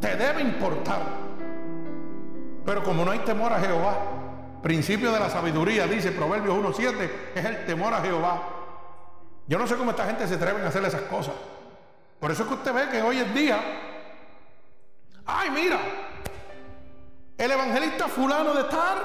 Te 0.00 0.16
debe 0.16 0.40
importar. 0.40 1.02
Pero 2.64 2.82
como 2.84 3.04
no 3.04 3.10
hay 3.10 3.18
temor 3.18 3.52
a 3.52 3.60
Jehová, 3.60 3.98
principio 4.62 5.12
de 5.12 5.20
la 5.20 5.28
sabiduría, 5.28 5.86
dice 5.86 6.10
Proverbios 6.10 6.56
1:7, 6.56 7.10
es 7.34 7.44
el 7.44 7.66
temor 7.66 7.92
a 7.92 8.00
Jehová. 8.00 8.42
Yo 9.46 9.58
no 9.58 9.66
sé 9.66 9.76
cómo 9.76 9.90
esta 9.90 10.06
gente 10.06 10.26
se 10.26 10.36
atreve 10.36 10.62
a 10.62 10.68
hacer 10.68 10.82
esas 10.86 11.02
cosas. 11.02 11.34
Por 12.18 12.30
eso 12.30 12.44
es 12.44 12.48
que 12.48 12.54
usted 12.54 12.72
ve 12.72 12.88
que 12.90 13.02
hoy 13.02 13.18
en 13.18 13.34
día, 13.34 13.60
ay, 15.26 15.50
mira, 15.50 15.78
el 17.36 17.50
evangelista 17.50 18.08
fulano 18.08 18.54
de 18.54 18.62
estar 18.62 18.96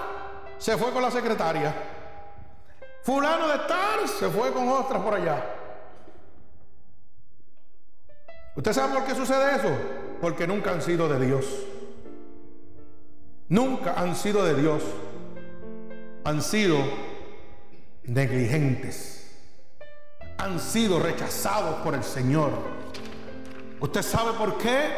se 0.58 0.78
fue 0.78 0.92
con 0.92 1.02
la 1.02 1.12
secretaria. 1.12 1.97
Fulano 3.04 3.48
de 3.48 3.56
estar 3.56 4.08
se 4.08 4.30
fue 4.30 4.52
con 4.52 4.68
otras 4.68 5.02
por 5.02 5.14
allá. 5.14 5.44
¿Usted 8.56 8.74
sabe 8.74 8.94
por 8.94 9.06
qué 9.06 9.16
sucede 9.16 9.56
eso? 9.56 9.70
Porque 10.20 10.48
nunca 10.48 10.72
han 10.72 10.82
sido 10.82 11.08
de 11.08 11.26
Dios. 11.26 11.46
Nunca 13.50 13.94
han 13.94 14.16
sido 14.16 14.44
de 14.44 14.56
Dios. 14.56 14.84
Han 16.26 16.42
sido 16.42 16.78
negligentes 18.04 19.18
han 20.38 20.60
sido 20.60 21.00
rechazados 21.00 21.82
por 21.82 21.96
el 21.96 22.04
Señor. 22.04 22.52
¿Usted 23.80 24.02
sabe 24.02 24.34
por 24.34 24.58
qué? 24.58 24.90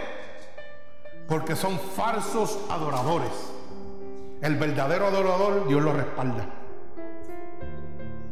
Porque 1.27 1.55
son 1.55 1.79
falsos 1.79 2.59
adoradores. 2.69 3.31
El 4.41 4.55
verdadero 4.55 5.07
adorador, 5.07 5.67
Dios 5.67 5.81
lo 5.81 5.93
respalda. 5.93 6.45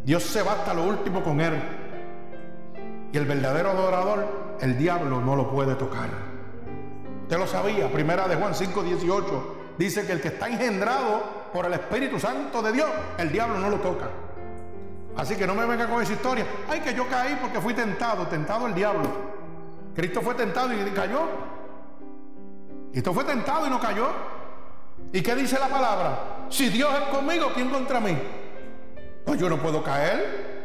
Dios 0.08 0.24
se 0.24 0.42
va 0.42 0.54
hasta 0.54 0.74
lo 0.74 0.84
último 0.86 1.22
con 1.22 1.42
él. 1.42 1.62
Y 3.12 3.18
el 3.18 3.26
verdadero 3.26 3.72
adorador, 3.72 4.56
el 4.62 4.78
diablo 4.78 5.20
no 5.20 5.36
lo 5.36 5.52
puede 5.52 5.76
tocar. 5.76 6.08
Usted 7.24 7.38
lo 7.38 7.46
sabía, 7.46 7.92
primera 7.92 8.26
de 8.26 8.38
Juan 8.38 8.56
5, 8.56 8.84
18. 8.84 9.56
Dice 9.78 10.08
que 10.08 10.14
el 10.14 10.22
que 10.22 10.30
está 10.30 10.48
engendrado 10.48 11.50
por 11.52 11.66
el 11.66 11.74
Espíritu 11.74 12.22
Santo 12.22 12.62
de 12.62 12.72
Dios, 12.72 12.88
el 13.18 13.34
diablo 13.34 13.60
no 13.60 13.70
lo 13.70 13.82
toca. 13.82 14.08
Así 15.18 15.36
que 15.36 15.46
no 15.46 15.54
me 15.54 15.66
venga 15.66 15.90
con 15.90 16.02
esa 16.02 16.14
historia. 16.14 16.46
Ay, 16.70 16.80
que 16.80 16.94
yo 16.94 17.06
caí 17.10 17.38
porque 17.42 17.60
fui 17.60 17.74
tentado, 17.74 18.28
tentado 18.28 18.66
el 18.66 18.74
diablo. 18.74 19.10
Cristo 19.94 20.22
fue 20.22 20.36
tentado 20.36 20.72
y 20.74 20.90
cayó. 20.92 21.20
Cristo 22.94 23.14
fue 23.14 23.26
tentado 23.26 23.68
y 23.68 23.70
no 23.70 23.78
cayó. 23.82 24.08
¿Y 25.12 25.22
qué 25.22 25.36
dice 25.36 25.60
la 25.60 25.68
palabra? 25.68 26.48
Si 26.50 26.70
Dios 26.70 26.94
es 26.94 27.14
conmigo, 27.14 27.52
¿quién 27.54 27.70
contra 27.70 28.00
mí? 28.00 28.18
Pues 29.28 29.42
yo 29.42 29.50
no 29.50 29.58
puedo 29.58 29.84
caer. 29.84 30.56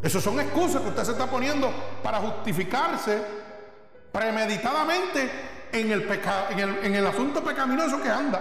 Esas 0.00 0.22
son 0.22 0.38
excusas 0.38 0.80
que 0.80 0.90
usted 0.90 1.02
se 1.02 1.10
está 1.10 1.26
poniendo 1.26 1.72
para 2.04 2.18
justificarse 2.18 3.20
premeditadamente 4.12 5.28
en 5.72 5.90
el, 5.90 6.02
el, 6.02 6.84
en 6.84 6.94
el 6.94 7.04
asunto 7.04 7.42
pecaminoso 7.42 8.00
que 8.00 8.08
anda. 8.08 8.40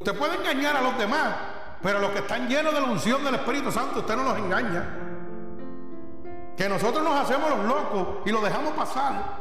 Usted 0.00 0.18
puede 0.18 0.34
engañar 0.34 0.78
a 0.78 0.80
los 0.80 0.98
demás, 0.98 1.36
pero 1.80 2.00
los 2.00 2.10
que 2.10 2.18
están 2.18 2.48
llenos 2.48 2.74
de 2.74 2.80
la 2.80 2.86
unción 2.88 3.22
del 3.22 3.36
Espíritu 3.36 3.70
Santo, 3.70 4.00
usted 4.00 4.16
no 4.16 4.24
los 4.24 4.38
engaña. 4.38 4.84
Que 6.56 6.68
nosotros 6.68 7.04
nos 7.04 7.20
hacemos 7.20 7.50
los 7.50 7.66
locos 7.66 8.08
y 8.26 8.32
lo 8.32 8.40
dejamos 8.40 8.72
pasar 8.72 9.38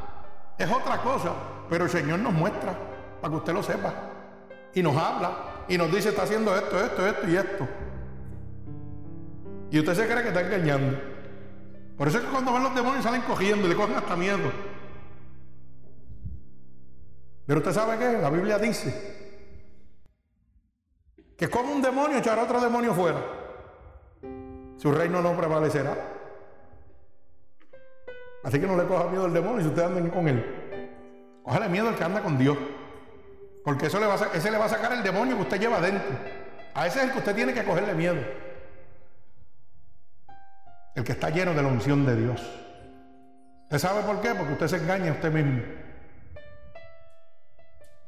es 0.55 0.71
otra 0.71 1.01
cosa, 1.01 1.31
pero 1.67 1.85
el 1.85 1.89
Señor 1.89 2.19
nos 2.19 2.33
muestra 2.33 2.77
para 3.19 3.31
que 3.31 3.37
usted 3.37 3.53
lo 3.53 3.63
sepa. 3.63 3.91
Y 4.75 4.83
nos 4.83 4.95
habla 4.95 5.48
y 5.69 5.77
nos 5.77 5.91
dice, 5.91 6.09
está 6.09 6.23
haciendo 6.23 6.55
esto, 6.55 6.83
esto, 6.83 7.07
esto 7.07 7.29
y 7.29 7.35
esto. 7.37 7.67
Y 9.71 9.79
usted 9.79 9.93
se 9.93 10.07
cree 10.07 10.23
que 10.23 10.29
está 10.29 10.41
engañando. 10.41 10.99
Por 11.95 12.07
eso 12.07 12.17
es 12.17 12.23
que 12.25 12.31
cuando 12.31 12.51
ven 12.51 12.63
los 12.63 12.73
demonios 12.75 13.03
salen 13.03 13.21
cogiendo 13.21 13.67
y 13.67 13.69
le 13.69 13.75
cogen 13.75 13.95
hasta 13.95 14.15
miedo. 14.15 14.51
Pero 17.45 17.59
usted 17.59 17.71
sabe 17.71 17.97
qué, 17.99 18.17
la 18.19 18.29
Biblia 18.29 18.57
dice 18.57 19.17
que 21.37 21.49
como 21.49 21.71
un 21.71 21.81
demonio 21.81 22.17
echar 22.17 22.37
a 22.39 22.43
otro 22.43 22.59
demonio 22.59 22.93
fuera, 22.93 23.19
su 24.77 24.91
reino 24.91 25.21
no 25.21 25.37
prevalecerá. 25.37 25.95
Así 28.43 28.59
que 28.59 28.65
no 28.65 28.77
le 28.77 28.85
coja 28.85 29.07
miedo 29.09 29.25
al 29.25 29.33
demonio 29.33 29.61
si 29.61 29.67
usted 29.67 29.83
anda 29.83 30.09
con 30.11 30.27
él. 30.27 31.41
Cójale 31.43 31.69
miedo 31.69 31.89
al 31.89 31.95
que 31.95 32.03
anda 32.03 32.21
con 32.21 32.37
Dios. 32.37 32.57
Porque 33.69 33.85
eso 33.85 33.99
le 33.99 34.07
va 34.07 34.15
a, 34.15 34.35
ese 34.35 34.49
le 34.49 34.57
va 34.57 34.65
a 34.65 34.69
sacar 34.69 34.91
el 34.93 35.03
demonio 35.03 35.35
que 35.35 35.43
usted 35.43 35.59
lleva 35.59 35.79
dentro. 35.79 36.09
A 36.73 36.87
ese 36.87 36.97
es 36.97 37.05
el 37.05 37.11
que 37.11 37.19
usted 37.19 37.35
tiene 37.35 37.53
que 37.53 37.63
cogerle 37.63 37.93
miedo. 37.93 38.17
El 40.95 41.03
que 41.03 41.11
está 41.11 41.29
lleno 41.29 41.53
de 41.53 41.61
la 41.61 41.67
unción 41.67 42.03
de 42.03 42.15
Dios. 42.15 42.41
¿Usted 43.65 43.77
sabe 43.77 44.01
por 44.01 44.21
qué? 44.21 44.33
Porque 44.33 44.53
usted 44.53 44.67
se 44.69 44.77
engaña 44.77 45.11
a 45.11 45.13
usted 45.13 45.31
mismo. 45.31 45.61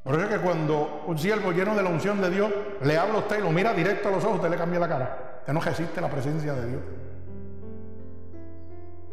Por 0.02 0.16
eso 0.16 0.24
es 0.24 0.30
que 0.30 0.40
cuando 0.40 1.04
un 1.06 1.20
siervo 1.20 1.52
lleno 1.52 1.76
de 1.76 1.84
la 1.84 1.90
unción 1.90 2.20
de 2.20 2.32
Dios 2.32 2.52
le 2.82 2.98
habla 2.98 3.14
a 3.14 3.20
usted 3.20 3.38
y 3.38 3.44
lo 3.44 3.52
mira 3.52 3.72
directo 3.72 4.08
a 4.08 4.14
los 4.14 4.24
ojos, 4.24 4.38
usted 4.38 4.50
le 4.50 4.58
cambia 4.58 4.80
la 4.80 4.88
cara. 4.88 5.38
Usted 5.42 5.54
no 5.54 5.62
resiste 5.62 6.02
la 6.02 6.10
presencia 6.10 6.54
de 6.54 6.68
Dios. 6.70 6.82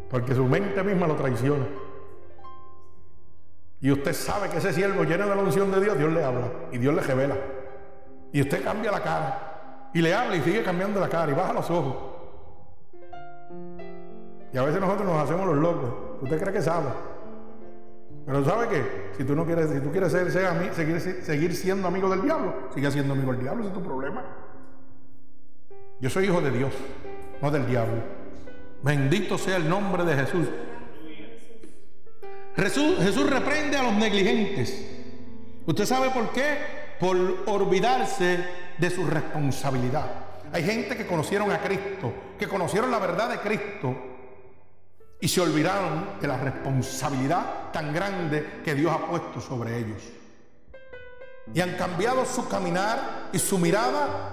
Porque 0.09 0.35
su 0.35 0.47
mente 0.47 0.83
misma 0.83 1.07
lo 1.07 1.15
traiciona. 1.15 1.67
Y 3.81 3.93
usted 3.93 4.13
sabe 4.13 4.49
que 4.49 4.59
ese 4.59 4.73
siervo 4.73 5.05
lleno 5.05 5.29
de 5.29 5.37
la 5.37 5.43
unción 5.43 5.71
de 5.71 5.81
Dios, 5.81 5.97
Dios 5.97 6.13
le 6.13 6.25
habla 6.25 6.49
y 6.73 6.79
Dios 6.79 6.95
le 6.95 7.01
revela. 7.01 7.37
Y 8.33 8.43
usted 8.43 8.63
cambia 8.65 8.91
la 8.91 9.01
cara 9.01 9.91
y 9.95 10.03
le 10.03 10.15
habla 10.15 10.37
y 10.37 10.41
sigue 10.43 10.63
cambiando 10.63 11.01
la 11.01 11.09
cara 11.09 11.31
y 11.31 11.35
baja 11.35 11.53
los 11.53 11.71
ojos. 11.71 11.97
Y 14.53 14.59
a 14.59 14.63
veces 14.63 14.81
nosotros 14.81 15.07
nos 15.07 15.23
hacemos 15.23 15.47
los 15.47 15.57
locos. 15.57 15.95
Usted 16.23 16.41
cree 16.41 16.53
que 16.53 16.63
sabe. 16.63 16.89
Pero 18.27 18.45
¿sabe 18.45 18.69
qué? 18.69 19.11
Si 19.17 19.25
tú 19.25 19.35
no 19.35 19.47
quieres, 19.47 19.71
si 19.71 19.81
tú 19.81 19.91
quieres 19.91 20.13
ser, 20.13 20.31
seguir, 20.31 21.01
seguir 21.01 21.57
siendo 21.57 21.89
amigo 21.89 22.11
del 22.11 22.23
diablo, 22.23 22.55
sigue 22.75 22.91
siendo 22.91 23.15
amigo 23.15 23.33
del 23.33 23.41
diablo, 23.41 23.63
ese 23.63 23.73
es 23.73 23.79
tu 23.79 23.83
problema. 23.83 24.25
Yo 26.01 26.11
soy 26.11 26.27
hijo 26.27 26.41
de 26.41 26.51
Dios, 26.51 26.73
no 27.41 27.51
del 27.51 27.67
diablo. 27.67 28.03
Bendito 28.83 29.39
sea 29.39 29.57
el 29.57 29.69
nombre 29.69 30.05
de 30.05 30.15
Jesús. 30.15 30.47
Jesús, 32.59 33.31
reprende 33.31 33.77
a 33.77 33.85
los 33.85 33.93
negligentes. 33.95 34.85
¿Usted 35.65 35.87
sabe 35.87 36.11
por 36.11 36.33
qué? 36.33 36.59
Por 36.99 37.45
olvidarse 37.47 38.45
de 38.77 38.91
su 38.91 39.07
responsabilidad. 39.07 40.07
Hay 40.53 40.65
gente 40.65 40.97
que 40.97 41.07
conocieron 41.07 41.53
a 41.53 41.61
Cristo, 41.61 42.13
que 42.37 42.49
conocieron 42.49 42.91
la 42.91 42.99
verdad 42.99 43.29
de 43.29 43.39
Cristo, 43.39 43.95
y 45.21 45.29
se 45.29 45.41
olvidaron 45.41 46.21
de 46.21 46.27
la 46.27 46.37
responsabilidad 46.39 47.71
tan 47.73 47.93
grande 47.93 48.61
que 48.65 48.75
Dios 48.75 48.93
ha 48.93 49.07
puesto 49.07 49.41
sobre 49.41 49.79
ellos. 49.79 50.03
Y 51.55 51.61
han 51.61 51.77
cambiado 51.77 52.25
su 52.25 52.49
caminar 52.49 53.29
y 53.33 53.39
su 53.39 53.59
mirada 53.59 54.31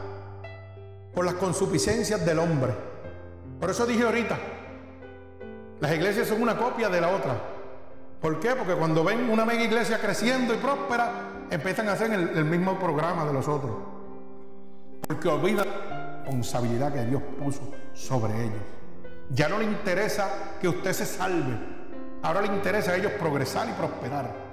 por 1.13 1.25
las 1.25 1.35
consuficiencias 1.35 2.25
del 2.25 2.39
hombre. 2.39 2.73
Por 3.59 3.69
eso 3.69 3.85
dije 3.85 4.03
ahorita, 4.03 4.37
las 5.79 5.93
iglesias 5.93 6.27
son 6.27 6.41
una 6.41 6.57
copia 6.57 6.89
de 6.89 7.01
la 7.01 7.09
otra. 7.09 7.54
¿Por 8.21 8.39
qué? 8.39 8.55
Porque 8.55 8.73
cuando 8.73 9.03
ven 9.03 9.29
una 9.29 9.45
mega 9.45 9.63
iglesia 9.63 9.99
creciendo 9.99 10.53
y 10.53 10.57
próspera, 10.57 11.11
empiezan 11.49 11.89
a 11.89 11.93
hacer 11.93 12.11
el, 12.11 12.45
mismo 12.45 12.79
programa 12.79 13.25
de 13.25 13.33
los 13.33 13.47
otros. 13.47 13.71
Porque 15.07 15.27
olvidan 15.27 15.67
la 15.67 16.17
responsabilidad 16.17 16.93
que 16.93 17.05
Dios 17.05 17.21
puso 17.39 17.61
sobre 17.93 18.33
ellos. 18.45 18.61
Ya 19.29 19.49
no 19.49 19.59
le 19.59 19.65
interesa 19.65 20.29
que 20.59 20.67
usted 20.67 20.93
se 20.93 21.05
salve. 21.05 21.57
Ahora 22.23 22.41
le 22.41 22.47
interesa 22.47 22.91
a 22.91 22.95
ellos 22.95 23.11
progresar 23.13 23.69
y 23.69 23.73
prosperar. 23.73 24.45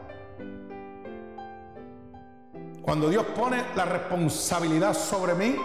Cuando 2.82 3.08
Dios 3.08 3.24
pone 3.26 3.62
la 3.76 3.84
responsabilidad 3.84 4.92
sobre 4.92 5.34
mí, 5.34 5.56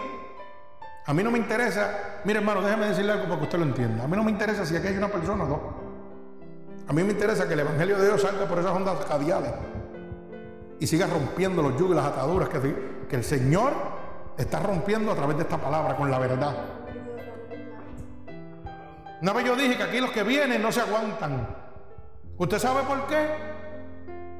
a 1.04 1.14
mí 1.14 1.22
no 1.22 1.30
me 1.30 1.38
interesa, 1.38 2.20
mire 2.24 2.38
hermano, 2.38 2.62
déjeme 2.62 2.86
decirle 2.86 3.12
algo 3.12 3.24
para 3.24 3.38
que 3.38 3.44
usted 3.44 3.58
lo 3.58 3.64
entienda. 3.64 4.04
A 4.04 4.06
mí 4.06 4.16
no 4.16 4.22
me 4.22 4.30
interesa 4.30 4.64
si 4.64 4.76
aquí 4.76 4.88
hay 4.88 4.96
una 4.96 5.08
persona 5.08 5.44
o 5.44 5.46
dos. 5.46 5.60
A 6.88 6.92
mí 6.92 7.02
me 7.02 7.12
interesa 7.12 7.46
que 7.46 7.52
el 7.52 7.60
Evangelio 7.60 7.98
de 7.98 8.06
Dios 8.06 8.22
salga 8.22 8.46
por 8.46 8.58
esas 8.58 8.72
ondas 8.72 9.06
radiales 9.06 9.52
y 10.80 10.86
siga 10.86 11.06
rompiendo 11.06 11.60
los 11.60 11.78
yugos 11.78 11.92
y 11.92 11.96
las 11.96 12.06
ataduras 12.06 12.48
que, 12.48 13.06
que 13.08 13.16
el 13.16 13.24
Señor 13.24 13.72
está 14.38 14.60
rompiendo 14.60 15.12
a 15.12 15.14
través 15.14 15.36
de 15.36 15.42
esta 15.42 15.58
palabra 15.58 15.96
con 15.96 16.10
la 16.10 16.18
verdad. 16.18 16.56
Una 19.20 19.32
vez 19.34 19.44
yo 19.44 19.56
dije 19.56 19.76
que 19.76 19.82
aquí 19.82 20.00
los 20.00 20.10
que 20.10 20.22
vienen 20.22 20.62
no 20.62 20.72
se 20.72 20.80
aguantan. 20.80 21.46
¿Usted 22.38 22.58
sabe 22.58 22.84
por 22.84 23.06
qué? 23.06 23.26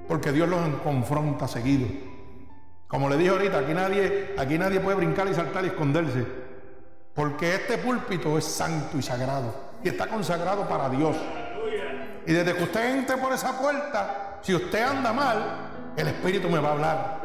Porque 0.07 0.33
Dios 0.33 0.49
los 0.49 0.61
confronta 0.83 1.47
seguido. 1.49 1.87
Como 2.87 3.11
le 3.11 3.19
dije 3.19 3.31
ahorita, 3.31 3.59
aquí 3.59 3.75
nadie, 3.75 4.35
aquí 4.39 4.57
nadie 4.57 4.81
puede 4.81 4.97
brincar 4.97 5.29
y 5.29 5.35
saltar 5.35 5.65
y 5.65 5.69
esconderse. 5.69 6.25
Porque 7.13 7.57
este 7.57 7.77
púlpito 7.77 8.39
es 8.39 8.45
santo 8.45 8.97
y 8.97 9.03
sagrado. 9.03 9.53
Y 9.85 9.89
está 9.89 10.07
consagrado 10.07 10.67
para 10.67 10.89
Dios. 10.89 11.15
Y 12.29 12.33
desde 12.35 12.55
que 12.55 12.63
usted 12.63 12.95
entre 12.95 13.17
por 13.17 13.33
esa 13.33 13.59
puerta, 13.59 14.39
si 14.43 14.55
usted 14.55 14.83
anda 14.83 15.15
mal, 15.15 15.71
el 15.97 16.09
Espíritu 16.09 16.51
me 16.51 16.59
va 16.59 16.69
a 16.69 16.73
hablar. 16.73 17.21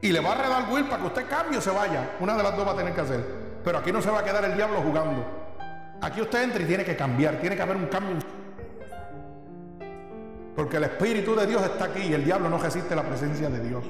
Y 0.00 0.12
le 0.12 0.20
va 0.20 0.34
a 0.34 0.34
redarguir 0.36 0.88
para 0.88 1.02
que 1.02 1.06
usted 1.08 1.28
cambie 1.28 1.58
o 1.58 1.60
se 1.60 1.72
vaya. 1.72 2.10
Una 2.20 2.36
de 2.36 2.44
las 2.44 2.56
dos 2.56 2.64
va 2.64 2.74
a 2.74 2.76
tener 2.76 2.94
que 2.94 3.00
hacer. 3.00 3.24
Pero 3.64 3.78
aquí 3.78 3.90
no 3.90 4.00
se 4.00 4.08
va 4.08 4.20
a 4.20 4.24
quedar 4.24 4.44
el 4.44 4.54
diablo 4.54 4.80
jugando. 4.82 5.26
Aquí 6.00 6.20
usted 6.20 6.44
entra 6.44 6.62
y 6.62 6.66
tiene 6.66 6.84
que 6.84 6.94
cambiar, 6.94 7.40
tiene 7.40 7.56
que 7.56 7.62
haber 7.62 7.76
un 7.76 7.86
cambio. 7.86 8.18
Porque 10.54 10.76
el 10.76 10.84
Espíritu 10.84 11.34
de 11.34 11.48
Dios 11.48 11.60
está 11.62 11.86
aquí 11.86 12.02
y 12.02 12.14
el 12.14 12.24
diablo 12.24 12.48
no 12.48 12.58
resiste 12.58 12.94
la 12.94 13.02
presencia 13.02 13.50
de 13.50 13.68
Dios. 13.68 13.84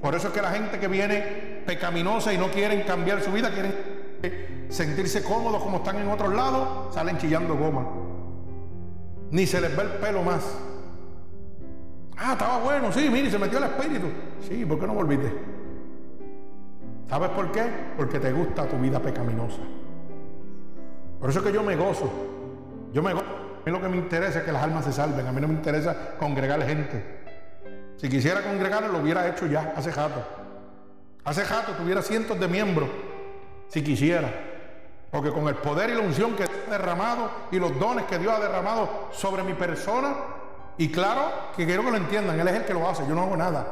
Por 0.00 0.14
eso 0.14 0.28
es 0.28 0.32
que 0.32 0.42
la 0.42 0.52
gente 0.52 0.78
que 0.78 0.86
viene 0.86 1.62
pecaminosa 1.66 2.32
y 2.32 2.38
no 2.38 2.52
quieren 2.52 2.82
cambiar 2.82 3.20
su 3.20 3.32
vida, 3.32 3.50
quieren 3.50 4.68
sentirse 4.68 5.24
cómodos 5.24 5.60
como 5.60 5.78
están 5.78 5.98
en 5.98 6.08
otros 6.08 6.32
lados, 6.32 6.94
salen 6.94 7.18
chillando 7.18 7.56
goma. 7.56 8.13
Ni 9.30 9.46
se 9.46 9.60
les 9.60 9.76
ve 9.76 9.82
el 9.82 9.88
pelo 9.90 10.22
más. 10.22 10.44
Ah, 12.16 12.32
estaba 12.32 12.58
bueno, 12.58 12.92
sí, 12.92 13.08
mire, 13.10 13.30
se 13.30 13.38
metió 13.38 13.58
el 13.58 13.64
espíritu. 13.64 14.06
Sí, 14.48 14.64
¿por 14.64 14.78
qué 14.78 14.86
no 14.86 14.94
volviste? 14.94 15.32
¿Sabes 17.08 17.30
por 17.30 17.50
qué? 17.52 17.64
Porque 17.96 18.18
te 18.18 18.32
gusta 18.32 18.66
tu 18.66 18.76
vida 18.76 19.00
pecaminosa. 19.00 19.60
Por 21.20 21.30
eso 21.30 21.40
es 21.40 21.46
que 21.46 21.52
yo 21.52 21.62
me 21.62 21.76
gozo. 21.76 22.10
Yo 22.92 23.02
me 23.02 23.12
gozo. 23.12 23.24
A 23.24 23.66
mí 23.66 23.72
lo 23.72 23.80
que 23.80 23.88
me 23.88 23.96
interesa 23.96 24.40
es 24.40 24.44
que 24.44 24.52
las 24.52 24.62
almas 24.62 24.84
se 24.84 24.92
salven. 24.92 25.26
A 25.26 25.32
mí 25.32 25.40
no 25.40 25.48
me 25.48 25.54
interesa 25.54 26.16
congregar 26.18 26.62
gente. 26.62 27.02
Si 27.96 28.08
quisiera 28.08 28.42
congregarlo, 28.42 28.88
lo 28.88 28.98
hubiera 28.98 29.28
hecho 29.28 29.46
ya, 29.46 29.72
hace 29.76 29.90
jato. 29.90 30.22
Hace 31.24 31.42
jato 31.42 31.72
tuviera 31.72 32.02
cientos 32.02 32.38
de 32.38 32.48
miembros, 32.48 32.88
si 33.68 33.82
quisiera. 33.82 34.30
Porque 35.14 35.30
con 35.30 35.46
el 35.46 35.54
poder 35.54 35.90
y 35.90 35.94
la 35.94 36.00
unción 36.00 36.34
que 36.34 36.42
ha 36.42 36.48
derramado 36.68 37.30
y 37.52 37.60
los 37.60 37.78
dones 37.78 38.04
que 38.06 38.18
Dios 38.18 38.32
ha 38.32 38.40
derramado 38.40 39.10
sobre 39.12 39.44
mi 39.44 39.54
persona, 39.54 40.12
y 40.76 40.90
claro 40.90 41.52
que 41.56 41.64
quiero 41.64 41.84
que 41.84 41.92
lo 41.92 41.96
entiendan, 41.98 42.40
Él 42.40 42.48
es 42.48 42.54
el 42.54 42.64
que 42.64 42.74
lo 42.74 42.88
hace, 42.88 43.06
yo 43.06 43.14
no 43.14 43.22
hago 43.22 43.36
nada. 43.36 43.64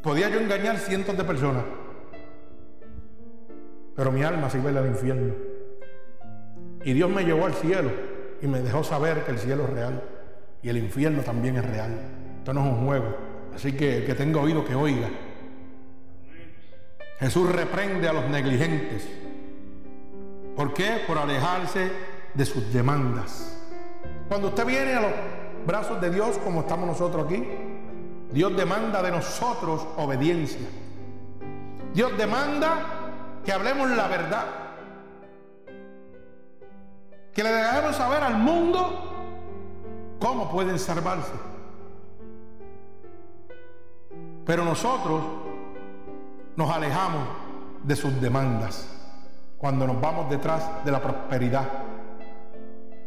Podía 0.00 0.28
yo 0.28 0.38
engañar 0.38 0.78
cientos 0.78 1.16
de 1.16 1.24
personas, 1.24 1.64
pero 3.96 4.12
mi 4.12 4.22
alma 4.22 4.48
se 4.48 4.58
iba 4.58 4.70
al 4.70 4.86
infierno. 4.86 5.34
Y 6.84 6.92
Dios 6.92 7.10
me 7.10 7.24
llevó 7.24 7.46
al 7.46 7.54
cielo 7.54 7.90
y 8.40 8.46
me 8.46 8.60
dejó 8.60 8.84
saber 8.84 9.24
que 9.24 9.32
el 9.32 9.38
cielo 9.40 9.64
es 9.64 9.70
real 9.70 10.00
y 10.62 10.68
el 10.68 10.76
infierno 10.76 11.22
también 11.22 11.56
es 11.56 11.68
real. 11.68 11.90
Esto 12.38 12.54
no 12.54 12.60
es 12.60 12.66
un 12.68 12.86
juego. 12.86 13.16
Así 13.52 13.72
que 13.72 13.96
el 13.96 14.06
que 14.06 14.14
tenga 14.14 14.40
oído 14.40 14.64
que 14.64 14.76
oiga. 14.76 15.08
Jesús 17.18 17.50
reprende 17.50 18.08
a 18.08 18.12
los 18.12 18.30
negligentes. 18.30 19.08
¿Por 20.56 20.74
qué? 20.74 21.02
Por 21.06 21.18
alejarse 21.18 21.92
de 22.34 22.44
sus 22.44 22.72
demandas. 22.72 23.56
Cuando 24.28 24.48
usted 24.48 24.66
viene 24.66 24.94
a 24.94 25.00
los 25.00 25.12
brazos 25.66 26.00
de 26.00 26.10
Dios 26.10 26.38
como 26.38 26.60
estamos 26.60 26.86
nosotros 26.86 27.26
aquí, 27.26 27.44
Dios 28.32 28.56
demanda 28.56 29.02
de 29.02 29.10
nosotros 29.10 29.86
obediencia. 29.96 30.68
Dios 31.92 32.16
demanda 32.16 33.40
que 33.44 33.52
hablemos 33.52 33.90
la 33.90 34.08
verdad. 34.08 34.44
Que 37.32 37.42
le 37.42 37.50
dejemos 37.50 37.96
saber 37.96 38.22
al 38.22 38.38
mundo 38.38 39.10
¿Cómo 40.20 40.50
pueden 40.50 40.78
salvarse? 40.78 41.32
Pero 44.44 44.64
nosotros 44.64 45.22
nos 46.56 46.70
alejamos 46.70 47.26
de 47.82 47.96
sus 47.96 48.20
demandas 48.20 48.99
cuando 49.60 49.86
nos 49.86 50.00
vamos 50.00 50.30
detrás 50.30 50.82
de 50.82 50.90
la 50.90 51.02
prosperidad, 51.02 51.68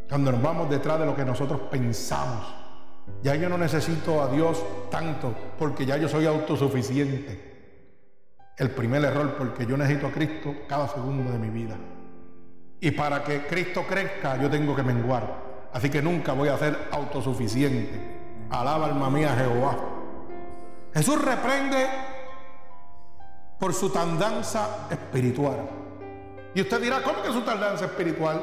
cuando 0.08 0.32
nos 0.32 0.42
vamos 0.42 0.70
detrás 0.70 1.00
de 1.00 1.06
lo 1.08 1.16
que 1.16 1.26
nosotros 1.26 1.62
pensamos. 1.72 2.46
Ya 3.24 3.36
yo 3.36 3.50
no 3.50 3.58
necesito 3.58 4.22
a 4.22 4.28
Dios 4.28 4.64
tanto 4.92 5.34
porque 5.58 5.84
ya 5.84 5.98
yo 5.98 6.08
soy 6.08 6.28
autosuficiente. 6.28 7.52
El 8.56 8.70
primer 8.70 9.04
error 9.04 9.34
porque 9.36 9.66
yo 9.66 9.76
necesito 9.76 10.08
a 10.08 10.12
Cristo 10.12 10.54
cada 10.68 10.88
segundo 10.88 11.32
de 11.32 11.40
mi 11.40 11.50
vida. 11.50 11.76
Y 12.80 12.92
para 12.92 13.24
que 13.24 13.48
Cristo 13.48 13.84
crezca 13.90 14.40
yo 14.40 14.48
tengo 14.48 14.76
que 14.76 14.84
menguar. 14.84 15.70
Así 15.74 15.90
que 15.90 16.04
nunca 16.04 16.34
voy 16.34 16.50
a 16.50 16.58
ser 16.60 16.78
autosuficiente. 16.92 18.46
Alaba 18.52 18.86
alma 18.86 19.10
mía 19.10 19.36
Jehová. 19.36 19.76
Jesús 20.94 21.20
reprende 21.20 21.88
por 23.60 23.74
su 23.74 23.90
tardanza 23.90 24.88
espiritual. 24.92 25.83
Y 26.56 26.62
usted 26.62 26.82
dirá, 26.82 27.02
¿cómo 27.02 27.22
que 27.22 27.32
su 27.32 27.42
tardanza 27.42 27.86
espiritual? 27.86 28.42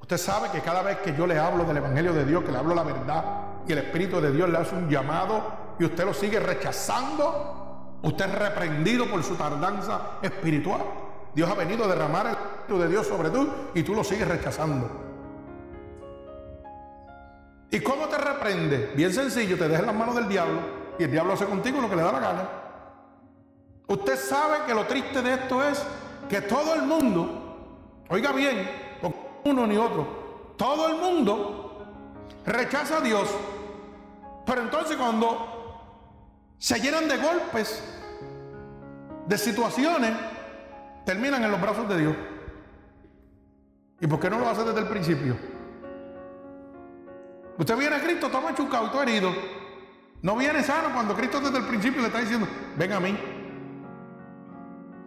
Usted 0.00 0.18
sabe 0.18 0.50
que 0.50 0.60
cada 0.60 0.82
vez 0.82 0.98
que 0.98 1.14
yo 1.16 1.26
le 1.26 1.38
hablo 1.38 1.64
del 1.64 1.78
Evangelio 1.78 2.12
de 2.12 2.26
Dios, 2.26 2.44
que 2.44 2.52
le 2.52 2.58
hablo 2.58 2.74
la 2.74 2.82
verdad, 2.82 3.24
y 3.66 3.72
el 3.72 3.78
Espíritu 3.78 4.20
de 4.20 4.32
Dios 4.32 4.50
le 4.50 4.58
hace 4.58 4.74
un 4.74 4.90
llamado 4.90 5.42
y 5.78 5.84
usted 5.84 6.04
lo 6.04 6.12
sigue 6.12 6.38
rechazando, 6.38 7.98
usted 8.02 8.26
es 8.26 8.34
reprendido 8.34 9.06
por 9.06 9.22
su 9.22 9.34
tardanza 9.34 10.18
espiritual. 10.20 10.82
Dios 11.34 11.50
ha 11.50 11.54
venido 11.54 11.84
a 11.84 11.88
derramar 11.88 12.26
el 12.26 12.32
Espíritu 12.32 12.78
de 12.78 12.88
Dios 12.88 13.06
sobre 13.06 13.30
tú 13.30 13.48
y 13.74 13.82
tú 13.82 13.94
lo 13.94 14.04
sigues 14.04 14.28
rechazando. 14.28 14.90
¿Y 17.70 17.80
cómo 17.80 18.06
te 18.06 18.18
reprende? 18.18 18.92
Bien 18.94 19.12
sencillo, 19.12 19.56
te 19.56 19.68
deja 19.68 19.80
en 19.80 19.86
las 19.86 19.96
manos 19.96 20.14
del 20.14 20.28
diablo 20.28 20.60
y 20.98 21.04
el 21.04 21.10
diablo 21.10 21.32
hace 21.32 21.46
contigo 21.46 21.80
lo 21.80 21.88
que 21.88 21.96
le 21.96 22.02
da 22.02 22.12
la 22.12 22.20
gana. 22.20 22.48
Usted 23.86 24.16
sabe 24.16 24.58
que 24.66 24.74
lo 24.74 24.84
triste 24.84 25.22
de 25.22 25.34
esto 25.34 25.62
es 25.66 25.84
que 26.28 26.40
todo 26.42 26.74
el 26.74 26.82
mundo, 26.82 28.04
oiga 28.08 28.32
bien, 28.32 28.68
uno 29.44 29.66
ni 29.66 29.76
otro, 29.76 30.54
todo 30.56 30.88
el 30.88 30.96
mundo 30.96 31.86
rechaza 32.46 32.98
a 32.98 33.00
Dios. 33.00 33.28
Pero 34.46 34.62
entonces 34.62 34.96
cuando 34.96 35.54
se 36.58 36.80
llenan 36.80 37.08
de 37.08 37.16
golpes, 37.16 37.82
de 39.26 39.38
situaciones, 39.38 40.12
terminan 41.04 41.44
en 41.44 41.50
los 41.50 41.60
brazos 41.60 41.88
de 41.88 41.98
Dios. 41.98 42.16
¿Y 44.00 44.06
por 44.06 44.20
qué 44.20 44.28
no 44.28 44.38
lo 44.38 44.48
hace 44.48 44.64
desde 44.64 44.80
el 44.80 44.88
principio? 44.88 45.36
Usted 47.56 47.76
viene 47.76 47.96
a 47.96 48.02
Cristo, 48.02 48.28
toma 48.28 48.50
machucado, 48.50 48.90
todo 48.90 49.02
herido. 49.02 49.32
No 50.22 50.36
viene 50.36 50.62
sano 50.62 50.92
cuando 50.92 51.14
Cristo 51.14 51.40
desde 51.40 51.58
el 51.58 51.64
principio 51.64 52.00
le 52.00 52.08
está 52.08 52.20
diciendo, 52.20 52.48
ven 52.76 52.92
a 52.92 53.00
mí, 53.00 53.16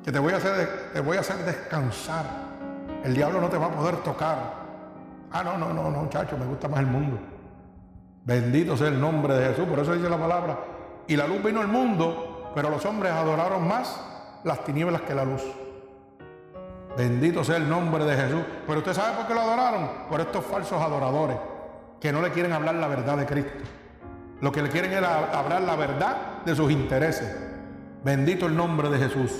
que 0.07 0.13
te 0.13 0.19
voy 0.19 0.31
a 0.31 0.37
hacer, 0.37 0.91
te 0.93 1.01
voy 1.01 1.17
a 1.17 1.19
hacer 1.19 1.35
descansar. 1.39 2.23
El 3.03 3.13
diablo 3.13 3.41
no 3.41 3.49
te 3.49 3.57
va 3.57 3.65
a 3.65 3.71
poder 3.71 3.97
tocar. 3.97 4.37
Ah, 5.33 5.43
no, 5.43 5.57
no, 5.57 5.73
no, 5.73 5.91
no, 5.91 6.03
muchacho, 6.03 6.37
me 6.37 6.45
gusta 6.45 6.69
más 6.69 6.79
el 6.79 6.85
mundo. 6.85 7.19
Bendito 8.23 8.77
sea 8.77 8.87
el 8.87 9.01
nombre 9.01 9.33
de 9.35 9.49
Jesús, 9.49 9.67
por 9.67 9.79
eso 9.79 9.91
dice 9.91 10.09
la 10.09 10.17
palabra. 10.17 10.59
Y 11.09 11.17
la 11.17 11.27
luz 11.27 11.43
vino 11.43 11.59
al 11.59 11.67
mundo, 11.67 12.53
pero 12.55 12.69
los 12.69 12.85
hombres 12.85 13.11
adoraron 13.11 13.67
más 13.67 13.99
las 14.45 14.63
tinieblas 14.63 15.01
que 15.01 15.13
la 15.13 15.25
luz. 15.25 15.43
Bendito 16.95 17.43
sea 17.43 17.57
el 17.57 17.67
nombre 17.67 18.05
de 18.05 18.15
Jesús. 18.15 18.43
Pero 18.65 18.79
usted 18.79 18.93
sabe 18.93 19.17
por 19.17 19.27
qué 19.27 19.33
lo 19.33 19.41
adoraron, 19.41 19.89
por 20.09 20.21
estos 20.21 20.45
falsos 20.45 20.81
adoradores 20.81 21.35
que 21.99 22.13
no 22.13 22.21
le 22.21 22.31
quieren 22.31 22.53
hablar 22.53 22.75
la 22.75 22.87
verdad 22.87 23.17
de 23.17 23.25
Cristo. 23.25 23.59
Lo 24.39 24.53
que 24.53 24.61
le 24.61 24.69
quieren 24.69 24.89
es 24.93 25.03
hablar 25.03 25.63
la 25.63 25.75
verdad 25.75 26.43
de 26.45 26.55
sus 26.55 26.71
intereses. 26.71 27.29
Bendito 28.05 28.45
el 28.45 28.55
nombre 28.55 28.89
de 28.89 28.99
Jesús. 28.99 29.33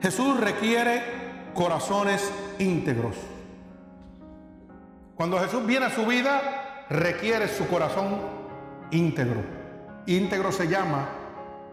Jesús 0.00 0.38
requiere 0.38 1.02
corazones 1.54 2.30
íntegros. 2.58 3.16
Cuando 5.16 5.38
Jesús 5.40 5.66
viene 5.66 5.86
a 5.86 5.90
su 5.90 6.06
vida, 6.06 6.84
requiere 6.88 7.48
su 7.48 7.66
corazón 7.66 8.20
íntegro. 8.92 9.42
Íntegro 10.06 10.52
se 10.52 10.68
llama 10.68 11.08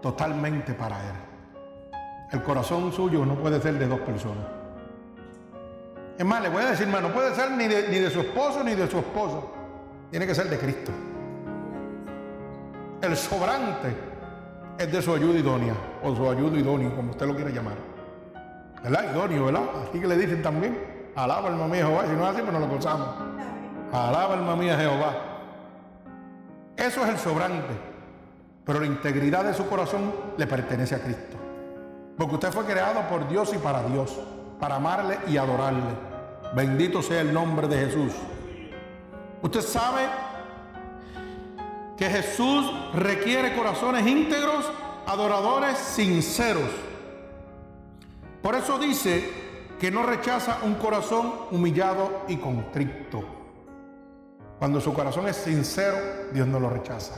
totalmente 0.01 0.73
para 0.73 0.99
Él. 0.99 1.15
El 2.31 2.41
corazón 2.41 2.91
suyo 2.91 3.23
no 3.25 3.35
puede 3.35 3.61
ser 3.61 3.77
de 3.77 3.87
dos 3.87 3.99
personas. 3.99 4.45
Es 6.17 6.25
más, 6.25 6.41
le 6.41 6.49
voy 6.49 6.63
a 6.63 6.71
decir 6.71 6.87
no 6.87 7.13
puede 7.13 7.35
ser 7.35 7.51
ni 7.51 7.67
de, 7.67 7.89
ni 7.89 7.99
de 7.99 8.09
su 8.09 8.21
esposo 8.21 8.63
ni 8.63 8.73
de 8.73 8.89
su 8.89 8.97
esposa. 8.97 9.41
Tiene 10.09 10.25
que 10.25 10.33
ser 10.33 10.49
de 10.49 10.57
Cristo. 10.57 10.91
El 13.01 13.15
sobrante 13.15 13.95
es 14.79 14.91
de 14.91 15.01
su 15.01 15.13
ayuda 15.13 15.37
idónea, 15.37 15.75
o 16.03 16.15
su 16.15 16.27
ayuda 16.27 16.57
idóneo, 16.57 16.95
como 16.95 17.11
usted 17.11 17.27
lo 17.27 17.35
quiera 17.35 17.51
llamar. 17.51 17.94
¿Verdad? 18.85 19.11
Idóneo, 19.13 19.45
¿verdad? 19.45 19.63
Así 19.83 19.99
que 19.99 20.07
le 20.07 20.15
dicen 20.17 20.41
también, 20.41 20.77
alaba 21.15 21.49
alma 21.49 21.67
mía 21.67 21.85
Jehová. 21.85 22.03
Si 22.05 22.13
no 22.13 22.23
es 22.23 22.29
así, 22.29 22.41
pues 22.41 22.53
no 22.53 22.59
lo 22.59 22.67
gozamos. 22.67 23.09
Alaba 23.91 24.35
alma 24.35 24.55
mía 24.55 24.77
Jehová. 24.77 25.13
Eso 26.77 27.03
es 27.03 27.09
el 27.09 27.17
sobrante. 27.17 27.73
Pero 28.63 28.79
la 28.79 28.85
integridad 28.85 29.43
de 29.43 29.53
su 29.53 29.67
corazón 29.67 30.13
le 30.37 30.47
pertenece 30.47 30.95
a 30.95 30.99
Cristo. 30.99 31.37
Porque 32.17 32.35
usted 32.35 32.51
fue 32.51 32.63
creado 32.65 33.01
por 33.09 33.27
Dios 33.27 33.53
y 33.53 33.57
para 33.57 33.83
Dios 33.83 34.17
para 34.59 34.75
amarle 34.75 35.19
y 35.27 35.37
adorarle. 35.37 35.93
Bendito 36.55 37.01
sea 37.01 37.21
el 37.21 37.33
nombre 37.33 37.67
de 37.67 37.85
Jesús. 37.85 38.13
Usted 39.41 39.61
sabe 39.61 40.01
que 41.97 42.09
Jesús 42.09 42.71
requiere 42.93 43.55
corazones 43.55 44.05
íntegros, 44.05 44.65
adoradores 45.05 45.77
sinceros. 45.77 46.69
Por 48.45 48.53
eso 48.53 48.77
dice 48.77 49.27
que 49.79 49.89
no 49.89 50.03
rechaza 50.03 50.59
un 50.61 50.75
corazón 50.75 51.33
humillado 51.49 52.25
y 52.27 52.37
contrito. 52.37 53.23
Cuando 54.59 54.79
su 54.79 54.93
corazón 54.93 55.27
es 55.27 55.35
sincero, 55.35 55.97
Dios 56.31 56.45
no 56.45 56.59
lo 56.59 56.69
rechaza. 56.69 57.15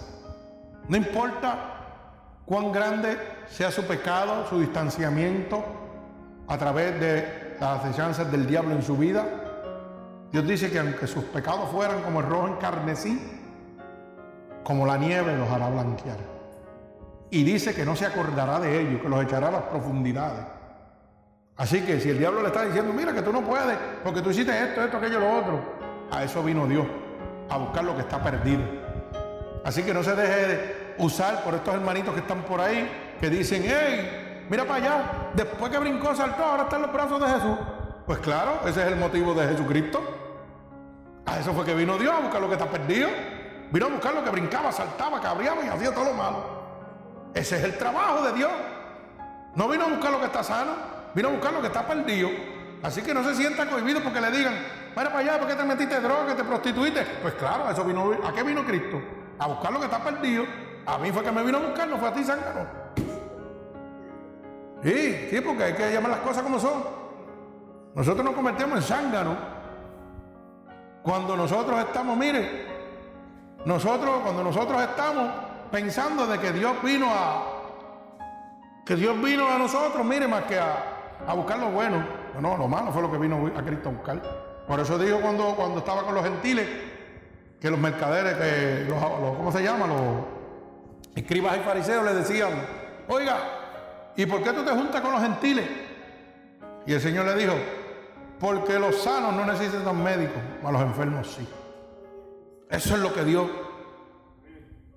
No 0.88 0.96
importa 0.96 2.44
cuán 2.46 2.72
grande 2.72 3.18
sea 3.50 3.72
su 3.72 3.84
pecado, 3.84 4.48
su 4.48 4.62
distanciamiento, 4.62 5.66
a 6.48 6.58
través 6.58 6.98
de 6.98 7.58
las 7.60 7.84
asechanzas 7.84 8.32
del 8.32 8.48
diablo 8.48 8.72
en 8.72 8.82
su 8.82 8.96
vida. 8.96 9.26
Dios 10.32 10.48
dice 10.48 10.72
que 10.72 10.80
aunque 10.80 11.08
sus 11.08 11.26
pecados 11.26 11.70
fueran 11.72 12.04
como 12.04 12.22
el 12.22 12.26
rojo 12.28 12.48
en 12.48 12.56
carnesí, 12.56 13.22
como 14.64 14.86
la 14.86 14.96
nieve 14.96 15.36
los 15.36 15.50
hará 15.50 15.68
blanquear. 15.68 16.20
Y 17.32 17.44
dice 17.44 17.76
que 17.76 17.84
no 17.84 17.98
se 17.98 18.06
acordará 18.06 18.62
de 18.62 18.80
ellos, 18.80 19.02
que 19.02 19.10
los 19.10 19.22
echará 19.22 19.50
a 19.50 19.52
las 19.52 19.64
profundidades. 19.64 20.57
Así 21.58 21.82
que 21.82 22.00
si 22.00 22.10
el 22.10 22.20
diablo 22.20 22.42
le 22.42 22.48
está 22.48 22.64
diciendo, 22.64 22.94
mira 22.94 23.14
que 23.14 23.22
tú 23.22 23.34
no 23.34 23.42
puedes, 23.42 23.78
porque 24.04 24.22
tú 24.22 24.30
hiciste 24.30 24.58
esto, 24.58 24.84
esto, 24.84 24.98
aquello, 24.98 25.20
lo 25.20 25.38
otro, 25.38 25.60
a 26.12 26.24
eso 26.24 26.44
vino 26.44 26.68
Dios, 26.68 26.86
a 27.50 27.58
buscar 27.58 27.84
lo 27.84 27.96
que 27.96 28.02
está 28.02 28.22
perdido. 28.22 28.62
Así 29.66 29.84
que 29.84 29.94
no 29.94 30.04
se 30.04 30.16
deje 30.16 30.48
de 30.48 30.96
usar 31.00 31.44
por 31.44 31.56
estos 31.56 31.74
hermanitos 31.74 32.14
que 32.14 32.20
están 32.20 32.44
por 32.44 32.62
ahí, 32.62 33.16
que 33.20 33.30
dicen, 33.30 33.64
hey, 33.66 34.28
Mira 34.50 34.64
para 34.64 34.76
allá, 34.76 35.04
después 35.34 35.70
que 35.72 35.78
brincó, 35.78 36.16
saltó, 36.16 36.44
ahora 36.44 36.64
está 36.64 36.78
en 36.78 36.84
los 36.84 36.94
brazos 36.94 37.20
de 37.20 37.28
Jesús. 37.28 37.58
Pues 38.06 38.20
claro, 38.20 38.62
ese 38.66 38.82
es 38.82 38.88
el 38.88 38.96
motivo 38.96 39.34
de 39.34 39.46
Jesucristo. 39.48 40.02
A 41.26 41.40
eso 41.40 41.54
fue 41.54 41.66
que 41.66 41.74
vino 41.74 41.98
Dios 41.98 42.14
a 42.14 42.20
buscar 42.22 42.40
lo 42.40 42.48
que 42.48 42.54
está 42.54 42.68
perdido. 42.68 43.10
Vino 43.72 43.88
a 43.88 43.90
buscar 43.90 44.14
lo 44.14 44.24
que 44.24 44.30
brincaba, 44.30 44.72
saltaba, 44.72 45.20
cabreaba 45.20 45.66
y 45.66 45.68
hacía 45.68 45.94
todo 45.94 46.06
lo 46.06 46.14
malo. 46.14 46.46
Ese 47.34 47.58
es 47.58 47.64
el 47.66 47.78
trabajo 47.78 48.26
de 48.26 48.34
Dios. 48.34 48.52
No 49.56 49.68
vino 49.68 49.84
a 49.86 49.90
buscar 49.90 50.12
lo 50.12 50.20
que 50.20 50.28
está 50.28 50.42
sano, 50.42 50.72
vino 51.18 51.30
a 51.30 51.32
buscar 51.32 51.52
lo 51.52 51.62
que 51.62 51.68
está 51.68 51.86
perdido. 51.86 52.30
Así 52.84 53.02
que 53.02 53.12
no 53.12 53.24
se 53.24 53.34
sienta 53.34 53.68
cohibido 53.68 54.02
porque 54.02 54.22
le 54.22 54.30
digan, 54.30 54.54
mira 54.96 55.10
para 55.10 55.18
allá, 55.18 55.40
¿por 55.40 55.48
qué 55.48 55.56
te 55.56 55.64
metiste 55.64 56.00
droga, 56.00 56.36
te 56.36 56.44
prostituiste? 56.44 57.04
Pues 57.24 57.34
claro, 57.34 57.72
eso 57.72 57.84
vino, 57.84 58.12
¿a 58.24 58.32
qué 58.32 58.44
vino 58.44 58.64
Cristo? 58.64 59.02
A 59.40 59.48
buscar 59.48 59.74
lo 59.74 59.80
que 59.80 59.86
está 59.86 60.04
perdido. 60.04 60.46
A 60.86 61.00
mí 61.00 61.12
fue 61.12 61.24
que 61.24 61.32
me 61.32 61.42
vino 61.44 61.58
a 61.58 61.62
buscar, 61.62 61.88
no 61.88 61.98
fue 61.98 62.08
a 62.08 62.14
ti, 62.14 62.24
zángano. 62.24 62.68
Sí, 64.84 65.28
sí, 65.32 65.42
porque 65.42 65.64
hay 65.64 65.74
que 65.74 65.92
llamar 65.92 66.12
las 66.12 66.20
cosas 66.20 66.44
como 66.44 66.60
son. 66.60 66.86
Nosotros 67.96 68.24
nos 68.24 68.36
convertimos 68.36 68.78
en 68.78 68.84
zángano. 68.84 69.36
Cuando 71.02 71.36
nosotros 71.36 71.80
estamos, 71.80 72.16
mire, 72.16 72.68
nosotros, 73.66 74.20
cuando 74.22 74.44
nosotros 74.44 74.80
estamos 74.84 75.32
pensando 75.72 76.28
de 76.28 76.38
que 76.38 76.54
Dios 76.54 76.74
vino 76.84 77.08
a, 77.10 77.44
que 78.86 78.96
Dios 78.96 79.20
vino 79.20 79.48
a 79.48 79.58
nosotros, 79.58 80.06
mire, 80.06 80.28
más 80.28 80.44
que 80.44 80.60
a, 80.60 80.97
a 81.26 81.34
buscar 81.34 81.60
lo 81.60 81.72
bueno. 81.72 82.06
No, 82.40 82.58
lo 82.58 82.68
malo 82.68 82.92
fue 82.92 83.02
lo 83.02 83.12
que 83.12 83.18
vino 83.18 83.52
a 83.56 83.64
Cristo 83.64 83.90
a 83.90 83.92
buscar. 83.94 84.22
Por 84.68 84.80
eso 84.80 84.98
dijo 84.98 85.20
cuando, 85.22 85.56
cuando 85.56 85.80
estaba 85.80 86.04
con 86.04 86.14
los 86.14 86.24
gentiles, 86.24 86.68
que 87.60 87.70
los 87.70 87.80
mercaderes, 87.80 88.36
que 88.36 88.90
los, 88.90 89.02
¿cómo 89.02 89.52
se 89.52 89.64
llama? 89.64 89.88
Los 89.88 89.98
escribas 91.16 91.58
y 91.58 91.60
fariseos 91.62 92.06
le 92.06 92.14
decían, 92.14 92.52
oiga, 93.08 93.38
¿y 94.16 94.26
por 94.26 94.44
qué 94.44 94.52
tú 94.52 94.64
te 94.64 94.72
juntas 94.72 95.02
con 95.02 95.12
los 95.12 95.22
gentiles? 95.22 95.66
Y 96.86 96.94
el 96.94 97.02
Señor 97.02 97.26
le 97.26 97.36
dijo, 97.36 97.54
Porque 98.40 98.78
los 98.78 99.02
sanos 99.02 99.34
no 99.34 99.46
necesitan 99.46 100.04
médicos, 100.04 100.42
a 100.64 100.72
los 100.72 100.82
enfermos 100.82 101.28
sí. 101.36 101.48
Eso 102.70 102.96
es 102.96 103.02
lo 103.02 103.14
que 103.14 103.24
Dios 103.24 103.50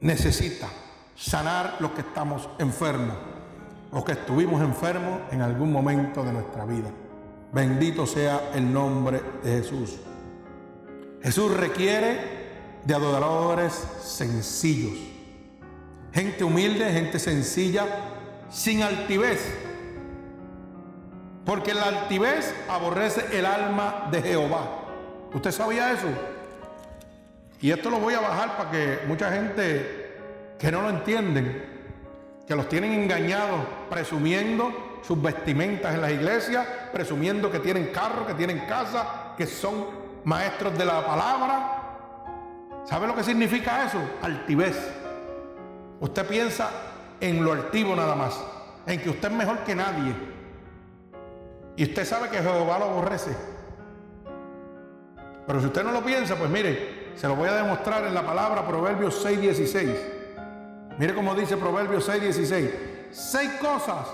necesita, 0.00 0.68
sanar 1.16 1.76
los 1.80 1.92
que 1.92 2.00
estamos 2.02 2.48
enfermos 2.58 3.16
o 3.92 4.04
que 4.04 4.12
estuvimos 4.12 4.62
enfermos 4.62 5.20
en 5.30 5.42
algún 5.42 5.72
momento 5.72 6.22
de 6.22 6.32
nuestra 6.32 6.64
vida. 6.64 6.90
Bendito 7.52 8.06
sea 8.06 8.50
el 8.54 8.72
nombre 8.72 9.20
de 9.42 9.58
Jesús. 9.58 9.98
Jesús 11.22 11.54
requiere 11.56 12.40
de 12.84 12.94
adoradores 12.94 13.72
sencillos, 14.02 14.98
gente 16.12 16.44
humilde, 16.44 16.92
gente 16.92 17.18
sencilla, 17.18 17.84
sin 18.48 18.82
altivez, 18.82 19.44
porque 21.44 21.74
la 21.74 21.84
altivez 21.84 22.54
aborrece 22.68 23.36
el 23.36 23.44
alma 23.44 24.08
de 24.10 24.22
Jehová. 24.22 24.86
¿Usted 25.34 25.50
sabía 25.50 25.92
eso? 25.92 26.06
Y 27.60 27.70
esto 27.70 27.90
lo 27.90 27.98
voy 27.98 28.14
a 28.14 28.20
bajar 28.20 28.56
para 28.56 28.70
que 28.70 28.98
mucha 29.06 29.30
gente 29.30 30.54
que 30.58 30.70
no 30.70 30.82
lo 30.82 30.90
entienden, 30.90 31.79
que 32.50 32.56
los 32.56 32.68
tienen 32.68 32.92
engañados 32.94 33.60
presumiendo 33.88 34.98
sus 35.06 35.22
vestimentas 35.22 35.94
en 35.94 36.00
las 36.00 36.10
iglesias, 36.10 36.66
presumiendo 36.92 37.48
que 37.48 37.60
tienen 37.60 37.92
carro, 37.92 38.26
que 38.26 38.34
tienen 38.34 38.66
casa, 38.66 39.34
que 39.36 39.46
son 39.46 39.86
maestros 40.24 40.76
de 40.76 40.84
la 40.84 41.06
palabra. 41.06 42.82
¿Sabe 42.84 43.06
lo 43.06 43.14
que 43.14 43.22
significa 43.22 43.86
eso? 43.86 43.98
Altivez. 44.20 44.76
Usted 46.00 46.26
piensa 46.26 46.70
en 47.20 47.44
lo 47.44 47.52
altivo 47.52 47.94
nada 47.94 48.16
más, 48.16 48.36
en 48.84 49.00
que 49.00 49.10
usted 49.10 49.30
es 49.30 49.36
mejor 49.36 49.58
que 49.60 49.76
nadie. 49.76 50.12
Y 51.76 51.84
usted 51.84 52.04
sabe 52.04 52.30
que 52.30 52.38
Jehová 52.38 52.80
lo 52.80 52.86
aborrece. 52.86 53.30
Pero 55.46 55.60
si 55.60 55.66
usted 55.66 55.84
no 55.84 55.92
lo 55.92 56.02
piensa, 56.02 56.34
pues 56.34 56.50
mire, 56.50 57.12
se 57.14 57.28
lo 57.28 57.36
voy 57.36 57.48
a 57.48 57.54
demostrar 57.54 58.04
en 58.06 58.12
la 58.12 58.26
palabra 58.26 58.66
Proverbios 58.66 59.24
6:16. 59.24 60.18
Mire 61.00 61.14
cómo 61.14 61.34
dice 61.34 61.56
Proverbios 61.56 62.06
6:16. 62.06 63.08
Seis 63.10 63.52
cosas 63.52 64.06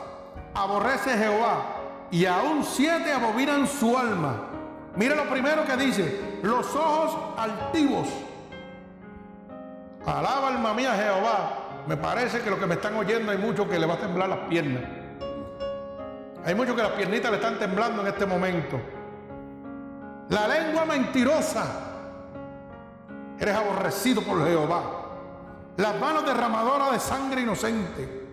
aborrece 0.55 1.19
Jehová 1.19 1.79
y 2.13 2.27
aún 2.27 2.63
siete 2.63 3.11
abominan 3.11 3.67
su 3.67 3.99
alma. 3.99 4.45
Mire 4.95 5.17
lo 5.17 5.29
primero 5.29 5.65
que 5.65 5.77
dice, 5.77 6.39
los 6.45 6.77
ojos 6.77 7.35
altivos. 7.37 8.07
Alaba 10.07 10.47
alma 10.47 10.75
mía 10.75 10.95
Jehová. 10.95 11.83
Me 11.89 11.97
parece 11.97 12.41
que 12.41 12.51
lo 12.51 12.57
que 12.61 12.67
me 12.67 12.75
están 12.75 12.95
oyendo 12.95 13.33
hay 13.33 13.39
muchos 13.39 13.67
que 13.67 13.81
le 13.81 13.87
va 13.87 13.95
a 13.95 13.99
temblar 13.99 14.29
las 14.29 14.49
piernas. 14.49 14.85
Hay 16.45 16.55
muchos 16.55 16.77
que 16.77 16.83
las 16.83 16.93
piernitas 16.93 17.33
le 17.33 17.39
están 17.39 17.59
temblando 17.59 18.03
en 18.03 18.07
este 18.07 18.27
momento. 18.27 18.81
La 20.29 20.47
lengua 20.47 20.85
mentirosa 20.85 21.65
Eres 23.41 23.57
aborrecido 23.57 24.23
por 24.23 24.47
Jehová. 24.47 25.06
Las 25.77 26.01
manos 26.01 26.25
derramadoras 26.25 26.93
de 26.93 27.01
sangre 27.01 27.43
inocente. 27.43 28.25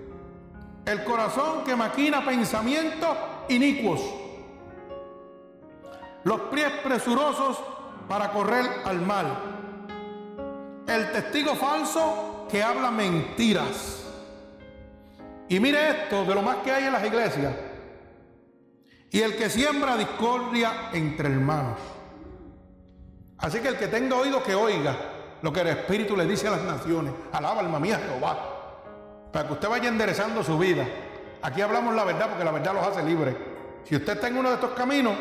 El 0.85 1.03
corazón 1.03 1.63
que 1.65 1.75
maquina 1.75 2.23
pensamientos 2.25 3.17
inicuos. 3.49 4.01
Los 6.23 6.39
pies 6.41 6.71
presurosos 6.83 7.59
para 8.07 8.31
correr 8.31 8.65
al 8.85 9.01
mal. 9.01 9.27
El 10.87 11.11
testigo 11.11 11.55
falso 11.55 12.47
que 12.49 12.63
habla 12.63 12.91
mentiras. 12.91 14.05
Y 15.49 15.59
mire 15.59 15.89
esto 15.89 16.23
de 16.23 16.35
lo 16.35 16.41
más 16.41 16.57
que 16.57 16.71
hay 16.71 16.85
en 16.85 16.93
las 16.93 17.05
iglesias. 17.05 17.53
Y 19.11 19.19
el 19.19 19.35
que 19.35 19.49
siembra 19.49 19.97
discordia 19.97 20.89
entre 20.93 21.29
hermanos. 21.29 21.77
Así 23.37 23.59
que 23.59 23.67
el 23.67 23.77
que 23.77 23.87
tenga 23.87 24.15
oído 24.15 24.41
que 24.41 24.55
oiga 24.55 25.12
lo 25.43 25.53
que 25.53 25.59
el 25.59 25.67
Espíritu 25.67 26.17
le 26.17 26.25
dice 26.25 26.47
a 26.47 26.51
las 26.51 26.63
naciones. 26.63 27.13
Alaba 27.31 27.59
alma 27.59 27.79
mía 27.79 27.99
Jehová. 28.03 28.37
Para 29.31 29.45
que 29.45 29.53
usted 29.53 29.69
vaya 29.69 29.89
enderezando 29.89 30.43
su 30.43 30.57
vida. 30.57 30.87
Aquí 31.41 31.61
hablamos 31.61 31.93
la 31.93 32.05
verdad 32.05 32.29
porque 32.29 32.45
la 32.45 32.51
verdad 32.51 32.73
los 32.73 32.87
hace 32.87 33.03
libres. 33.03 33.35
Si 33.83 33.95
usted 33.95 34.13
está 34.13 34.29
en 34.29 34.37
uno 34.37 34.47
de 34.49 34.55
estos 34.55 34.71
caminos, 34.71 35.13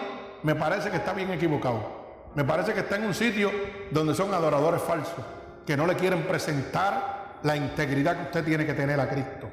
me 0.45 0.55
parece 0.55 0.91
que 0.91 0.99
está 0.99 1.13
bien 1.13 1.31
equivocado. 1.33 2.31
Me 2.37 2.45
parece 2.45 2.73
que 2.73 2.81
está 2.81 2.97
en 2.97 3.05
un 3.05 3.15
sitio 3.15 3.51
donde 3.91 4.15
son 4.15 4.33
adoradores 4.33 4.81
falsos, 4.81 5.25
que 5.67 5.77
no 5.77 5.87
le 5.87 5.97
quieren 5.97 6.23
presentar 6.23 7.41
la 7.43 7.57
integridad 7.57 8.17
que 8.17 8.23
usted 8.23 8.45
tiene 8.45 8.65
que 8.65 8.75
tener 8.75 9.01
a 9.01 9.09
Cristo. 9.09 9.49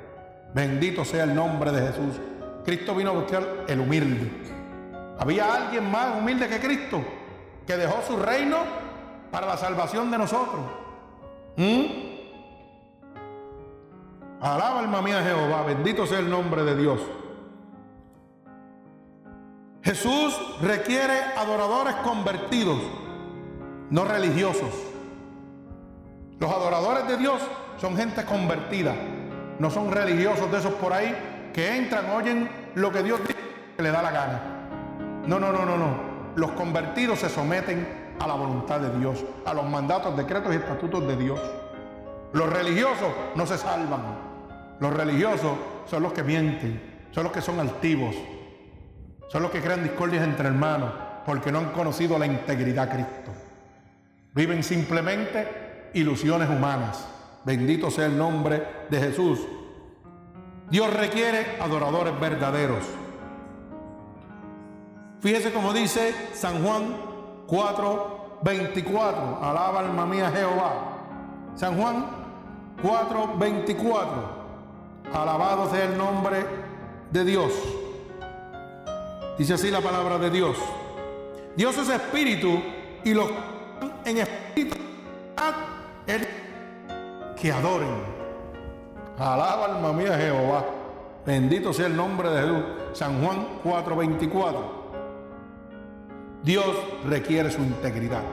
Bendito 0.54 1.04
sea 1.04 1.24
el 1.24 1.34
nombre 1.34 1.72
de 1.72 1.88
Jesús. 1.88 2.22
Cristo 2.64 2.94
vino 2.94 3.10
a 3.10 3.14
buscar 3.14 3.66
el 3.68 3.80
humilde. 3.80 4.32
¿Había 5.18 5.52
alguien 5.52 5.90
más 5.90 6.16
humilde 6.16 6.48
que 6.48 6.60
Cristo? 6.60 7.04
que 7.70 7.78
dejó 7.78 8.02
su 8.02 8.18
reino 8.18 8.58
para 9.32 9.48
la 9.48 9.58
salvación 9.58 10.12
de 10.12 10.18
nosotros. 10.18 10.62
¿Mm? 11.58 11.84
Alaba 14.42 14.80
alma 14.80 15.02
mía 15.02 15.22
Jehová, 15.22 15.64
bendito 15.64 16.06
sea 16.08 16.20
el 16.20 16.30
nombre 16.30 16.64
de 16.64 16.76
Dios. 16.76 17.02
Jesús 19.82 20.40
requiere 20.62 21.14
adoradores 21.38 21.96
convertidos, 21.96 22.80
no 23.90 24.06
religiosos. 24.06 24.70
Los 26.40 26.52
adoradores 26.52 27.08
de 27.08 27.18
Dios 27.18 27.42
son 27.78 27.98
gente 27.98 28.24
convertida, 28.24 28.94
no 29.60 29.70
son 29.70 29.92
religiosos 29.92 30.50
de 30.52 30.60
esos 30.60 30.74
por 30.74 30.94
ahí 30.94 31.16
que 31.54 31.76
entran, 31.76 32.10
oyen 32.12 32.50
lo 32.76 32.92
que 32.92 33.04
Dios 33.04 33.20
dice 33.22 33.36
que 33.76 33.84
le 33.84 33.92
da 33.92 34.02
la 34.02 34.12
gana. 34.12 34.42
No, 35.26 35.40
no, 35.40 35.52
no, 35.52 35.66
no, 35.66 35.78
no 35.78 36.10
los 36.36 36.52
convertidos 36.52 37.20
se 37.20 37.30
someten 37.30 37.88
a 38.20 38.28
la 38.28 38.34
voluntad 38.34 38.80
de 38.80 38.98
Dios, 39.00 39.24
a 39.46 39.54
los 39.54 39.68
mandatos, 39.68 40.16
decretos 40.16 40.54
y 40.54 40.58
estatutos 40.58 41.08
de 41.08 41.16
Dios. 41.16 41.40
Los 42.34 42.52
religiosos 42.52 43.10
no 43.36 43.46
se 43.46 43.58
salvan. 43.58 44.30
Los 44.80 44.94
religiosos 44.94 45.58
son 45.86 46.04
los 46.04 46.14
que 46.14 46.24
mienten, 46.24 47.08
son 47.12 47.24
los 47.24 47.34
que 47.34 47.42
son 47.42 47.60
altivos, 47.60 48.16
son 49.30 49.42
los 49.42 49.52
que 49.52 49.62
crean 49.62 49.84
discordias 49.84 50.24
entre 50.24 50.48
hermanos 50.48 50.92
porque 51.26 51.52
no 51.52 51.60
han 51.60 51.72
conocido 51.72 52.18
la 52.18 52.26
integridad 52.26 52.88
de 52.88 52.94
Cristo. 52.94 53.32
Viven 54.34 54.64
simplemente 54.64 55.92
ilusiones 55.94 56.50
humanas. 56.50 57.06
Bendito 57.44 57.92
sea 57.92 58.06
el 58.06 58.18
nombre 58.18 58.86
de 58.90 59.00
Jesús. 59.00 59.40
Dios 60.70 60.94
requiere 60.94 61.58
adoradores 61.60 62.20
verdaderos. 62.20 62.84
Fíjese 65.20 65.52
como 65.52 65.74
dice 65.74 66.14
San 66.34 66.64
Juan 66.64 67.09
4, 67.50 68.40
24. 68.44 69.40
Alaba 69.42 69.80
alma 69.80 70.06
mía 70.06 70.32
Jehová. 70.34 70.74
San 71.56 71.78
Juan 71.78 72.06
4, 72.82 73.38
24. 73.38 74.40
Alabado 75.14 75.70
sea 75.72 75.86
el 75.86 75.98
nombre 75.98 76.46
de 77.12 77.26
Dios. 77.26 77.52
Dice 79.38 79.54
así 79.54 79.72
la 79.72 79.82
palabra 79.82 80.18
de 80.20 80.30
Dios. 80.30 80.58
Dios 81.56 81.78
es 81.78 81.90
espíritu 81.90 82.62
y 83.04 83.14
los 83.14 83.30
en 84.06 84.18
espíritu 84.18 84.78
que 87.36 87.52
adoren. 87.52 88.20
Alaba 89.18 89.66
alma 89.66 89.94
mía 89.94 90.18
Jehová. 90.18 90.66
Bendito 91.26 91.74
sea 91.74 91.88
el 91.88 91.96
nombre 91.96 92.30
de 92.30 92.42
Jesús. 92.42 92.64
San 92.94 93.24
Juan 93.24 93.46
4, 93.64 93.96
24. 93.96 94.79
Dios 96.44 96.76
requiere 97.06 97.52
su 97.52 97.62
integridad. 97.62 98.24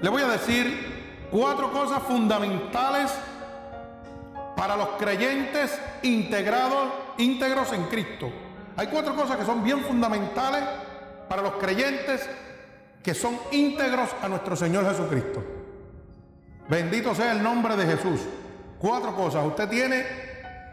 Le 0.00 0.08
voy 0.08 0.22
a 0.22 0.28
decir 0.28 1.28
cuatro 1.30 1.72
cosas 1.72 2.02
fundamentales 2.02 3.10
para 4.56 4.76
los 4.76 4.88
creyentes 4.90 5.78
integrados, 6.02 6.88
íntegros 7.18 7.72
en 7.72 7.84
Cristo. 7.84 8.30
Hay 8.76 8.86
cuatro 8.86 9.14
cosas 9.14 9.36
que 9.36 9.44
son 9.44 9.62
bien 9.64 9.80
fundamentales 9.80 10.62
para 11.28 11.42
los 11.42 11.52
creyentes 11.54 12.28
que 13.02 13.14
son 13.14 13.38
íntegros 13.52 14.10
a 14.22 14.28
nuestro 14.28 14.56
Señor 14.56 14.88
Jesucristo. 14.88 15.42
Bendito 16.68 17.14
sea 17.14 17.32
el 17.32 17.42
nombre 17.42 17.76
de 17.76 17.84
Jesús. 17.84 18.20
Cuatro 18.78 19.14
cosas. 19.14 19.44
Usted 19.44 19.68
tiene 19.68 20.06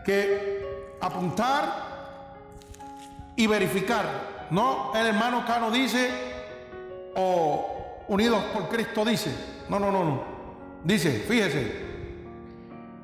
que 0.05 0.95
apuntar 1.01 1.87
y 3.35 3.47
verificar 3.47 4.36
no 4.51 4.93
el 4.95 5.07
hermano 5.07 5.45
Cano 5.45 5.71
dice 5.71 6.09
o 7.15 8.03
unidos 8.07 8.43
por 8.53 8.69
Cristo 8.69 9.03
dice. 9.03 9.33
No, 9.69 9.79
no, 9.79 9.91
no, 9.91 10.03
no. 10.03 10.23
Dice, 10.83 11.11
fíjese, 11.27 11.85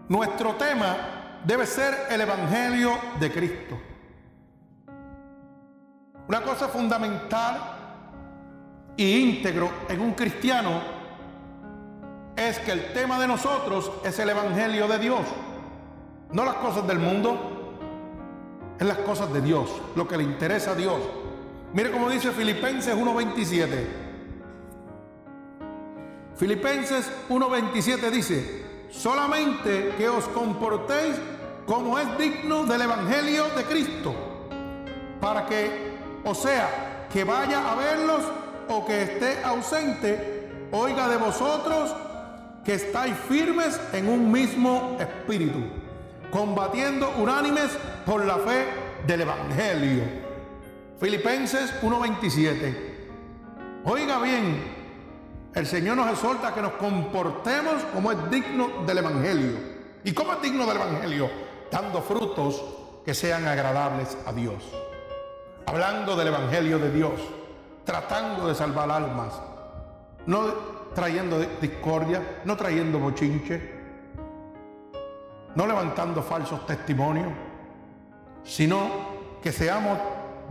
nuestro 0.08 0.54
tema 0.54 1.40
debe 1.44 1.66
ser 1.66 2.08
el 2.10 2.22
Evangelio 2.22 2.98
de 3.20 3.32
Cristo. 3.32 3.78
Una 6.28 6.42
cosa 6.42 6.70
fundamental 6.70 7.60
y 8.96 9.18
íntegro 9.18 9.70
en 9.90 10.00
un 10.00 10.14
cristiano 10.14 11.04
es 12.36 12.60
que 12.60 12.72
el 12.72 12.94
tema 12.94 13.20
de 13.20 13.28
nosotros 13.28 13.92
es 14.06 14.18
el 14.20 14.30
Evangelio 14.30 14.88
de 14.88 15.00
Dios, 15.00 15.22
no 16.32 16.46
las 16.46 16.56
cosas 16.56 16.88
del 16.88 17.00
mundo, 17.00 18.76
es 18.80 18.88
las 18.88 18.98
cosas 19.00 19.32
de 19.34 19.42
Dios, 19.42 19.70
lo 19.96 20.08
que 20.08 20.18
le 20.18 20.24
interesa 20.24 20.72
a 20.72 20.76
Dios. 20.76 21.00
Mire 21.74 21.90
cómo 21.92 22.08
dice 22.08 22.32
Filipenses 22.32 22.96
1.27. 22.96 23.68
Filipenses 26.38 27.12
1.27 27.30 28.12
dice, 28.12 28.66
solamente 28.92 29.94
que 29.98 30.08
os 30.08 30.26
comportéis 30.26 31.16
como 31.66 31.98
es 31.98 32.18
digno 32.18 32.66
del 32.66 32.84
Evangelio 32.84 33.46
de 33.56 33.64
Cristo, 33.64 34.14
para 35.20 35.48
que, 35.48 35.94
o 36.24 36.36
sea, 36.36 37.08
que 37.12 37.24
vaya 37.24 37.72
a 37.72 37.76
verlos 37.76 38.22
o 38.68 38.86
que 38.86 39.04
esté 39.04 39.44
ausente, 39.44 40.68
oiga 40.72 41.08
de 41.08 41.18
vosotros 41.18 41.96
que 42.64 42.76
estáis 42.76 43.16
firmes 43.28 43.80
en 43.94 44.10
un 44.10 44.32
mismo 44.32 44.98
espíritu, 45.00 45.60
combatiendo 46.30 47.14
unánimes 47.18 47.72
por 48.06 48.24
la 48.26 48.38
fe 48.38 48.68
del 49.08 49.22
Evangelio. 49.22 50.23
Filipenses 51.00 51.74
1:27. 51.82 52.94
Oiga 53.86 54.20
bien, 54.20 54.74
el 55.54 55.68
Señor 55.68 55.98
nos 55.98 56.10
exhorta 56.10 56.50
a 56.50 56.54
que 56.54 56.62
nos 56.62 56.74
comportemos 56.74 57.84
como 57.94 58.12
es 58.12 58.30
digno 58.30 58.84
del 58.86 59.00
Evangelio. 59.00 59.58
¿Y 60.04 60.14
cómo 60.14 60.34
es 60.34 60.42
digno 60.42 60.66
del 60.66 60.78
Evangelio? 60.78 61.30
Dando 61.72 62.02
frutos 62.02 62.64
que 63.06 63.14
sean 63.14 63.48
agradables 63.48 64.18
a 64.26 64.34
Dios. 64.34 64.64
Hablando 65.66 66.16
del 66.16 66.28
Evangelio 66.28 66.80
de 66.80 66.92
Dios, 66.92 67.14
tratando 67.84 68.48
de 68.48 68.56
salvar 68.56 68.90
almas, 68.90 69.42
no 70.26 70.74
trayendo 70.94 71.40
discordia, 71.60 72.42
no 72.46 72.56
trayendo 72.56 73.00
bochinche, 73.00 73.74
no 75.56 75.68
levantando 75.68 76.22
falsos 76.22 76.66
testimonios, 76.66 77.32
sino 78.44 78.90
que 79.42 79.52
seamos 79.52 80.00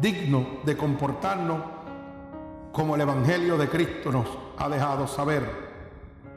dignos 0.00 0.64
de 0.64 0.76
comportarnos 0.76 1.60
como 2.72 2.94
el 2.94 3.02
Evangelio 3.02 3.58
de 3.58 3.68
Cristo 3.68 4.10
nos 4.10 4.26
ha 4.58 4.68
dejado 4.68 5.06
saber. 5.06 5.42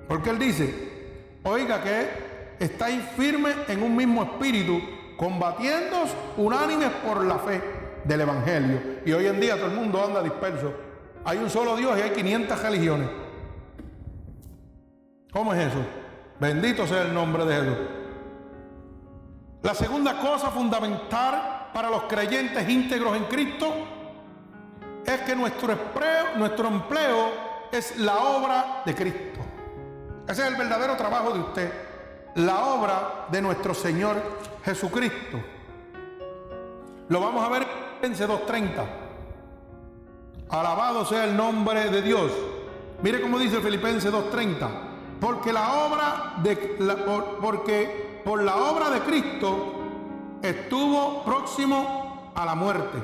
Porque 0.07 0.29
Él 0.29 0.39
dice, 0.39 1.37
oiga 1.43 1.81
que 1.81 2.55
estáis 2.59 3.01
firmes 3.15 3.55
en 3.67 3.81
un 3.81 3.95
mismo 3.95 4.23
espíritu, 4.23 4.79
combatiendo 5.17 6.03
unánimes 6.37 6.89
por 7.05 7.23
la 7.23 7.39
fe 7.39 7.61
del 8.03 8.21
Evangelio. 8.21 8.79
Y 9.05 9.13
hoy 9.13 9.27
en 9.27 9.39
día 9.39 9.55
todo 9.55 9.67
el 9.67 9.75
mundo 9.75 10.03
anda 10.03 10.21
disperso. 10.21 10.73
Hay 11.23 11.37
un 11.37 11.49
solo 11.49 11.75
Dios 11.75 11.97
y 11.97 12.01
hay 12.01 12.11
500 12.11 12.61
religiones. 12.61 13.09
¿Cómo 15.31 15.53
es 15.53 15.67
eso? 15.67 15.79
Bendito 16.39 16.85
sea 16.85 17.03
el 17.03 17.13
nombre 17.13 17.45
de 17.45 17.55
Jesús. 17.55 17.77
La 19.63 19.73
segunda 19.73 20.19
cosa 20.19 20.51
fundamental 20.51 21.54
para 21.76 21.89
los 21.89 22.03
creyentes 22.03 22.69
íntegros 22.69 23.17
en 23.17 23.26
Cristo 23.26 23.73
es 25.05 25.19
que 25.23 25.36
nuestro 25.36 25.73
empleo, 25.73 26.38
nuestro 26.38 26.69
empleo 26.69 27.32
es 27.69 27.97
la 27.97 28.15
obra 28.15 28.82
de 28.86 28.95
Cristo. 28.95 29.41
Ese 30.26 30.43
es 30.43 30.47
el 30.47 30.55
verdadero 30.55 30.95
trabajo 30.95 31.34
de 31.34 31.39
usted, 31.39 31.73
la 32.36 32.67
obra 32.67 33.26
de 33.30 33.41
nuestro 33.41 33.73
Señor 33.73 34.15
Jesucristo. 34.63 35.38
Lo 37.09 37.19
vamos 37.19 37.45
a 37.45 37.49
ver 37.49 37.67
en 38.01 38.13
2.30. 38.15 38.86
Alabado 40.51 41.03
sea 41.03 41.26
el 41.26 41.36
nombre 41.36 41.89
de 41.89 42.01
Dios. 42.01 42.32
Mire 43.01 43.19
cómo 43.19 43.38
dice 43.38 43.59
Filipenses 43.59 44.13
2.30 44.13 44.69
porque 45.19 45.51
la 45.51 45.73
obra 45.86 46.36
de 46.41 46.55
porque 47.41 48.21
por 48.23 48.41
la 48.41 48.55
obra 48.55 48.89
de 48.91 49.01
Cristo 49.01 49.74
estuvo 50.49 51.23
próximo 51.23 52.31
a 52.35 52.45
la 52.45 52.55
muerte, 52.55 52.97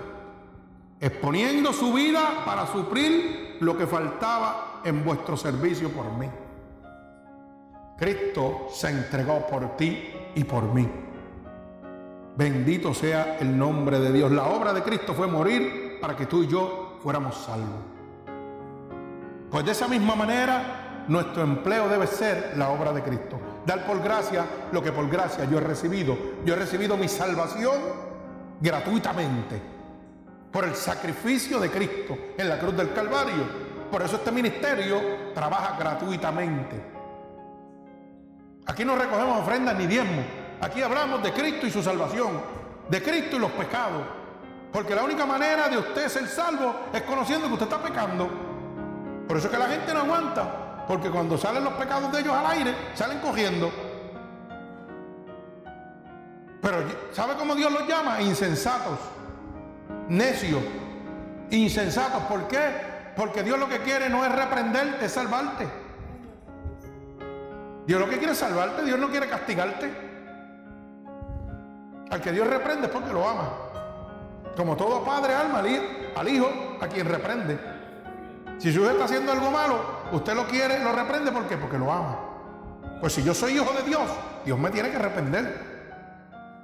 exponiendo 1.00 1.74
su 1.74 1.94
vida 1.94 2.44
para 2.46 2.68
suplir 2.68 3.58
lo 3.60 3.78
que 3.78 3.88
faltaba 3.88 4.82
en 4.84 5.04
vuestro 5.04 5.38
servicio 5.38 5.90
por 5.90 6.12
mí. 6.14 6.30
Cristo 7.98 8.68
se 8.72 8.90
entregó 8.90 9.46
por 9.48 9.78
ti 9.78 10.12
y 10.34 10.44
por 10.44 10.64
mí. 10.64 10.90
Bendito 12.36 12.94
sea 12.94 13.38
el 13.40 13.58
nombre 13.58 14.00
de 14.00 14.12
Dios. 14.12 14.32
La 14.32 14.46
obra 14.46 14.74
de 14.74 14.82
Cristo 14.82 15.14
fue 15.14 15.28
morir 15.28 16.00
para 16.02 16.16
que 16.16 16.26
tú 16.26 16.44
y 16.44 16.48
yo 16.48 16.98
fuéramos 17.04 17.36
salvos. 17.36 17.82
Pues 19.52 19.66
de 19.66 19.72
esa 19.72 19.88
misma 19.88 20.16
manera 20.16 21.04
nuestro 21.08 21.44
empleo 21.44 21.90
debe 21.90 22.08
ser 22.08 22.54
la 22.58 22.70
obra 22.70 22.94
de 22.94 23.04
Cristo. 23.04 23.38
Dar 23.66 23.86
por 23.86 24.02
gracia 24.02 24.46
lo 24.72 24.82
que 24.82 24.92
por 24.92 25.10
gracia 25.10 25.46
yo 25.46 25.58
he 25.58 25.62
recibido. 25.62 26.18
Yo 26.46 26.54
he 26.54 26.58
recibido 26.58 26.98
mi 26.98 27.08
salvación 27.08 27.80
gratuitamente 28.60 29.62
por 30.52 30.66
el 30.66 30.76
sacrificio 30.76 31.60
de 31.60 31.70
Cristo 31.70 32.18
en 32.38 32.50
la 32.50 32.60
cruz 32.60 32.76
del 32.76 32.94
Calvario. 32.94 33.72
Por 33.92 34.02
eso 34.02 34.18
este 34.18 34.32
ministerio 34.32 35.02
trabaja 35.34 35.78
gratuitamente. 35.78 36.82
Aquí 38.66 38.86
no 38.86 38.96
recogemos 38.96 39.42
ofrendas 39.42 39.76
ni 39.78 39.88
diezmos. 39.88 40.26
Aquí 40.62 40.82
hablamos 40.82 41.24
de 41.24 41.34
Cristo 41.34 41.66
y 41.66 41.72
su 41.72 41.82
salvación, 41.82 42.40
de 42.90 43.02
Cristo 43.02 43.36
y 43.36 43.40
los 43.40 43.52
pecados. 43.52 44.04
Porque 44.72 44.96
la 44.96 45.04
única 45.04 45.26
manera 45.26 45.68
de 45.68 45.78
usted 45.78 46.08
ser 46.08 46.28
salvo 46.28 46.74
es 46.94 47.02
conociendo 47.02 47.48
que 47.48 47.54
usted 47.54 47.66
está 47.66 47.82
pecando. 47.82 48.30
Por 49.28 49.38
eso 49.38 49.48
es 49.48 49.54
que 49.54 49.60
la 49.60 49.68
gente 49.68 49.94
no 49.94 50.02
aguanta. 50.02 50.71
Porque 50.92 51.10
cuando 51.10 51.38
salen 51.38 51.64
los 51.64 51.72
pecados 51.76 52.12
de 52.12 52.20
ellos 52.20 52.34
al 52.36 52.48
aire, 52.48 52.76
salen 52.96 53.20
cogiendo. 53.20 53.72
Pero 56.62 56.84
¿sabe 57.14 57.36
cómo 57.36 57.56
Dios 57.56 57.72
los 57.72 57.88
llama? 57.88 58.22
Insensatos, 58.22 59.00
necios, 60.10 60.62
insensatos. 61.50 62.24
¿Por 62.24 62.46
qué? 62.50 62.60
Porque 63.16 63.42
Dios 63.42 63.58
lo 63.58 63.70
que 63.70 63.80
quiere 63.80 64.10
no 64.10 64.26
es 64.26 64.36
reprenderte, 64.36 65.06
es 65.06 65.14
salvarte. 65.14 65.66
Dios 67.88 67.98
lo 67.98 68.10
que 68.10 68.18
quiere 68.18 68.34
es 68.34 68.40
salvarte, 68.40 68.84
Dios 68.84 69.00
no 69.00 69.08
quiere 69.08 69.30
castigarte. 69.30 69.90
Al 72.10 72.20
que 72.20 72.34
Dios 72.34 72.46
reprende 72.48 72.88
es 72.88 72.92
porque 72.92 73.14
lo 73.14 73.30
ama. 73.30 73.50
Como 74.58 74.76
todo 74.76 75.06
padre 75.06 75.36
alma 75.36 75.64
al 76.18 76.28
hijo 76.28 76.50
a 76.82 76.88
quien 76.88 77.08
reprende. 77.08 77.58
Si 78.58 78.74
su 78.74 78.82
hijo 78.82 78.90
está 78.90 79.06
haciendo 79.06 79.32
algo 79.32 79.50
malo, 79.50 80.01
usted 80.12 80.36
lo 80.36 80.48
quiere, 80.48 80.84
lo 80.84 80.92
reprende, 80.92 81.32
¿por 81.32 81.48
qué? 81.48 81.58
Porque 81.58 81.78
lo 81.78 81.92
ama. 81.92 82.20
Pues 83.00 83.14
si 83.14 83.24
yo 83.24 83.34
soy 83.34 83.54
hijo 83.54 83.72
de 83.74 83.84
Dios, 83.84 84.10
Dios 84.46 84.60
me 84.60 84.70
tiene 84.70 84.92
que 84.92 85.00
reprender 85.00 85.72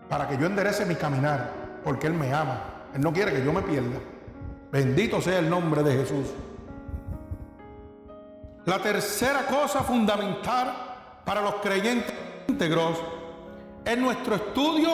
para 0.10 0.28
que 0.28 0.38
yo 0.38 0.46
enderece 0.46 0.86
mi 0.86 0.96
caminar, 0.96 1.52
porque 1.84 2.08
Él 2.08 2.14
me 2.14 2.34
ama. 2.34 2.62
Él 2.94 3.02
no 3.02 3.12
quiere 3.12 3.34
que 3.34 3.44
yo 3.44 3.52
me 3.52 3.62
pierda. 3.62 4.00
Bendito 4.72 5.22
sea 5.22 5.40
el 5.40 5.50
nombre 5.50 5.84
de 5.84 5.94
Jesús. 5.94 6.28
La 8.66 8.80
tercera 8.80 9.46
cosa 9.48 9.82
fundamental 9.82 10.74
para 11.24 11.42
los 11.42 11.56
creyentes 11.56 12.14
íntegros 12.48 12.98
es 13.86 13.98
nuestro 13.98 14.36
estudio 14.36 14.90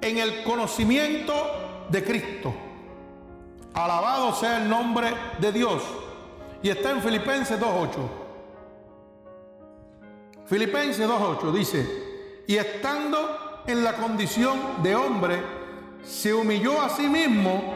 en 0.00 0.18
el 0.18 0.42
conocimiento 0.42 1.86
de 1.90 2.02
Cristo. 2.02 2.54
Alabado 3.74 4.34
sea 4.34 4.58
el 4.62 4.68
nombre 4.68 5.12
de 5.38 5.52
Dios. 5.52 5.82
Y 6.62 6.68
está 6.68 6.90
en 6.92 7.02
Filipenses 7.02 7.58
2.8. 7.58 7.90
Filipenses 10.46 11.08
2.8 11.08 11.52
dice, 11.52 12.44
y 12.46 12.56
estando 12.56 13.62
en 13.66 13.82
la 13.82 13.94
condición 13.94 14.82
de 14.82 14.94
hombre, 14.94 15.42
se 16.04 16.34
humilló 16.34 16.80
a 16.80 16.88
sí 16.88 17.08
mismo, 17.08 17.74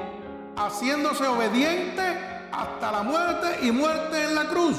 haciéndose 0.56 1.26
obediente 1.26 2.02
hasta 2.52 2.92
la 2.92 3.02
muerte 3.02 3.66
y 3.66 3.70
muerte 3.70 4.24
en 4.24 4.34
la 4.34 4.44
cruz. 4.46 4.78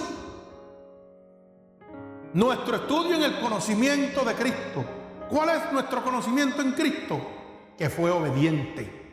Nuestro 2.34 2.76
estudio 2.76 3.16
en 3.16 3.24
el 3.24 3.40
conocimiento 3.40 4.24
de 4.24 4.34
Cristo. 4.36 4.86
¿Cuál 5.30 5.50
es 5.50 5.72
nuestro 5.72 6.04
conocimiento 6.04 6.62
en 6.62 6.72
Cristo? 6.74 7.20
Que 7.78 7.90
fue 7.90 8.12
obediente 8.12 9.08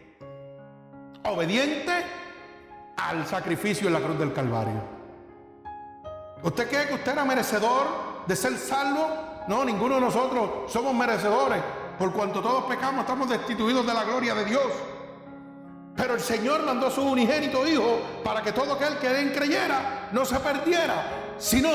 obediente 1.24 1.92
al 2.97 3.26
sacrificio 3.26 3.88
en 3.88 3.95
la 3.95 4.01
cruz 4.01 4.18
del 4.18 4.32
Calvario. 4.32 4.82
¿Usted 6.42 6.68
cree 6.68 6.86
que 6.86 6.95
usted 6.95 7.12
era 7.12 7.24
merecedor 7.24 8.24
de 8.26 8.36
ser 8.36 8.57
salvo? 8.59 9.09
No, 9.49 9.64
ninguno 9.64 9.97
de 9.97 10.01
nosotros 10.03 10.70
somos 10.72 10.95
merecedores. 10.95 11.62
Por 11.99 12.12
cuanto 12.12 12.42
todos 12.42 12.64
pecamos, 12.64 13.01
estamos 13.01 13.28
destituidos 13.28 13.86
de 13.86 13.95
la 13.95 14.05
gloria 14.05 14.34
de 14.34 14.45
Dios. 14.45 14.66
Pero 15.97 16.14
el 16.14 16.20
Señor 16.20 16.64
mandó 16.64 16.88
a 16.88 16.90
su 16.90 17.03
unigénito 17.03 17.66
Hijo 17.66 18.01
para 18.24 18.42
que 18.42 18.53
todo 18.53 18.74
aquel 18.74 18.99
que 18.99 19.20
en 19.20 19.32
creyera 19.32 20.09
no 20.12 20.24
se 20.24 20.38
perdiera, 20.40 21.34
sino 21.38 21.68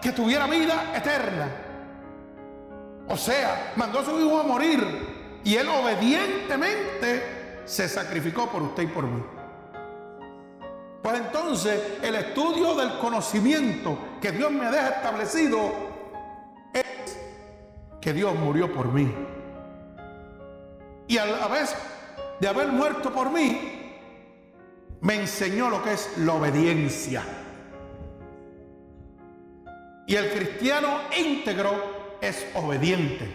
que 0.00 0.12
tuviera 0.12 0.46
vida 0.46 0.92
eterna. 0.94 1.48
O 3.08 3.16
sea, 3.16 3.72
mandó 3.76 4.00
a 4.00 4.04
su 4.04 4.18
Hijo 4.20 4.40
a 4.40 4.44
morir 4.44 5.40
y 5.44 5.56
Él 5.56 5.68
obedientemente 5.68 7.62
se 7.64 7.88
sacrificó 7.88 8.48
por 8.48 8.62
usted 8.62 8.84
y 8.84 8.86
por 8.86 9.04
mí. 9.04 9.22
Pues 11.06 11.20
entonces 11.20 11.80
el 12.02 12.16
estudio 12.16 12.74
del 12.74 12.98
conocimiento 12.98 13.96
que 14.20 14.32
Dios 14.32 14.50
me 14.50 14.64
deja 14.64 14.88
establecido 14.88 15.72
es 16.74 17.16
que 18.00 18.12
Dios 18.12 18.34
murió 18.34 18.74
por 18.74 18.92
mí. 18.92 19.14
Y 21.06 21.16
a 21.18 21.26
la 21.26 21.46
vez 21.46 21.76
de 22.40 22.48
haber 22.48 22.72
muerto 22.72 23.12
por 23.12 23.30
mí, 23.30 23.94
me 25.00 25.14
enseñó 25.14 25.70
lo 25.70 25.80
que 25.80 25.92
es 25.92 26.18
la 26.18 26.32
obediencia. 26.32 27.22
Y 30.08 30.16
el 30.16 30.28
cristiano 30.32 31.02
íntegro 31.16 32.16
es 32.20 32.48
obediente, 32.56 33.32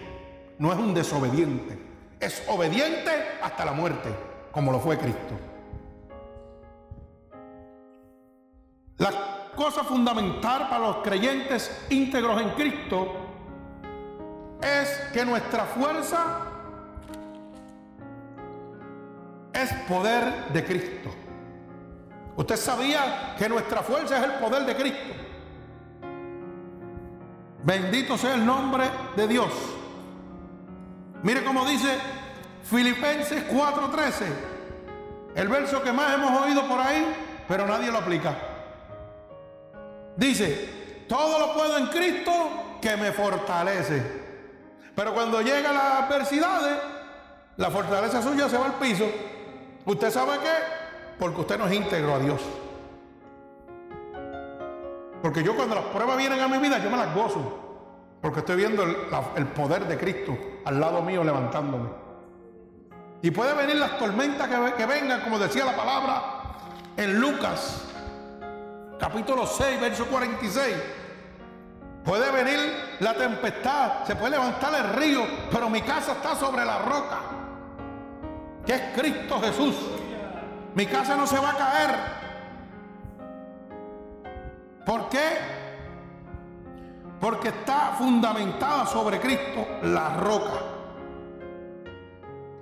no 0.60 0.74
es 0.74 0.78
un 0.78 0.94
desobediente, 0.94 1.80
es 2.20 2.44
obediente 2.50 3.12
hasta 3.42 3.64
la 3.64 3.72
muerte, 3.72 4.10
como 4.52 4.74
lo 4.74 4.82
fue 4.82 4.98
Cristo. 4.98 5.51
La 9.02 9.47
cosa 9.56 9.84
fundamental 9.84 10.70
para 10.70 10.86
los 10.86 10.97
creyentes 10.97 11.88
íntegros 11.89 12.39
en 12.39 12.52
Cristo 12.52 13.16
es 14.62 14.89
que 15.12 15.26
nuestra 15.26 15.66
fuerza 15.66 16.41
es 19.54 19.74
poder 19.89 20.49
de 20.54 20.64
Cristo. 20.64 21.10
Usted 22.36 22.56
sabía 22.58 23.34
que 23.39 23.49
nuestra 23.49 23.82
fuerza 23.82 24.20
es 24.20 24.24
el 24.24 24.34
poder 24.34 24.68
de 24.68 24.76
Cristo. 24.76 25.14
Bendito 27.64 28.20
sea 28.20 28.36
el 28.36 28.45
nombre 28.45 28.84
de 29.16 29.28
Dios. 29.28 29.52
Mire 31.24 31.43
cómo 31.43 31.66
dice 31.66 31.97
Filipenses 32.66 33.45
4:13, 33.52 34.26
el 35.34 35.47
verso 35.47 35.82
que 35.82 35.91
más 35.91 36.14
hemos 36.14 36.39
oído 36.43 36.68
por 36.68 36.80
ahí, 36.80 37.04
pero 37.47 37.66
nadie 37.66 37.91
lo 37.91 37.97
aplica. 37.97 38.51
Dice, 40.22 41.06
todo 41.10 41.40
lo 41.40 41.54
puedo 41.56 41.80
en 41.80 41.88
Cristo 41.88 42.32
que 42.80 42.96
me 42.96 43.12
fortalece. 43.12 44.04
Pero 44.94 45.16
cuando 45.16 45.42
llegan 45.42 45.74
las 45.74 46.04
adversidades, 46.04 46.78
la 47.58 47.72
fortaleza 47.72 48.22
suya 48.22 48.48
se 48.48 48.56
va 48.56 48.68
al 48.68 48.76
piso. 48.76 49.10
¿Usted 49.84 50.12
sabe 50.12 50.34
qué? 50.34 51.18
Porque 51.18 51.42
usted 51.42 51.58
no 51.58 51.66
es 51.66 51.74
íntegro 51.74 52.14
a 52.14 52.20
Dios. 52.20 52.40
Porque 55.24 55.42
yo 55.42 55.56
cuando 55.56 55.74
las 55.74 55.86
pruebas 55.86 56.18
vienen 56.18 56.40
a 56.40 56.48
mi 56.48 56.60
vida, 56.60 56.78
yo 56.78 56.92
me 56.92 56.98
las 56.98 57.16
gozo. 57.16 58.20
Porque 58.22 58.42
estoy 58.42 58.58
viendo 58.58 58.84
el, 58.84 59.48
poder 59.48 59.88
de 59.88 59.98
Cristo 59.98 60.38
al 60.66 60.80
lado 60.80 61.02
mío 61.02 61.24
levantándome. 61.24 61.90
Y 63.24 63.32
puede 63.32 63.56
venir 63.56 63.78
las 63.78 63.98
tormentas 63.98 64.48
que 64.78 64.86
vengan, 64.86 65.22
como 65.22 65.40
decía 65.40 65.66
la 65.66 65.76
palabra 65.76 66.24
en 66.96 67.20
Lucas, 67.20 67.91
capítulo 69.02 69.47
6, 69.47 69.82
verso 69.82 70.06
46. 70.06 70.76
Puede 72.06 72.32
venir 72.32 72.60
la 72.99 73.16
tempestad, 73.16 74.06
se 74.06 74.16
puede 74.16 74.32
levantar 74.32 74.74
el 74.76 74.93
río, 74.93 75.24
pero 75.52 75.70
mi 75.70 75.82
casa 75.82 76.14
está 76.14 76.36
sobre 76.36 76.64
la 76.64 76.80
roca, 76.80 77.20
que 78.64 78.74
es 78.74 78.82
Cristo 78.95 79.41
Jesús. 79.41 79.76
Mi 80.76 80.86
casa 80.86 81.18
no 81.18 81.26
se 81.26 81.39
va 81.39 81.49
a 81.49 81.58
caer. 81.58 81.95
¿Por 84.86 85.10
qué? 85.10 85.38
Porque 87.20 87.49
está 87.49 87.95
fundamentada 87.97 88.86
sobre 88.86 89.20
Cristo 89.20 89.68
la 89.84 90.16
roca. 90.18 90.62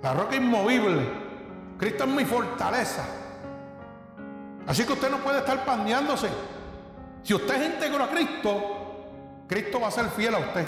La 0.02 0.14
roca 0.14 0.36
inmovible. 0.36 1.06
Cristo 1.78 2.04
es 2.04 2.10
mi 2.10 2.24
fortaleza. 2.24 3.19
Así 4.66 4.84
que 4.84 4.92
usted 4.92 5.10
no 5.10 5.18
puede 5.18 5.38
estar 5.38 5.64
pandeándose. 5.64 6.28
Si 7.22 7.34
usted 7.34 7.54
es 7.54 7.74
íntegro 7.74 8.04
a 8.04 8.08
Cristo, 8.08 8.62
Cristo 9.46 9.80
va 9.80 9.88
a 9.88 9.90
ser 9.90 10.06
fiel 10.10 10.34
a 10.34 10.38
usted. 10.38 10.66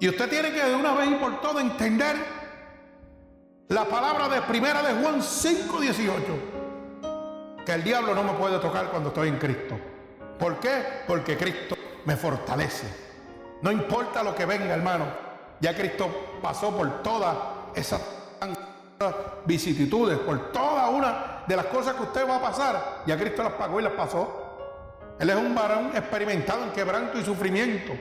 Y 0.00 0.08
usted 0.08 0.28
tiene 0.28 0.52
que 0.52 0.62
de 0.62 0.74
una 0.74 0.94
vez 0.94 1.10
y 1.10 1.14
por 1.14 1.40
todas 1.40 1.62
entender 1.62 2.16
la 3.68 3.84
palabra 3.84 4.28
de 4.28 4.42
primera 4.42 4.82
de 4.82 5.02
Juan 5.02 5.22
5:18. 5.22 7.64
Que 7.64 7.72
el 7.72 7.84
diablo 7.84 8.14
no 8.14 8.22
me 8.22 8.32
puede 8.32 8.58
tocar 8.58 8.90
cuando 8.90 9.08
estoy 9.08 9.28
en 9.28 9.38
Cristo. 9.38 9.78
¿Por 10.38 10.60
qué? 10.60 11.04
Porque 11.06 11.36
Cristo 11.36 11.76
me 12.04 12.16
fortalece. 12.16 12.86
No 13.62 13.72
importa 13.72 14.22
lo 14.22 14.34
que 14.34 14.44
venga, 14.44 14.74
hermano. 14.74 15.06
Ya 15.60 15.74
Cristo 15.74 16.38
pasó 16.42 16.76
por 16.76 17.02
todas 17.02 17.34
esas 17.74 18.02
vicisitudes, 19.44 20.18
por 20.18 20.52
toda 20.52 20.88
una 20.88 21.42
de 21.46 21.56
las 21.56 21.66
cosas 21.66 21.94
que 21.94 22.02
usted 22.02 22.28
va 22.28 22.36
a 22.36 22.42
pasar. 22.42 23.02
Ya 23.06 23.18
Cristo 23.18 23.42
las 23.42 23.52
pagó 23.54 23.80
y 23.80 23.82
las 23.82 23.92
pasó. 23.92 24.40
Él 25.18 25.30
es 25.30 25.36
un 25.36 25.54
varón 25.54 25.90
experimentado 25.94 26.64
en 26.64 26.70
quebranto 26.70 27.18
y 27.18 27.24
sufrimiento. 27.24 27.92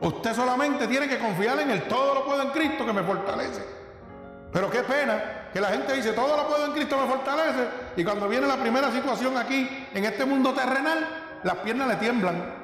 Usted 0.00 0.34
solamente 0.34 0.86
tiene 0.86 1.08
que 1.08 1.18
confiar 1.18 1.58
en 1.60 1.70
el 1.70 1.82
todo 1.88 2.14
lo 2.14 2.24
puedo 2.24 2.42
en 2.42 2.50
Cristo 2.50 2.86
que 2.86 2.92
me 2.92 3.02
fortalece. 3.02 3.64
Pero 4.52 4.70
qué 4.70 4.82
pena 4.82 5.48
que 5.52 5.60
la 5.60 5.68
gente 5.68 5.92
dice, 5.94 6.12
todo 6.12 6.36
lo 6.36 6.46
puedo 6.46 6.66
en 6.66 6.72
Cristo 6.72 6.96
me 6.98 7.06
fortalece. 7.08 7.68
Y 7.96 8.04
cuando 8.04 8.28
viene 8.28 8.46
la 8.46 8.56
primera 8.56 8.90
situación 8.92 9.36
aquí, 9.36 9.86
en 9.92 10.04
este 10.04 10.24
mundo 10.24 10.52
terrenal, 10.54 11.06
las 11.42 11.56
piernas 11.56 11.88
le 11.88 11.96
tiemblan. 11.96 12.54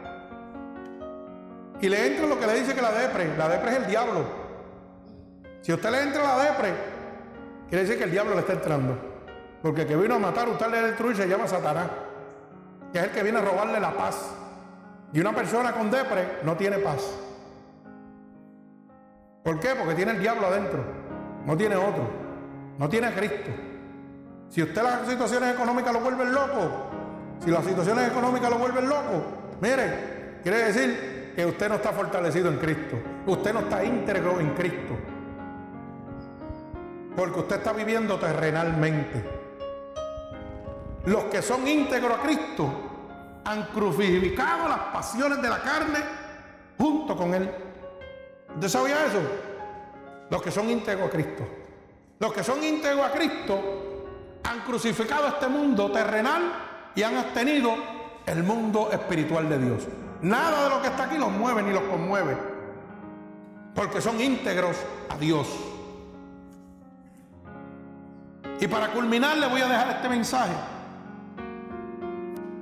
Y 1.81 1.89
le 1.89 2.07
entra 2.07 2.27
lo 2.27 2.39
que 2.39 2.47
le 2.47 2.61
dice 2.61 2.75
que 2.75 2.83
la 2.83 2.93
depre. 2.93 3.37
La 3.37 3.49
depre 3.49 3.72
es 3.72 3.77
el 3.79 3.87
diablo. 3.87 4.43
Si 5.65 5.73
usted 5.73 5.91
le 5.91 6.03
entra 6.03 6.23
la 6.23 6.45
depre, 6.45 6.75
quiere 7.69 7.85
decir 7.85 7.97
que 7.97 8.05
el 8.05 8.11
diablo 8.11 8.35
le 8.35 8.41
está 8.41 8.53
entrando. 8.53 8.99
Porque 9.62 9.83
el 9.83 9.89
que 9.89 9.97
vino 9.97 10.17
a 10.17 10.19
matar, 10.19 10.47
usted 10.47 10.69
le 10.69 10.83
destruir, 10.83 11.17
se 11.17 11.27
llama 11.27 11.49
Satanás. 11.49 11.89
Que 12.93 12.99
es 12.99 13.05
el 13.05 13.11
que 13.11 13.23
viene 13.23 13.39
a 13.39 13.43
robarle 13.43 13.81
la 13.81 13.97
paz. 13.97 14.31
Y 15.15 15.21
una 15.21 15.35
persona 15.35 15.73
con 15.73 15.91
depre 15.91 16.41
no 16.43 16.55
tiene 16.55 16.79
paz. 16.79 17.03
¿Por 19.43 19.59
qué? 19.59 19.71
Porque 19.75 19.95
tiene 19.95 20.12
el 20.12 20.21
diablo 20.21 20.47
adentro 20.47 21.05
no 21.47 21.57
tiene 21.57 21.77
otro, 21.77 22.09
no 22.79 22.89
tiene 22.89 23.09
a 23.09 23.15
Cristo. 23.15 23.51
Si 24.49 24.62
usted 24.62 24.83
las 24.83 25.09
situaciones 25.09 25.55
económicas 25.55 25.93
lo 25.93 26.01
vuelven 26.01 26.33
loco, 26.33 26.71
si 27.45 27.51
las 27.51 27.65
situaciones 27.65 28.09
económicas 28.09 28.51
lo 28.51 28.59
vuelven 28.59 28.89
loco, 28.89 29.25
mire, 29.61 30.39
quiere 30.43 30.59
decir 30.65 31.33
que 31.37 31.45
usted 31.45 31.69
no 31.69 31.75
está 31.77 31.93
fortalecido 31.93 32.49
en 32.49 32.59
Cristo, 32.59 32.97
usted 33.27 33.53
no 33.53 33.61
está 33.61 33.85
íntegro 33.85 34.41
en 34.41 34.51
Cristo, 34.55 34.97
porque 37.17 37.41
usted 37.41 37.57
está 37.57 37.73
viviendo 37.73 38.19
terrenalmente. 38.19 39.25
Los 41.07 41.25
que 41.25 41.43
son 41.43 41.67
íntegros 41.67 42.19
a 42.19 42.23
Cristo 42.23 42.71
han 43.45 43.65
crucificado 43.67 44.69
las 44.69 44.79
pasiones 44.93 45.41
de 45.43 45.49
la 45.49 45.59
carne 45.61 45.99
junto 46.79 47.17
con 47.17 47.35
Él. 47.35 47.51
¿Usted 48.55 48.69
sabía 48.69 49.07
eso? 49.07 49.21
los 50.31 50.43
que 50.43 50.51
son 50.51 50.69
íntegros 50.71 51.09
a 51.09 51.11
Cristo. 51.11 51.45
Los 52.19 52.33
que 52.33 52.43
son 52.43 52.62
íntegros 52.62 53.07
a 53.07 53.12
Cristo 53.12 53.61
han 54.43 54.61
crucificado 54.61 55.29
este 55.29 55.49
mundo 55.49 55.91
terrenal 55.91 56.43
y 56.95 57.03
han 57.03 57.17
obtenido 57.17 57.75
el 58.27 58.43
mundo 58.43 58.91
espiritual 58.93 59.49
de 59.49 59.59
Dios. 59.59 59.85
Nada 60.23 60.65
de 60.65 60.71
lo 60.71 60.83
que 60.83 60.89
está 60.89 61.05
aquí 61.05 61.19
los 61.19 61.31
mueve 61.31 61.62
ni 61.62 61.73
los 61.73 61.83
conmueve, 61.83 62.37
porque 63.75 64.01
son 64.01 64.21
íntegros 64.21 64.77
a 65.09 65.17
Dios. 65.19 65.47
Y 68.61 68.69
para 68.69 68.89
culminar 68.89 69.37
le 69.37 69.47
voy 69.47 69.61
a 69.61 69.67
dejar 69.67 69.91
este 69.91 70.09
mensaje. 70.09 70.55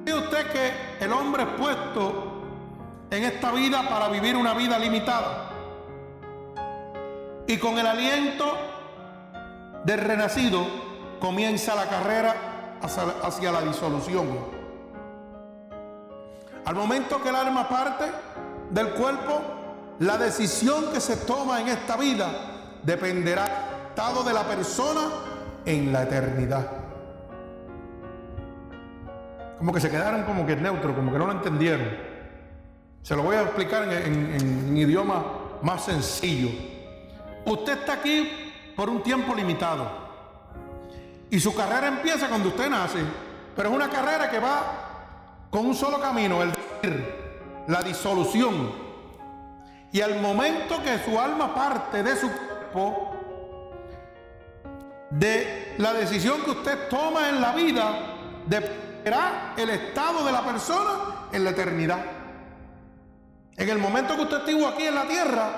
¿Sabe 0.07 0.19
usted 0.19 0.51
que 0.51 1.05
el 1.05 1.13
hombre 1.13 1.45
es 1.45 1.49
puesto 1.51 2.43
en 3.11 3.25
esta 3.25 3.53
vida 3.53 3.89
para 3.89 4.09
vivir 4.09 4.37
una 4.37 4.55
vida 4.55 4.79
limitada? 4.79 5.51
Y 7.47 7.57
con 7.59 7.79
el 7.79 7.87
aliento 7.87 8.57
del 9.85 10.01
renacido 10.01 10.67
comienza 11.21 11.75
la 11.75 11.87
carrera 11.87 12.35
hacia, 13.23 13.53
la 13.53 13.61
disolución. 13.63 14.27
Al 16.65 16.75
momento 16.75 17.23
que 17.23 17.29
el 17.29 17.37
alma 17.37 17.69
parte 17.69 18.05
del 18.71 18.91
cuerpo, 18.91 19.41
la 20.01 20.19
decisión 20.19 20.93
que 20.93 21.01
se 21.01 21.17
toma 21.17 21.61
en 21.61 21.69
esta 21.69 21.97
vida 21.97 22.29
dependerá 22.83 23.89
estado 23.91 24.23
de 24.23 24.33
la 24.33 24.45
persona 24.45 25.03
en 25.65 25.93
la 25.93 26.05
eternidad. 26.05 26.67
Como 29.59 29.73
que 29.73 29.81
se 29.81 29.91
quedaron 29.91 30.25
como 30.25 30.47
que 30.47 30.57
neutro, 30.57 30.95
como 30.95 31.13
que 31.13 31.19
no 31.19 31.27
lo 31.27 31.33
entendieron. 31.33 31.89
Se 33.03 33.17
lo 33.17 33.23
voy 33.23 33.37
a 33.37 33.43
explicar 33.43 33.85
en, 33.93 34.77
idioma 34.77 35.25
más 35.63 35.85
sencillo. 35.85 36.51
Usted 37.45 37.81
está 37.81 37.95
aquí 37.95 38.29
por 38.77 38.89
un 38.89 39.03
tiempo 39.03 39.35
limitado. 39.35 39.89
Y 41.31 41.39
su 41.41 41.55
carrera 41.55 41.89
empieza 41.89 42.29
cuando 42.29 42.49
usted 42.49 42.69
nace. 42.69 42.99
Pero 43.55 43.69
es 43.69 43.75
una 43.75 43.89
carrera 43.89 44.31
que 44.31 44.39
va 44.39 45.49
con 45.51 45.67
un 45.67 45.75
solo 45.75 46.01
camino, 46.01 46.43
el 46.43 46.53
la 47.69 47.83
disolución. 47.83 48.73
Y 49.93 50.01
al 50.01 50.21
momento 50.21 50.83
que 50.83 50.99
su 51.05 51.19
alma 51.19 51.55
parte 51.55 52.03
de 52.03 52.17
su 52.17 52.31
cuerpo, 52.31 53.12
de 55.19 55.75
la 55.79 55.93
decisión 55.93 56.43
que 56.43 56.51
usted 56.51 56.89
toma 56.89 57.29
en 57.29 57.41
la 57.41 57.53
vida, 57.53 57.99
dependerá 58.47 59.55
el 59.57 59.71
estado 59.71 60.25
de 60.25 60.33
la 60.33 60.43
persona 60.43 60.91
en 61.33 61.45
la 61.45 61.51
eternidad. 61.51 62.05
En 63.57 63.69
el 63.69 63.79
momento 63.79 64.17
que 64.17 64.23
usted 64.23 64.39
estuvo 64.39 64.67
aquí 64.67 64.85
en 64.85 64.95
la 64.95 65.05
tierra, 65.05 65.51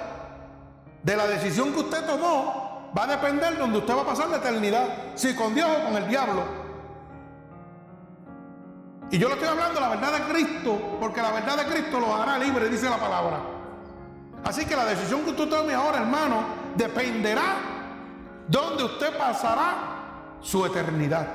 de 1.02 1.16
la 1.16 1.26
decisión 1.26 1.72
que 1.72 1.80
usted 1.80 2.04
tomó, 2.06 2.90
va 2.96 3.04
a 3.04 3.06
depender 3.06 3.52
de 3.52 3.58
donde 3.58 3.78
usted 3.78 3.94
va 3.94 4.02
a 4.02 4.06
pasar 4.06 4.28
la 4.28 4.38
eternidad, 4.38 4.88
si 5.14 5.34
con 5.34 5.54
Dios 5.54 5.68
o 5.68 5.84
con 5.84 5.96
el 5.96 6.08
diablo. 6.08 6.64
Y 9.10 9.18
yo 9.18 9.28
le 9.28 9.34
estoy 9.34 9.48
hablando 9.48 9.80
la 9.80 9.90
verdad 9.90 10.12
de 10.12 10.32
Cristo, 10.32 10.96
porque 10.98 11.22
la 11.22 11.30
verdad 11.30 11.58
de 11.58 11.64
Cristo 11.66 12.00
lo 12.00 12.14
hará 12.14 12.38
libre, 12.38 12.68
dice 12.68 12.88
la 12.88 12.96
palabra. 12.96 13.40
Así 14.42 14.64
que 14.64 14.74
la 14.74 14.86
decisión 14.86 15.22
que 15.22 15.30
usted 15.30 15.48
tome 15.48 15.74
ahora, 15.74 15.98
hermano, 15.98 16.44
dependerá 16.74 17.73
donde 18.48 18.84
usted 18.84 19.16
pasará 19.16 19.74
su 20.40 20.64
eternidad. 20.66 21.26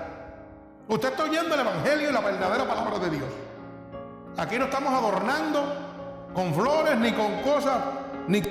Usted 0.87 1.09
está 1.09 1.23
oyendo 1.23 1.53
el 1.53 1.61
Evangelio 1.61 2.09
y 2.09 2.13
la 2.13 2.21
verdadera 2.21 2.67
palabra 2.67 2.99
de 2.99 3.09
Dios. 3.09 3.29
Aquí 4.37 4.57
no 4.57 4.65
estamos 4.65 4.93
adornando 4.93 5.63
con 6.33 6.53
flores, 6.53 6.97
ni 6.97 7.11
con 7.13 7.41
cosas, 7.41 7.77
ni 8.27 8.41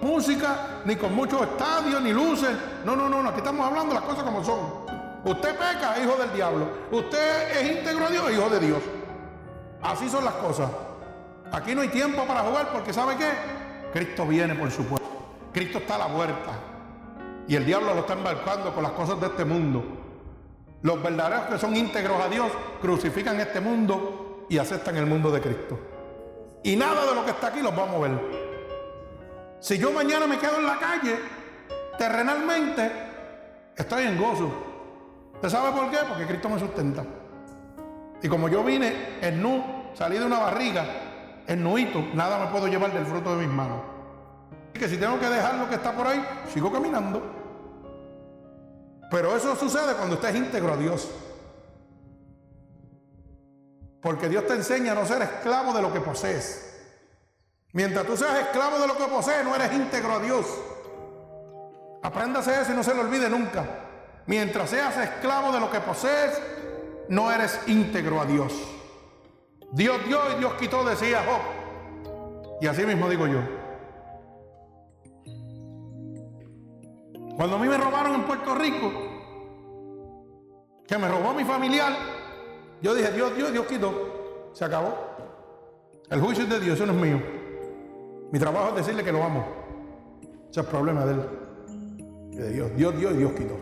música, 0.00 0.80
ni 0.84 0.96
con 0.96 1.14
muchos 1.14 1.42
estadios, 1.42 2.00
ni 2.02 2.12
luces. 2.12 2.50
No, 2.84 2.94
no, 2.94 3.08
no, 3.08 3.22
no. 3.22 3.28
Aquí 3.28 3.38
estamos 3.38 3.66
hablando 3.66 3.94
las 3.94 4.04
cosas 4.04 4.24
como 4.24 4.44
son. 4.44 4.60
Usted 5.24 5.56
peca, 5.56 5.98
hijo 6.00 6.16
del 6.16 6.32
diablo. 6.32 6.68
Usted 6.92 7.58
es 7.58 7.78
íntegro 7.78 8.06
a 8.06 8.10
Dios, 8.10 8.30
hijo 8.30 8.48
de 8.50 8.60
Dios. 8.60 8.82
Así 9.82 10.08
son 10.08 10.24
las 10.24 10.34
cosas. 10.34 10.70
Aquí 11.52 11.74
no 11.74 11.80
hay 11.80 11.88
tiempo 11.88 12.24
para 12.26 12.40
jugar 12.40 12.68
porque 12.72 12.92
¿sabe 12.92 13.16
qué? 13.16 13.30
Cristo 13.92 14.26
viene 14.26 14.54
por 14.54 14.70
su 14.70 14.84
pueblo. 14.84 15.08
Cristo 15.52 15.78
está 15.78 15.96
a 15.96 15.98
la 15.98 16.08
puerta. 16.08 16.52
Y 17.48 17.56
el 17.56 17.64
diablo 17.64 17.94
lo 17.94 18.00
está 18.00 18.12
embarcando 18.12 18.74
con 18.74 18.82
las 18.82 18.92
cosas 18.92 19.18
de 19.20 19.26
este 19.26 19.44
mundo. 19.44 19.82
Los 20.82 21.02
verdaderos 21.02 21.46
que 21.46 21.58
son 21.58 21.74
íntegros 21.74 22.20
a 22.20 22.28
Dios 22.28 22.52
crucifican 22.80 23.40
este 23.40 23.60
mundo 23.60 24.46
y 24.50 24.58
aceptan 24.58 24.96
el 24.96 25.06
mundo 25.06 25.30
de 25.30 25.40
Cristo. 25.40 25.78
Y 26.62 26.76
nada 26.76 27.06
de 27.06 27.14
lo 27.14 27.24
que 27.24 27.30
está 27.30 27.48
aquí 27.48 27.60
los 27.60 27.76
va 27.76 27.84
a 27.84 27.86
mover. 27.86 28.10
Si 29.60 29.78
yo 29.78 29.90
mañana 29.92 30.26
me 30.26 30.38
quedo 30.38 30.58
en 30.58 30.66
la 30.66 30.78
calle, 30.78 31.16
terrenalmente, 31.98 32.92
estoy 33.76 34.04
en 34.04 34.20
gozo. 34.20 34.52
¿Usted 35.34 35.48
sabe 35.48 35.72
por 35.72 35.90
qué? 35.90 35.98
Porque 36.06 36.26
Cristo 36.26 36.50
me 36.50 36.58
sustenta. 36.58 37.02
Y 38.22 38.28
como 38.28 38.48
yo 38.48 38.62
vine 38.62 39.18
en 39.22 39.42
nu, 39.42 39.64
salí 39.94 40.18
de 40.18 40.26
una 40.26 40.38
barriga, 40.38 40.84
en 41.46 41.62
nuito, 41.62 42.04
nada 42.12 42.38
me 42.38 42.46
puedo 42.48 42.68
llevar 42.68 42.92
del 42.92 43.06
fruto 43.06 43.36
de 43.36 43.46
mis 43.46 43.54
manos. 43.54 43.80
Y 44.74 44.78
que 44.78 44.86
si 44.86 44.98
tengo 44.98 45.18
que 45.18 45.26
dejar 45.26 45.54
lo 45.54 45.68
que 45.68 45.76
está 45.76 45.92
por 45.92 46.06
ahí, 46.06 46.22
sigo 46.52 46.70
caminando. 46.70 47.37
Pero 49.10 49.36
eso 49.36 49.56
sucede 49.56 49.94
cuando 49.94 50.16
usted 50.16 50.28
es 50.28 50.36
íntegro 50.36 50.74
a 50.74 50.76
Dios. 50.76 51.08
Porque 54.00 54.28
Dios 54.28 54.46
te 54.46 54.54
enseña 54.54 54.92
a 54.92 54.94
no 54.94 55.06
ser 55.06 55.22
esclavo 55.22 55.72
de 55.72 55.82
lo 55.82 55.92
que 55.92 56.00
posees. 56.00 56.64
Mientras 57.72 58.06
tú 58.06 58.16
seas 58.16 58.38
esclavo 58.38 58.78
de 58.78 58.86
lo 58.86 58.96
que 58.96 59.04
posees, 59.04 59.44
no 59.44 59.54
eres 59.54 59.72
íntegro 59.72 60.12
a 60.14 60.18
Dios. 60.20 60.46
Apréndase 62.02 62.60
eso 62.60 62.72
y 62.72 62.76
no 62.76 62.82
se 62.82 62.94
lo 62.94 63.02
olvide 63.02 63.28
nunca. 63.28 63.64
Mientras 64.26 64.70
seas 64.70 64.96
esclavo 64.96 65.52
de 65.52 65.60
lo 65.60 65.70
que 65.70 65.80
posees, 65.80 66.40
no 67.08 67.32
eres 67.32 67.58
íntegro 67.66 68.20
a 68.20 68.26
Dios. 68.26 68.52
Dios 69.72 70.04
dio 70.06 70.20
y 70.32 70.38
Dios 70.38 70.54
quitó, 70.54 70.84
decía 70.84 71.24
Job. 71.26 72.58
Y 72.60 72.66
así 72.66 72.84
mismo 72.84 73.08
digo 73.08 73.26
yo. 73.26 73.57
Cuando 77.38 77.54
a 77.54 77.58
mí 77.60 77.68
me 77.68 77.78
robaron 77.78 78.16
en 78.16 78.24
Puerto 78.24 78.52
Rico, 78.56 78.90
que 80.84 80.98
me 80.98 81.06
robó 81.06 81.32
mi 81.32 81.44
familiar, 81.44 81.92
yo 82.82 82.96
dije, 82.96 83.12
Dios, 83.12 83.36
Dios, 83.36 83.52
Dios 83.52 83.64
quitó. 83.64 84.50
Se 84.54 84.64
acabó. 84.64 84.92
El 86.10 86.20
juicio 86.20 86.42
es 86.42 86.50
de 86.50 86.58
Dios, 86.58 86.74
eso 86.74 86.84
no 86.84 86.94
es 86.94 86.98
mío. 86.98 87.22
Mi 88.32 88.40
trabajo 88.40 88.70
es 88.70 88.74
decirle 88.74 89.04
que 89.04 89.12
lo 89.12 89.22
amo. 89.22 89.46
Ese 90.50 90.50
es 90.50 90.56
el 90.56 90.64
problema 90.64 91.04
de 91.04 91.12
él. 91.12 91.20
de 92.32 92.50
Dios. 92.50 92.74
Dios 92.74 92.98
Dios 92.98 93.14
y 93.14 93.16
Dios 93.18 93.32
quitó. 93.34 93.56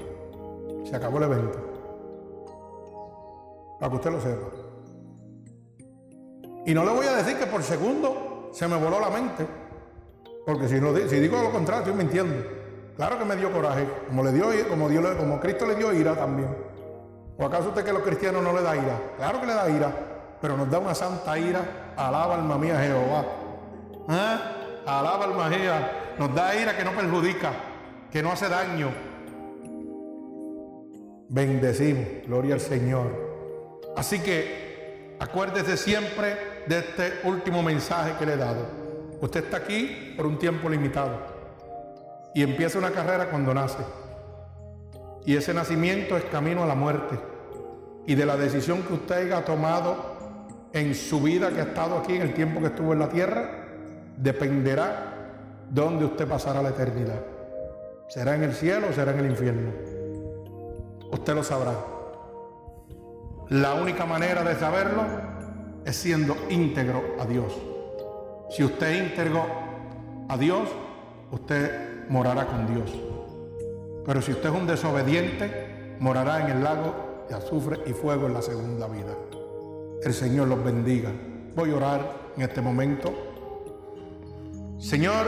Se 0.86 0.96
acabó 0.96 1.18
el 1.18 1.24
evento. 1.24 1.58
Para 3.78 3.90
que 3.90 3.96
usted 3.96 4.10
lo 4.10 4.20
sepa. 4.22 4.46
Y 6.64 6.72
no 6.72 6.82
le 6.82 6.92
voy 6.92 7.06
a 7.08 7.16
decir 7.16 7.36
que 7.36 7.44
por 7.44 7.62
segundo 7.62 8.48
se 8.52 8.66
me 8.68 8.76
voló 8.78 8.98
la 8.98 9.10
mente. 9.10 9.46
Porque 10.46 10.66
si 10.66 10.76
digo 11.20 11.42
lo 11.42 11.50
contrario, 11.50 11.84
estoy 11.84 11.94
mintiendo. 11.94 12.65
Claro 12.96 13.18
que 13.18 13.26
me 13.26 13.36
dio 13.36 13.52
coraje, 13.52 13.86
como 14.08 14.24
le 14.24 14.32
dio, 14.32 14.46
como 14.70 14.88
como 15.18 15.38
Cristo 15.40 15.66
le 15.66 15.74
dio 15.74 15.92
ira 15.92 16.14
también. 16.14 16.48
¿O 17.36 17.44
acaso 17.44 17.68
usted 17.68 17.84
que 17.84 17.92
los 17.92 18.02
cristianos 18.02 18.42
no 18.42 18.54
le 18.54 18.62
da 18.62 18.74
ira? 18.74 18.98
Claro 19.18 19.38
que 19.40 19.46
le 19.46 19.52
da 19.52 19.68
ira, 19.68 19.92
pero 20.40 20.56
nos 20.56 20.70
da 20.70 20.78
una 20.78 20.94
santa 20.94 21.38
ira. 21.38 21.92
Alaba 21.94 22.36
alma 22.36 22.56
mía 22.56 22.80
Jehová. 22.80 23.24
¿Eh? 24.08 24.38
Alaba 24.86 25.24
alma 25.24 25.48
mía. 25.50 26.14
Nos 26.18 26.34
da 26.34 26.56
ira 26.56 26.74
que 26.74 26.84
no 26.84 26.92
perjudica, 26.92 27.52
que 28.10 28.22
no 28.22 28.32
hace 28.32 28.48
daño. 28.48 28.88
Bendecimos, 31.28 32.06
gloria 32.26 32.54
al 32.54 32.60
Señor. 32.60 33.26
Así 33.94 34.20
que 34.20 35.16
acuérdese 35.20 35.76
siempre 35.76 36.64
de 36.66 36.78
este 36.78 37.12
último 37.24 37.62
mensaje 37.62 38.14
que 38.18 38.24
le 38.24 38.34
he 38.34 38.36
dado. 38.38 38.66
Usted 39.20 39.44
está 39.44 39.58
aquí 39.58 40.14
por 40.16 40.24
un 40.24 40.38
tiempo 40.38 40.70
limitado 40.70 41.35
y 42.36 42.42
empieza 42.42 42.78
una 42.78 42.90
carrera 42.90 43.30
cuando 43.30 43.54
nace. 43.54 43.78
Y 45.24 45.36
ese 45.36 45.54
nacimiento 45.54 46.18
es 46.18 46.24
camino 46.24 46.62
a 46.62 46.66
la 46.66 46.74
muerte. 46.74 47.18
Y 48.06 48.14
de 48.14 48.26
la 48.26 48.36
decisión 48.36 48.82
que 48.82 48.92
usted 48.92 49.24
haya 49.24 49.42
tomado 49.42 49.96
en 50.74 50.94
su 50.94 51.22
vida 51.22 51.48
que 51.48 51.60
ha 51.60 51.64
estado 51.64 51.96
aquí, 51.96 52.14
en 52.14 52.20
el 52.20 52.34
tiempo 52.34 52.60
que 52.60 52.66
estuvo 52.66 52.92
en 52.92 52.98
la 52.98 53.08
tierra, 53.08 53.48
dependerá 54.18 55.14
dónde 55.70 56.04
usted 56.04 56.28
pasará 56.28 56.60
la 56.60 56.68
eternidad. 56.68 57.22
¿Será 58.08 58.34
en 58.34 58.42
el 58.42 58.52
cielo 58.52 58.88
o 58.90 58.92
será 58.92 59.12
en 59.12 59.20
el 59.20 59.30
infierno? 59.30 59.70
Usted 61.10 61.34
lo 61.34 61.42
sabrá. 61.42 61.72
La 63.48 63.72
única 63.72 64.04
manera 64.04 64.44
de 64.44 64.56
saberlo 64.56 65.04
es 65.86 65.96
siendo 65.96 66.36
íntegro 66.50 67.02
a 67.18 67.24
Dios. 67.24 67.56
Si 68.50 68.62
usted 68.62 68.88
es 68.88 69.10
íntegro 69.10 69.46
a 70.28 70.36
Dios, 70.36 70.68
usted 71.30 71.85
morará 72.08 72.46
con 72.46 72.66
Dios. 72.72 72.92
Pero 74.04 74.22
si 74.22 74.32
usted 74.32 74.48
es 74.48 74.54
un 74.54 74.66
desobediente, 74.66 75.96
morará 75.98 76.44
en 76.44 76.56
el 76.56 76.64
lago 76.64 77.24
de 77.28 77.34
azufre 77.34 77.80
y 77.86 77.92
fuego 77.92 78.26
en 78.26 78.34
la 78.34 78.42
segunda 78.42 78.86
vida. 78.86 79.14
El 80.02 80.14
Señor 80.14 80.48
los 80.48 80.62
bendiga. 80.62 81.10
Voy 81.54 81.70
a 81.70 81.76
orar 81.76 82.12
en 82.36 82.42
este 82.42 82.60
momento. 82.60 83.12
Señor, 84.78 85.26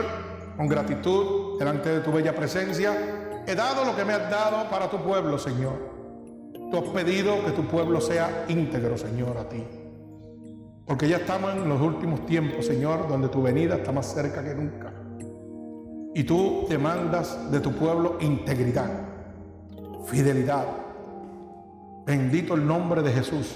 con 0.55 0.67
gratitud 0.67 1.57
delante 1.59 1.89
de 1.89 1.99
tu 1.99 2.11
bella 2.11 2.35
presencia, 2.35 3.43
he 3.45 3.55
dado 3.55 3.83
lo 3.83 3.95
que 3.95 4.05
me 4.05 4.13
has 4.13 4.29
dado 4.29 4.69
para 4.69 4.89
tu 4.89 4.97
pueblo, 4.97 5.37
Señor. 5.37 5.89
Tú 6.71 6.77
has 6.77 6.89
pedido 6.89 7.43
que 7.43 7.51
tu 7.51 7.65
pueblo 7.65 7.99
sea 7.99 8.45
íntegro, 8.47 8.97
Señor, 8.97 9.37
a 9.37 9.49
ti. 9.49 9.63
Porque 10.85 11.07
ya 11.07 11.17
estamos 11.17 11.53
en 11.53 11.67
los 11.67 11.81
últimos 11.81 12.25
tiempos, 12.25 12.65
Señor, 12.65 13.07
donde 13.07 13.27
tu 13.27 13.41
venida 13.41 13.75
está 13.75 13.91
más 13.91 14.13
cerca 14.13 14.43
que 14.43 14.53
nunca. 14.53 14.93
Y 16.13 16.23
tú 16.23 16.65
demandas 16.67 17.51
de 17.51 17.59
tu 17.59 17.71
pueblo 17.71 18.17
integridad, 18.19 18.89
fidelidad. 20.05 20.65
Bendito 22.05 22.55
el 22.55 22.65
nombre 22.65 23.03
de 23.03 23.11
Jesús. 23.11 23.55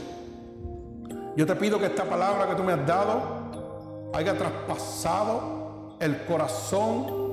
Yo 1.35 1.47
te 1.47 1.55
pido 1.55 1.79
que 1.79 1.87
esta 1.87 2.03
palabra 2.03 2.47
que 2.47 2.55
tú 2.55 2.63
me 2.63 2.73
has 2.73 2.85
dado 2.85 4.11
haya 4.13 4.37
traspasado 4.37 5.97
el 5.99 6.25
corazón 6.25 7.23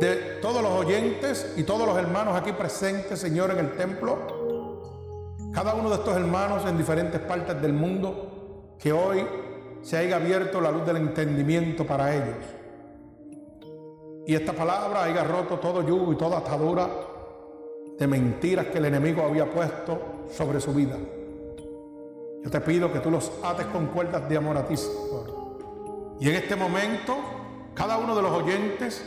de 0.00 0.38
todos 0.42 0.62
los 0.62 0.72
oyentes 0.72 1.54
y 1.56 1.62
todos 1.62 1.86
los 1.86 1.96
hermanos 1.96 2.34
aquí 2.36 2.52
presentes, 2.52 3.20
Señor, 3.20 3.52
en 3.52 3.58
el 3.58 3.76
templo. 3.76 4.18
Cada 5.52 5.74
uno 5.74 5.90
de 5.90 5.96
estos 5.96 6.16
hermanos 6.16 6.64
en 6.66 6.76
diferentes 6.76 7.20
partes 7.20 7.60
del 7.62 7.72
mundo, 7.72 8.74
que 8.80 8.92
hoy 8.92 9.24
se 9.82 9.96
haya 9.96 10.16
abierto 10.16 10.60
la 10.60 10.72
luz 10.72 10.84
del 10.84 10.96
entendimiento 10.96 11.86
para 11.86 12.14
ellos 12.14 12.57
y 14.28 14.34
esta 14.34 14.52
palabra 14.52 15.04
haya 15.04 15.24
roto 15.24 15.58
todo 15.58 15.80
yugo 15.80 16.12
y 16.12 16.16
toda 16.16 16.36
atadura 16.36 16.86
de 17.98 18.06
mentiras 18.06 18.66
que 18.66 18.76
el 18.76 18.84
enemigo 18.84 19.22
había 19.22 19.50
puesto 19.50 20.26
sobre 20.30 20.60
su 20.60 20.74
vida. 20.74 20.98
Yo 22.44 22.50
te 22.50 22.60
pido 22.60 22.92
que 22.92 22.98
tú 23.00 23.10
los 23.10 23.32
ates 23.42 23.64
con 23.68 23.86
cuerdas 23.86 24.28
de 24.28 24.36
amor 24.36 24.58
a 24.58 24.66
ti, 24.66 24.76
Señor. 24.76 26.18
Y 26.20 26.28
en 26.28 26.34
este 26.34 26.56
momento, 26.56 27.16
cada 27.72 27.96
uno 27.96 28.14
de 28.14 28.20
los 28.20 28.30
oyentes 28.32 29.02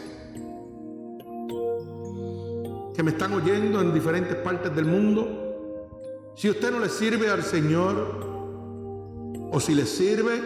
que 2.95 3.03
me 3.03 3.11
están 3.11 3.31
oyendo 3.33 3.79
en 3.79 3.93
diferentes 3.93 4.35
partes 4.37 4.75
del 4.75 4.85
mundo, 4.85 6.33
si 6.35 6.49
usted 6.49 6.71
no 6.71 6.79
le 6.79 6.89
sirve 6.89 7.29
al 7.29 7.43
Señor, 7.43 8.25
o 9.51 9.59
si 9.59 9.75
le 9.75 9.85
sirve 9.85 10.41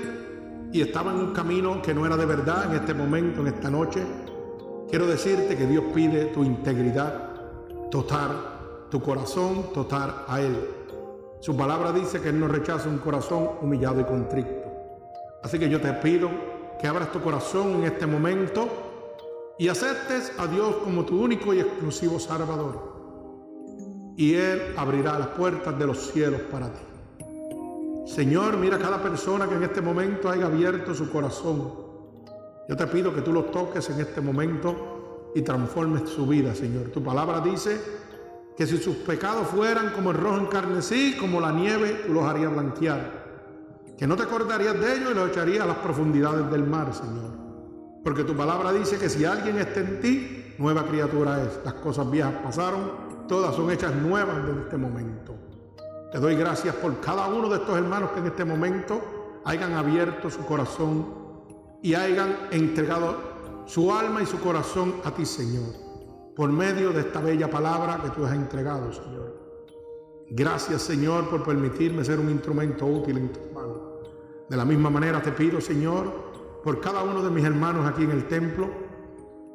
y 0.73 0.81
estaba 0.81 1.11
en 1.11 1.19
un 1.19 1.31
camino 1.31 1.81
que 1.81 1.93
no 1.93 2.05
era 2.05 2.17
de 2.17 2.25
verdad 2.25 2.65
en 2.65 2.75
este 2.75 2.93
momento, 2.93 3.39
en 3.39 3.47
esta 3.47 3.69
noche, 3.69 4.03
Quiero 4.89 5.07
decirte 5.07 5.57
que 5.57 5.65
Dios 5.65 5.83
pide 5.93 6.25
tu 6.25 6.43
integridad 6.43 7.31
total, 7.89 8.87
tu 8.89 9.01
corazón 9.01 9.73
total 9.73 10.25
a 10.27 10.39
Él. 10.41 10.55
Su 11.39 11.55
palabra 11.55 11.91
dice 11.91 12.21
que 12.21 12.29
Él 12.29 12.39
no 12.39 12.47
rechaza 12.47 12.87
un 12.87 12.99
corazón 12.99 13.49
humillado 13.61 13.99
y 14.01 14.03
contrito. 14.03 14.63
Así 15.43 15.59
que 15.59 15.69
yo 15.69 15.81
te 15.81 15.91
pido 15.93 16.29
que 16.79 16.87
abras 16.87 17.11
tu 17.11 17.21
corazón 17.21 17.75
en 17.75 17.83
este 17.85 18.05
momento 18.05 18.67
y 19.57 19.67
aceptes 19.67 20.33
a 20.37 20.47
Dios 20.47 20.75
como 20.83 21.05
tu 21.05 21.21
único 21.21 21.53
y 21.53 21.59
exclusivo 21.59 22.19
Salvador. 22.19 22.93
Y 24.17 24.33
Él 24.33 24.73
abrirá 24.77 25.19
las 25.19 25.29
puertas 25.29 25.77
de 25.77 25.87
los 25.87 26.11
cielos 26.11 26.41
para 26.51 26.67
ti. 26.71 26.81
Señor, 28.05 28.57
mira 28.57 28.77
cada 28.77 29.01
persona 29.01 29.47
que 29.47 29.55
en 29.55 29.63
este 29.63 29.81
momento 29.81 30.29
haya 30.29 30.45
abierto 30.45 30.93
su 30.93 31.11
corazón. 31.11 31.84
Yo 32.67 32.75
te 32.75 32.87
pido 32.87 33.13
que 33.13 33.21
tú 33.21 33.31
los 33.31 33.51
toques 33.51 33.89
en 33.89 33.99
este 33.99 34.21
momento 34.21 35.31
y 35.35 35.41
transformes 35.41 36.09
su 36.09 36.25
vida, 36.25 36.55
Señor. 36.55 36.89
Tu 36.89 37.03
palabra 37.03 37.39
dice 37.41 37.79
que 38.57 38.65
si 38.65 38.77
sus 38.77 38.95
pecados 38.97 39.47
fueran 39.47 39.91
como 39.91 40.11
el 40.11 40.17
rojo 40.17 40.37
encarnecí, 40.37 41.15
como 41.19 41.39
la 41.39 41.51
nieve, 41.51 42.03
tú 42.07 42.13
los 42.13 42.23
harías 42.23 42.51
blanquear. 42.51 43.25
Que 43.97 44.07
no 44.07 44.15
te 44.15 44.23
acordarías 44.23 44.79
de 44.79 44.95
ellos 44.95 45.11
y 45.11 45.13
los 45.13 45.29
echarías 45.29 45.63
a 45.63 45.67
las 45.67 45.77
profundidades 45.77 46.49
del 46.49 46.63
mar, 46.63 46.93
Señor. 46.93 47.33
Porque 48.03 48.23
tu 48.23 48.35
palabra 48.35 48.71
dice 48.71 48.97
que 48.97 49.09
si 49.09 49.25
alguien 49.25 49.57
está 49.57 49.81
en 49.81 49.99
ti, 49.99 50.55
nueva 50.57 50.85
criatura 50.85 51.43
es. 51.43 51.59
Las 51.63 51.75
cosas 51.75 52.09
viejas 52.09 52.33
pasaron, 52.43 53.27
todas 53.27 53.55
son 53.55 53.69
hechas 53.71 53.93
nuevas 53.95 54.37
en 54.49 54.59
este 54.59 54.77
momento. 54.77 55.35
Te 56.11 56.19
doy 56.19 56.35
gracias 56.35 56.75
por 56.75 56.99
cada 56.99 57.27
uno 57.27 57.49
de 57.49 57.57
estos 57.57 57.77
hermanos 57.77 58.11
que 58.11 58.19
en 58.21 58.27
este 58.27 58.45
momento 58.45 59.01
hayan 59.43 59.73
abierto 59.73 60.29
su 60.29 60.45
corazón 60.45 61.24
y 61.85 61.93
hayan 61.93 62.35
entregado 62.49 63.63
su 63.67 63.93
alma 63.93 64.23
y 64.23 64.25
su 64.25 64.39
corazón 64.39 64.95
a 65.03 65.11
ti, 65.11 65.23
Señor, 65.23 65.71
por 66.35 66.51
medio 66.51 66.91
de 66.91 67.01
esta 67.01 67.21
bella 67.21 67.47
palabra 67.47 68.01
que 68.01 68.09
tú 68.09 68.25
has 68.25 68.33
entregado, 68.33 68.91
Señor. 68.91 70.25
Gracias, 70.31 70.81
Señor, 70.81 71.29
por 71.29 71.43
permitirme 71.43 72.03
ser 72.03 72.19
un 72.19 72.31
instrumento 72.31 72.87
útil 72.87 73.19
en 73.19 73.31
tus 73.31 73.51
manos. 73.53 73.77
De 74.49 74.57
la 74.57 74.65
misma 74.65 74.89
manera 74.89 75.21
te 75.21 75.31
pido, 75.31 75.61
Señor, 75.61 76.11
por 76.63 76.81
cada 76.81 77.03
uno 77.03 77.21
de 77.21 77.29
mis 77.29 77.45
hermanos 77.45 77.85
aquí 77.85 78.03
en 78.03 78.11
el 78.11 78.27
templo, 78.27 78.67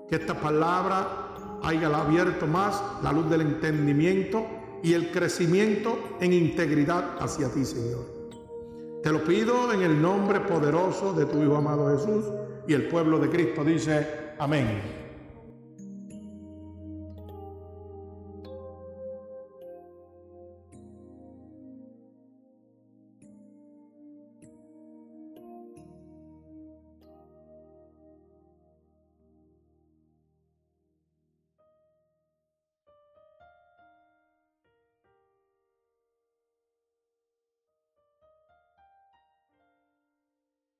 que 0.09 0.15
esta 0.15 0.40
palabra 0.40 1.59
haya 1.65 1.89
abierto 1.89 2.47
más 2.47 2.81
la 3.02 3.11
luz 3.11 3.28
del 3.28 3.40
entendimiento 3.40 4.47
y 4.85 4.93
el 4.93 5.11
crecimiento 5.11 5.98
en 6.20 6.32
integridad 6.32 7.16
hacia 7.19 7.48
ti, 7.48 7.65
Señor. 7.65 8.07
Te 9.03 9.11
lo 9.11 9.25
pido 9.25 9.73
en 9.73 9.81
el 9.81 10.01
nombre 10.01 10.41
poderoso 10.41 11.15
de 11.15 11.25
tu 11.25 11.43
Hijo 11.43 11.57
amado 11.57 11.97
Jesús 11.97 12.27
y 12.67 12.75
el 12.75 12.89
pueblo 12.89 13.19
de 13.19 13.31
Cristo 13.31 13.65
dice, 13.65 14.07
amén. 14.39 15.10